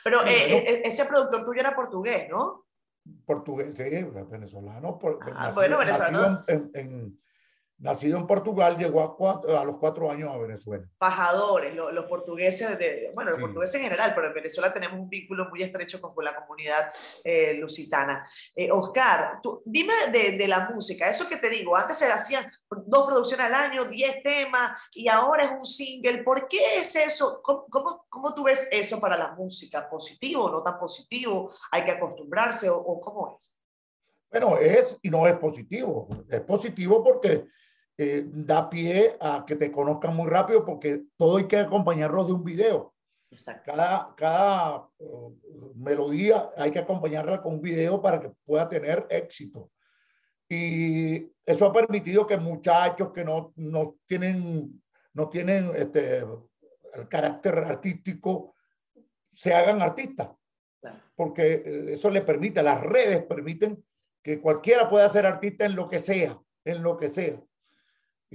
Pero 0.05 0.23
Sí, 0.23 0.29
eh, 0.31 0.57
eh, 0.57 0.83
ese 0.85 1.05
productor 1.07 1.45
tuyo 1.45 1.61
era 1.61 1.75
portugués, 1.75 2.29
¿no? 2.31 2.65
Portugués, 3.27 3.73
sí, 3.77 3.83
venezolano. 4.31 4.99
por- 4.99 5.19
Ah, 5.23 5.31
nacido, 5.31 5.55
bueno, 5.55 5.79
venezolano. 5.79 6.45
en, 6.47 6.71
en- 6.75 7.21
nacido 7.79 8.17
en 8.19 8.27
Portugal, 8.27 8.77
llegó 8.79 9.03
a, 9.03 9.17
cuatro- 9.17 9.59
a 9.59 9.65
los 9.65 9.79
cuatro 9.79 10.11
años 10.11 10.31
a 10.33 10.39
Venezuela. 10.39 10.85
Pajadores, 10.97 11.75
lo- 11.75 11.91
los 11.91 12.07
portugueses, 12.07 12.79
de, 12.79 13.11
bueno, 13.15 13.31
los 13.31 13.39
Sí. 13.39 13.45
portugueses 13.45 13.75
en 13.77 13.83
general, 13.83 14.13
pero 14.15 14.29
en 14.29 14.35
Venezuela 14.35 14.73
tenemos 14.73 14.99
un 14.99 15.09
vínculo 15.09 15.49
muy 15.51 15.63
estrecho 15.63 16.01
con, 16.01 16.15
con 16.15 16.25
la 16.25 16.35
comunidad 16.35 16.93
eh, 17.25 17.55
lusitana. 17.55 18.27
Eh, 18.55 18.71
Oscar, 18.71 19.41
tú, 19.43 19.63
dime 19.67 19.93
de, 20.13 20.37
de 20.39 20.49
la 20.49 20.71
música, 20.71 21.09
eso 21.11 21.29
que 21.29 21.37
te 21.37 21.51
digo, 21.51 21.77
antes 21.77 21.99
se 21.99 22.07
hacían 22.11 22.45
dos 22.87 23.07
producciones 23.07 23.47
al 23.47 23.55
año, 23.55 23.85
diez 23.87 24.23
temas, 24.23 24.81
y 24.93 25.09
ahora 25.09 25.45
es 25.45 25.51
un 25.59 25.67
single. 25.67 26.23
¿Por 26.23 26.49
qué 26.49 26.79
es 26.79 26.95
eso? 26.97 27.41
¿Cómo, 27.43 27.67
cómo, 27.69 28.07
cómo 28.09 28.35
tú 28.35 28.45
ves 28.45 28.69
eso 28.71 29.01
para 29.01 29.17
la 29.19 29.33
música? 29.33 29.89
¿Positivo 29.89 30.45
o 30.45 30.51
no 30.51 30.63
tan 30.63 30.79
positivo? 30.79 31.53
¿Hay 31.73 31.85
que 31.85 31.91
acostumbrarse 31.93 32.71
o, 32.71 32.77
o 32.79 33.01
cómo 33.01 33.37
es? 33.39 33.59
Bueno, 34.31 34.59
es 34.59 34.97
y 35.03 35.11
no 35.11 35.27
es 35.29 35.35
positivo. 35.39 36.09
Es 36.29 36.41
positivo 36.41 37.05
porque 37.05 37.47
eh, 37.97 38.25
da 38.27 38.69
pie 38.69 39.17
a 39.21 39.45
que 39.47 39.57
te 39.57 39.71
conozcan 39.71 40.15
muy 40.17 40.29
rápido 40.29 40.65
porque 40.65 41.05
todo 41.17 41.37
hay 41.37 41.47
que 41.47 41.59
acompañarlo 41.59 42.25
de 42.25 42.33
un 42.33 42.45
video. 42.45 42.95
Exacto. 43.31 43.73
Cada, 43.73 44.15
cada 44.17 44.89
eh, 44.99 45.05
melodía 45.77 46.51
hay 46.57 46.71
que 46.71 46.79
acompañarla 46.79 47.43
con 47.43 47.55
un 47.55 47.61
video 47.61 48.01
para 48.01 48.21
que 48.21 48.33
pueda 48.45 48.69
tener 48.69 49.07
éxito. 49.11 49.71
Y 50.49 51.33
eso 51.45 51.67
ha 51.67 51.73
permitido 51.73 52.27
que 52.27 52.37
muchachos 52.37 53.13
que 53.13 53.25
no, 53.25 53.53
no 53.57 53.97
tienen, 54.07 54.83
no 55.15 55.29
tienen 55.29 55.73
este, 55.75 56.19
el 56.19 57.09
carácter 57.09 57.59
artístico 57.59 58.55
se 59.33 59.53
hagan 59.53 59.83
artistas 59.83 60.29
Claro. 60.81 61.01
porque 61.17 61.55
eh, 61.55 61.93
eso 61.93 62.11
le 62.11 62.21
permite, 62.21 62.63
las 62.63 62.81
redes 62.83 63.25
permiten 63.25 63.83
que 64.23 64.41
cualquiera 64.41 64.89
pueda 64.89 65.09
ser 65.09 65.25
artista 65.25 65.65
en 65.65 65.75
lo 65.75 65.89
que 65.89 65.99
sea, 65.99 66.39
en 66.65 66.83
lo 66.83 66.97
que 66.99 67.09
sea. 67.09 67.41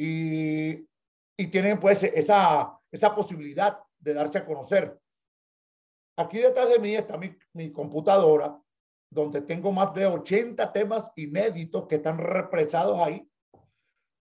Y, 0.02 0.88
y 1.38 1.48
tienen 1.48 1.78
pues 1.78 2.04
esa, 2.04 2.80
esa 2.90 3.14
posibilidad 3.14 3.80
de 3.98 4.14
darse 4.14 4.38
a 4.38 4.46
conocer. 4.46 4.98
Aquí 6.18 6.38
detrás 6.38 6.70
de 6.70 6.80
mí 6.80 6.96
está 6.96 7.18
mi, 7.18 7.36
mi 7.54 7.70
computadora 7.70 8.58
donde 9.10 9.42
tengo 9.42 9.72
más 9.72 9.94
de 9.94 10.06
80 10.06 10.72
temas 10.72 11.12
inéditos 11.16 11.86
que 11.88 11.96
están 11.96 12.18
represados 12.18 13.00
ahí 13.00 13.30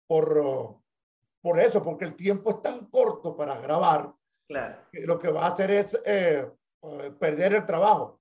por, 0.08 0.80
por 1.42 1.60
eso, 1.60 1.84
porque 1.84 2.06
el 2.06 2.16
tiempo 2.16 2.52
es 2.52 2.62
tan 2.62 2.86
corto 2.88 3.36
para 3.36 3.60
grabar 3.60 4.14
Claro. 4.48 4.78
que 4.92 5.02
lo 5.02 5.18
que 5.18 5.30
va 5.30 5.48
a 5.48 5.52
hacer 5.54 5.72
es 5.72 6.00
eh, 6.06 6.48
eh, 6.84 7.12
perder 7.18 7.56
el 7.56 7.66
trabajo. 7.66 8.20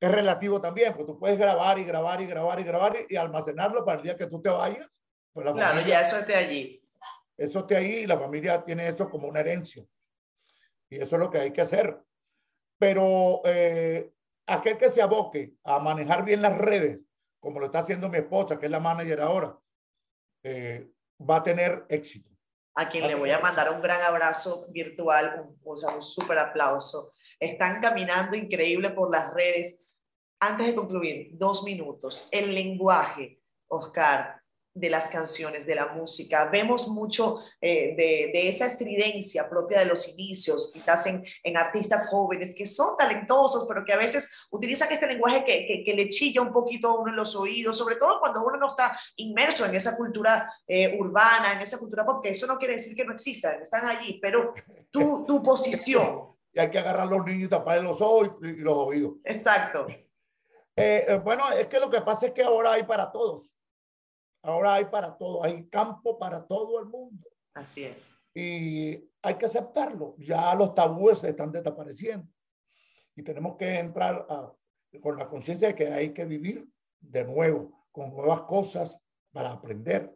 Es 0.00 0.10
relativo 0.10 0.60
también, 0.60 0.92
porque 0.92 1.12
tú 1.12 1.18
puedes 1.18 1.38
grabar 1.38 1.78
y 1.78 1.84
grabar 1.84 2.22
y 2.22 2.26
grabar 2.26 2.60
y 2.60 2.64
grabar 2.64 2.96
y 3.08 3.16
almacenarlo 3.16 3.84
para 3.84 3.98
el 3.98 4.04
día 4.04 4.16
que 4.16 4.26
tú 4.28 4.40
te 4.40 4.48
vayas. 4.48 4.88
Pues 5.34 5.44
la 5.44 5.52
Claro, 5.52 5.74
familia- 5.74 6.00
ya 6.00 6.06
eso 6.08 6.18
esté 6.18 6.34
allí. 6.36 6.82
eso 7.36 7.58
esté 7.58 7.76
ahí 7.76 7.92
y 7.96 8.06
la 8.06 8.18
familia 8.18 8.64
tiene 8.64 8.88
eso 8.88 9.10
como 9.10 9.28
una 9.28 9.40
herencia. 9.40 9.84
Y 10.88 10.96
eso 11.02 11.16
es 11.16 11.20
lo 11.20 11.30
que 11.30 11.38
hay 11.38 11.52
que 11.52 11.60
hacer. 11.60 11.98
Pero 12.78 13.42
eh, 13.44 14.12
aquel 14.46 14.78
que 14.78 14.90
se 14.90 15.02
aboque 15.02 15.54
a 15.64 15.78
manejar 15.80 16.24
bien 16.24 16.40
las 16.40 16.56
redes, 16.56 17.00
como 17.40 17.58
lo 17.60 17.66
está 17.66 17.80
haciendo 17.80 18.08
mi 18.08 18.18
esposa, 18.18 18.58
que 18.58 18.66
es 18.66 18.70
la 18.72 18.80
manager 18.80 19.20
ahora, 19.20 19.58
eh, 20.44 20.88
va 21.20 21.36
a 21.36 21.42
tener 21.42 21.84
éxito. 21.88 22.30
a 22.76 22.88
quien 22.88 23.06
le 23.06 23.14
voy 23.14 23.30
a 23.30 23.38
mandar 23.38 23.70
un 23.70 23.80
gran 23.80 24.02
abrazo 24.02 24.66
virtual, 24.70 25.42
un, 25.46 25.60
o 25.64 25.76
sea, 25.76 25.94
un 25.94 26.02
súper 26.02 26.38
aplauso. 26.40 27.12
Están 27.38 27.80
caminando 27.80 28.34
increíble 28.36 28.90
por 28.90 29.12
las 29.12 29.32
redes. 29.32 29.80
Antes 30.40 30.66
de 30.66 30.74
concluir, 30.74 31.30
dos 31.34 31.62
minutos. 31.62 32.28
El 32.32 32.52
lenguaje, 32.52 33.40
Oscar, 33.68 34.42
de 34.74 34.90
las 34.90 35.08
canciones, 35.08 35.64
de 35.66 35.76
la 35.76 35.86
música. 35.86 36.46
Vemos 36.50 36.88
mucho 36.88 37.40
eh, 37.60 37.94
de, 37.96 38.30
de 38.32 38.48
esa 38.48 38.66
estridencia 38.66 39.48
propia 39.48 39.78
de 39.78 39.86
los 39.86 40.08
inicios, 40.08 40.72
quizás 40.74 41.06
en, 41.06 41.24
en 41.44 41.56
artistas 41.56 42.08
jóvenes 42.08 42.56
que 42.56 42.66
son 42.66 42.96
talentosos, 42.96 43.66
pero 43.68 43.84
que 43.84 43.92
a 43.92 43.96
veces 43.96 44.46
utilizan 44.50 44.92
este 44.92 45.06
lenguaje 45.06 45.44
que, 45.44 45.66
que, 45.66 45.84
que 45.84 45.94
le 45.94 46.08
chilla 46.08 46.42
un 46.42 46.52
poquito 46.52 46.88
a 46.88 47.00
uno 47.00 47.10
en 47.10 47.16
los 47.16 47.36
oídos, 47.36 47.78
sobre 47.78 47.96
todo 47.96 48.18
cuando 48.18 48.44
uno 48.44 48.56
no 48.56 48.70
está 48.70 48.98
inmerso 49.16 49.64
en 49.64 49.76
esa 49.76 49.96
cultura 49.96 50.52
eh, 50.66 50.96
urbana, 50.98 51.52
en 51.54 51.60
esa 51.60 51.78
cultura 51.78 52.04
pop, 52.04 52.22
que 52.22 52.30
eso 52.30 52.46
no 52.48 52.58
quiere 52.58 52.74
decir 52.74 52.96
que 52.96 53.04
no 53.04 53.12
existan, 53.12 53.62
están 53.62 53.86
allí, 53.86 54.18
pero 54.20 54.54
tu, 54.90 55.24
tu 55.24 55.42
posición, 55.42 56.34
Y 56.56 56.60
hay 56.60 56.70
que 56.70 56.78
agarrar 56.78 57.08
a 57.08 57.10
los 57.10 57.26
niños 57.26 57.46
y 57.46 57.50
taparles 57.50 57.82
los 57.82 58.00
ojos 58.00 58.30
y, 58.40 58.46
y 58.46 58.56
los 58.58 58.76
oídos. 58.76 59.14
exacto, 59.24 59.86
eh, 60.76 61.20
bueno, 61.24 61.50
es 61.50 61.66
que 61.66 61.80
lo 61.80 61.90
que 61.90 62.00
pasa 62.00 62.26
es 62.26 62.32
que 62.32 62.42
ahora 62.42 62.72
hay 62.72 62.84
para 62.84 63.10
todos. 63.10 63.54
Ahora 64.44 64.74
hay 64.74 64.84
para 64.84 65.16
todos. 65.16 65.44
Hay 65.44 65.66
campo 65.68 66.18
para 66.18 66.46
todo 66.46 66.78
el 66.80 66.86
mundo. 66.86 67.26
así 67.54 67.84
es. 67.84 68.10
y 68.36 69.08
hay 69.22 69.34
que 69.38 69.46
aceptarlo. 69.46 70.16
Ya 70.18 70.54
los 70.56 70.74
tabúes 70.74 71.20
se 71.20 71.30
están 71.30 71.52
desapareciendo 71.52 72.26
y 73.14 73.22
tenemos 73.22 73.56
que 73.56 73.78
entrar 73.78 74.26
a- 74.28 74.52
con 75.00 75.16
la 75.16 75.28
conciencia 75.28 75.68
de 75.68 75.74
que 75.76 75.86
hay 75.88 76.12
que 76.12 76.24
vivir 76.24 76.68
de 77.00 77.24
nuevo, 77.24 77.86
con 77.92 78.10
nuevas 78.12 78.42
cosas 78.42 79.00
para 79.32 79.52
aprender. 79.52 80.12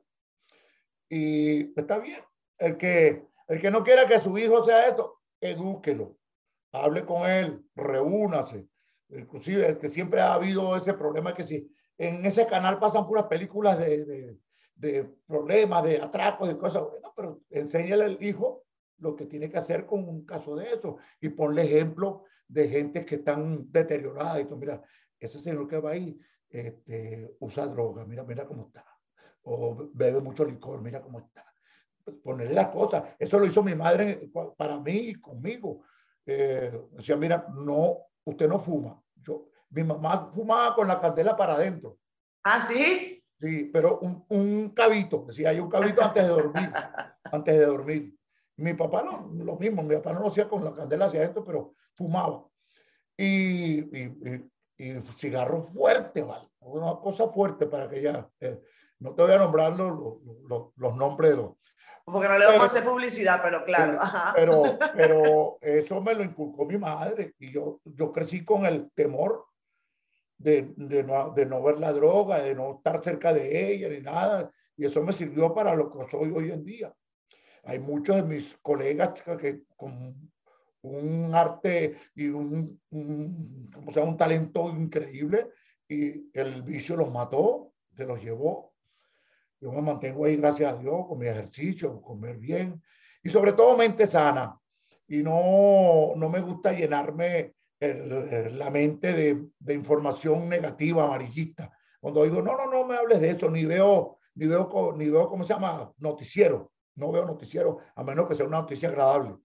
Y 1.09 1.79
está 1.79 1.99
bien. 1.99 2.21
El 2.59 2.77
que, 2.77 3.25
el 3.47 3.61
que 3.61 3.71
no 3.71 3.83
quiera 3.85 4.07
que 4.07 4.19
su 4.19 4.37
hijo 4.37 4.65
sea 4.65 4.89
esto, 4.89 5.21
edúquelo, 5.41 6.17
hable 6.73 7.05
con 7.07 7.29
él, 7.29 7.65
reúnase. 7.77 8.67
Inclusive, 9.11 9.67
el 9.69 9.79
que 9.79 9.89
siempre 9.89 10.21
ha 10.21 10.35
habido 10.35 10.77
ese 10.77 10.93
problema 10.93 11.35
que 11.35 11.45
si 11.45 11.71
en 11.99 12.25
ese 12.25 12.47
canal 12.47 12.79
pasan 12.79 13.07
puras 13.07 13.25
películas 13.25 13.77
de, 13.79 14.39
de, 14.77 15.05
problemas, 15.27 15.83
de 15.83 16.01
atracos, 16.01 16.49
de 16.49 16.57
cosas. 16.57 16.85
Bueno, 16.89 17.13
pero 17.15 17.41
enséñale 17.51 18.05
al 18.05 18.23
hijo 18.23 18.65
lo 18.99 19.17
que 19.17 19.27
tiene 19.27 19.51
que 19.51 19.59
hacer 19.59 19.85
con 19.85 20.09
un 20.09 20.25
caso 20.25 20.57
de 20.57 20.69
eso 20.69 20.99
y 21.21 21.29
ponle 21.31 21.63
ejemplo 21.63 22.25
de 22.47 22.69
gente 22.69 23.05
que 23.05 23.17
están 23.17 23.71
deterioradas. 23.71 24.41
Y 24.41 24.45
tú, 24.45 24.57
mira, 24.57 24.81
ese 25.19 25.41
señor 25.41 25.67
que 25.67 25.79
va 25.79 25.91
ahí 25.91 26.19
este, 26.49 27.35
usa 27.41 27.67
droga, 27.67 28.05
mira, 28.05 28.23
mira 28.23 28.47
cómo 28.47 28.67
está. 28.67 28.85
O 29.43 29.91
bebe 29.93 30.21
mucho 30.21 30.45
licor, 30.45 30.81
mira 30.81 31.03
cómo 31.03 31.19
está. 31.19 31.45
Ponerle 32.23 32.55
las 32.55 32.69
cosas. 32.69 33.03
Eso 33.19 33.39
lo 33.39 33.47
hizo 33.47 33.63
mi 33.63 33.75
madre 33.75 34.31
para 34.57 34.79
mí 34.79 34.93
y 34.93 35.15
conmigo. 35.17 35.83
Eh, 36.25 36.81
decía, 36.93 37.17
mira, 37.17 37.47
no, 37.55 37.99
usted 38.25 38.49
no 38.49 38.59
fuma. 38.59 39.03
Yo, 39.17 39.49
mi 39.71 39.85
mamá 39.85 40.31
fumaba 40.33 40.75
con 40.75 40.89
la 40.89 41.01
candela 41.01 41.37
para 41.37 41.55
adentro. 41.55 41.99
¿Ah, 42.45 42.61
sí? 42.61 43.23
Sí, 43.41 43.71
pero 43.73 43.99
un, 44.01 44.25
un 44.29 44.71
cabito, 44.71 45.25
decía 45.29 45.51
hay 45.51 45.61
un 45.61 45.71
cabito 45.71 46.03
antes 46.03 46.25
de 46.25 46.29
dormir, 46.29 46.73
antes 47.33 47.59
de 47.59 47.67
dormir. 47.67 48.15
Mi 48.57 48.75
papá 48.75 49.03
no, 49.03 49.31
lo 49.45 49.57
mismo, 49.57 49.83
mi 49.83 49.95
papá 49.97 50.13
no 50.13 50.21
lo 50.21 50.29
hacía 50.29 50.49
con 50.49 50.65
la 50.65 50.75
candela 50.75 51.07
hacia 51.07 51.21
adentro, 51.21 51.45
pero 51.45 51.75
fumaba. 51.95 52.45
Y, 53.17 53.81
y, 53.97 54.51
y, 54.77 54.85
y 54.85 55.03
cigarro 55.17 55.63
fuerte, 55.63 56.23
¿vale? 56.23 56.49
Una 56.61 56.97
cosa 56.97 57.29
fuerte 57.29 57.67
para 57.67 57.89
que 57.89 58.03
ya, 58.03 58.29
eh, 58.41 58.61
no 59.01 59.15
te 59.15 59.23
voy 59.23 59.33
a 59.33 59.39
nombrar 59.39 59.73
los, 59.77 60.23
los, 60.49 60.73
los, 60.77 60.97
nombres 60.97 61.31
de 61.31 61.37
los... 61.37 61.53
Porque 62.05 62.29
no 62.29 62.39
le 62.39 62.47
vamos 62.47 62.63
a 62.63 62.67
hacer 62.67 62.85
publicidad, 62.85 63.41
pero 63.43 63.65
claro. 63.65 63.99
Pero, 64.35 64.63
pero, 64.63 64.79
pero 64.95 65.59
eso 65.61 66.01
me 66.01 66.15
lo 66.15 66.25
inculcó 66.25 66.65
mi 66.65 66.79
madre 66.79 67.35
y 67.39 67.53
yo, 67.53 67.81
yo 67.85 68.11
crecí 68.11 68.45
con 68.45 68.67
el 68.67 68.91
temor 68.93 69.48
de, 70.39 70.73
de, 70.77 71.03
no, 71.03 71.31
de 71.31 71.45
no 71.45 71.63
ver 71.63 71.79
la 71.79 71.93
droga, 71.93 72.43
de 72.43 72.55
no 72.55 72.77
estar 72.77 73.03
cerca 73.03 73.33
de 73.33 73.73
ella 73.73 73.89
ni 73.89 74.01
nada. 74.01 74.51
Y 74.77 74.87
eso 74.87 75.03
me 75.03 75.13
sirvió 75.13 75.53
para 75.53 75.75
lo 75.75 75.91
que 75.91 76.09
soy 76.09 76.31
hoy 76.31 76.51
en 76.51 76.65
día. 76.65 76.95
Hay 77.65 77.81
muchos 77.81 78.17
de 78.17 78.23
mis 78.23 78.57
colegas 78.63 79.13
que 79.41 79.65
con 79.77 80.31
un 80.83 81.35
arte 81.35 81.97
y 82.15 82.29
un, 82.29 82.81
un, 82.91 83.71
como 83.75 83.91
sea, 83.91 84.05
un 84.05 84.17
talento 84.17 84.71
increíble 84.71 85.49
y 85.89 86.31
el 86.33 86.63
vicio 86.63 86.97
los 86.97 87.11
mató, 87.11 87.73
se 87.97 88.05
los 88.05 88.23
llevó. 88.23 88.75
Yo 89.61 89.73
me 89.73 89.83
mantengo 89.83 90.25
ahí, 90.25 90.37
gracias 90.37 90.73
a 90.73 90.77
Dios, 90.77 91.07
con 91.09 91.19
mi 91.19 91.27
ejercicio, 91.27 92.01
comer 92.01 92.39
bien 92.39 92.81
y 93.23 93.29
sobre 93.29 93.53
todo 93.53 93.77
mente 93.77 94.07
sana. 94.07 94.57
Y 95.09 95.23
no, 95.23 96.13
no 96.17 96.29
me 96.29 96.41
gusta 96.41 96.73
llenarme 96.73 97.55
la 97.81 98.71
mente 98.71 99.13
de, 99.13 99.49
de, 99.59 99.75
información 99.75 100.49
negativa, 100.49 101.05
amarillista. 101.05 101.71
Cuando 102.01 102.25
digo, 102.25 102.43
no, 102.43 102.57
no, 102.57 102.67
no 102.67 102.85
me 102.85 102.97
hables 102.97 103.21
de 103.21 103.31
eso, 103.31 103.51
ni 103.51 103.65
veo, 103.65 104.19
ni 104.35 104.47
veo, 104.47 104.95
ni 104.97 105.09
veo, 105.09 105.29
¿cómo 105.29 105.45
se 105.45 105.55
llama? 105.55 105.93
Noticiero. 105.99 106.73
No 106.97 107.13
veo 107.13 107.25
noticiero, 107.25 107.79
a 107.95 108.03
menos 108.03 108.27
que 108.27 108.35
sea 108.35 108.47
una 108.47 108.61
noticia 108.61 108.89
agradable. 108.89 109.37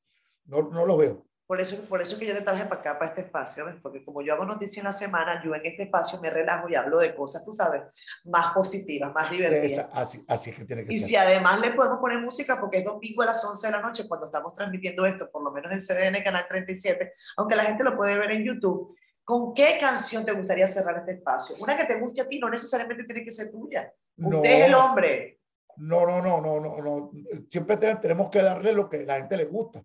No, 0.45 0.63
no 0.63 0.85
lo 0.87 0.97
veo. 0.97 1.23
Por 1.45 1.59
eso, 1.59 1.85
por 1.89 2.01
eso 2.01 2.17
que 2.17 2.25
yo 2.25 2.33
te 2.33 2.41
traje 2.41 2.63
para 2.65 2.79
acá, 2.79 2.97
para 2.97 3.09
este 3.09 3.21
espacio, 3.21 3.65
¿ves? 3.65 3.75
porque 3.81 4.03
como 4.03 4.21
yo 4.21 4.33
hago 4.33 4.45
noticias 4.45 4.77
en 4.77 4.85
la 4.85 4.93
semana, 4.93 5.43
yo 5.43 5.53
en 5.53 5.65
este 5.65 5.83
espacio 5.83 6.21
me 6.21 6.29
relajo 6.29 6.69
y 6.69 6.75
hablo 6.75 6.99
de 6.99 7.13
cosas, 7.13 7.43
tú 7.43 7.53
sabes, 7.53 7.81
más 8.23 8.53
positivas, 8.53 9.13
más 9.13 9.29
divertidas. 9.29 9.89
Así, 9.91 10.23
así 10.27 10.53
que 10.53 10.63
tiene 10.63 10.85
que 10.85 10.93
y 10.93 10.99
ser. 10.99 11.07
si 11.09 11.15
además 11.17 11.59
le 11.59 11.73
podemos 11.73 11.99
poner 11.99 12.19
música, 12.19 12.59
porque 12.61 12.77
es 12.77 12.85
domingo 12.85 13.23
a 13.23 13.25
las 13.25 13.43
11 13.43 13.67
de 13.67 13.73
la 13.73 13.81
noche 13.81 14.07
cuando 14.07 14.27
estamos 14.27 14.53
transmitiendo 14.53 15.05
esto, 15.05 15.29
por 15.29 15.43
lo 15.43 15.51
menos 15.51 15.71
en 15.71 15.79
CDN 15.79 16.23
Canal 16.23 16.45
37, 16.47 17.13
aunque 17.35 17.57
la 17.57 17.65
gente 17.65 17.83
lo 17.83 17.97
puede 17.97 18.17
ver 18.17 18.31
en 18.31 18.45
YouTube, 18.45 18.95
¿con 19.25 19.53
qué 19.53 19.77
canción 19.81 20.25
te 20.25 20.31
gustaría 20.31 20.67
cerrar 20.67 20.97
este 20.99 21.11
espacio? 21.11 21.57
Una 21.59 21.75
que 21.75 21.85
te 21.85 21.99
guste 21.99 22.21
a 22.21 22.27
ti, 22.27 22.39
no 22.39 22.49
necesariamente 22.49 23.03
tiene 23.03 23.25
que 23.25 23.31
ser 23.31 23.51
tuya. 23.51 23.91
No, 24.15 24.37
Usted 24.37 24.49
es 24.49 24.65
el 24.67 24.75
hombre. 24.75 25.39
No, 25.75 26.05
no, 26.05 26.21
no, 26.21 26.39
no, 26.39 26.59
no, 26.59 26.77
no. 26.77 27.11
Siempre 27.51 27.77
tenemos 27.77 28.29
que 28.29 28.41
darle 28.41 28.71
lo 28.71 28.87
que 28.87 29.03
la 29.03 29.17
gente 29.17 29.35
le 29.35 29.45
gusta. 29.45 29.83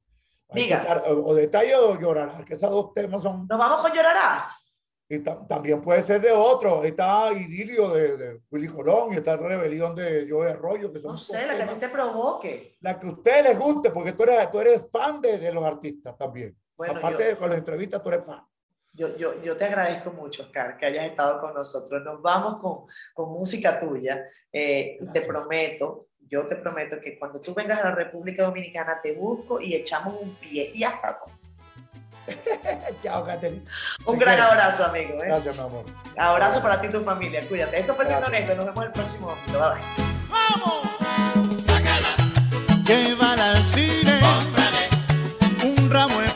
Diga. 0.53 0.83
Dar, 0.83 1.05
o 1.07 1.35
detalle 1.35 1.77
o 1.77 1.99
llorar, 2.01 2.45
que 2.45 2.55
esos 2.55 2.71
dos 2.71 2.95
temas 2.95 3.23
son. 3.23 3.47
¿Nos 3.49 3.59
vamos 3.59 3.81
con 3.81 3.93
llorarás? 3.93 4.57
Y 5.11 5.21
también 5.21 5.81
puede 5.81 6.03
ser 6.03 6.21
de 6.21 6.31
otro. 6.31 6.85
Está 6.85 7.33
Idilio 7.33 7.89
de, 7.89 8.17
de 8.17 8.41
Willy 8.51 8.69
Colón 8.69 9.13
y 9.13 9.17
está 9.17 9.37
Rebelión 9.37 9.95
de 9.95 10.27
Joey 10.29 10.51
Arroyo. 10.53 10.93
Que 10.93 10.99
son 10.99 11.13
no 11.13 11.19
sé, 11.19 11.47
la 11.47 11.57
que 11.57 11.63
a 11.63 11.69
ti 11.69 11.81
te 11.81 11.89
provoque. 11.89 12.77
La 12.81 12.99
que 12.99 13.07
a 13.07 13.11
usted 13.11 13.45
les 13.45 13.59
guste, 13.59 13.91
porque 13.91 14.13
tú 14.13 14.25
eres, 14.25 14.51
tú 14.51 14.61
eres 14.61 14.87
fan 14.93 15.21
de, 15.23 15.39
de 15.39 15.53
los 15.53 15.65
artistas 15.65 16.17
también. 16.19 16.55
Bueno, 16.77 16.99
Aparte 16.99 17.23
yo, 17.23 17.29
de 17.31 17.37
con 17.39 17.49
las 17.49 17.59
entrevistas, 17.59 18.03
tú 18.03 18.09
eres 18.11 18.25
fan. 18.27 18.43
Yo, 18.93 19.17
yo, 19.17 19.43
yo 19.43 19.57
te 19.57 19.65
agradezco 19.65 20.11
mucho, 20.11 20.43
Oscar, 20.43 20.77
que 20.77 20.87
hayas 20.87 21.07
estado 21.07 21.41
con 21.41 21.55
nosotros. 21.55 22.03
Nos 22.05 22.21
vamos 22.21 22.61
con, 22.61 22.85
con 23.15 23.31
música 23.31 23.81
tuya. 23.81 24.27
Eh, 24.53 24.99
te 25.13 25.23
prometo 25.23 26.08
yo 26.31 26.47
te 26.47 26.57
prometo 26.57 27.01
que 27.01 27.19
cuando 27.19 27.41
tú 27.41 27.55
vengas 27.55 27.81
a 27.81 27.91
la 27.91 27.95
República 27.95 28.45
Dominicana 28.45 29.01
te 29.03 29.13
busco 29.13 29.61
y 29.61 29.75
echamos 29.75 30.15
un 30.21 30.35
pie 30.37 30.71
y 30.75 30.85
hasta 30.85 31.21
Chao, 33.03 33.27
Un 34.07 34.19
gran 34.19 34.39
abrazo, 34.39 34.85
amigo. 34.85 35.15
¿eh? 35.15 35.27
Gracias, 35.27 35.57
mi 35.57 35.63
amor. 35.63 35.85
Abrazo 36.17 36.63
para 36.63 36.81
ti 36.81 36.89
y 36.89 36.91
tu 36.91 37.03
familia. 37.03 37.43
Cuídate. 37.49 37.81
Esto 37.81 37.95
fue 37.95 38.05
Siendo 38.05 38.27
Honesto. 38.27 38.55
Nos 38.55 38.67
vemos 38.67 38.81
en 38.81 38.87
el 38.87 38.93
próximo 38.93 39.35
video. 39.47 39.61
Bye, 39.61 39.81
bye. 39.81 40.09
¡Vamos! 40.29 41.65
¡Sácala! 41.67 42.17
Llévala 42.85 43.51
al 43.53 43.65
cine. 43.65 44.21
Cómprale. 44.21 44.89
Un 45.65 45.91
ramo 45.91 46.21
de 46.21 46.29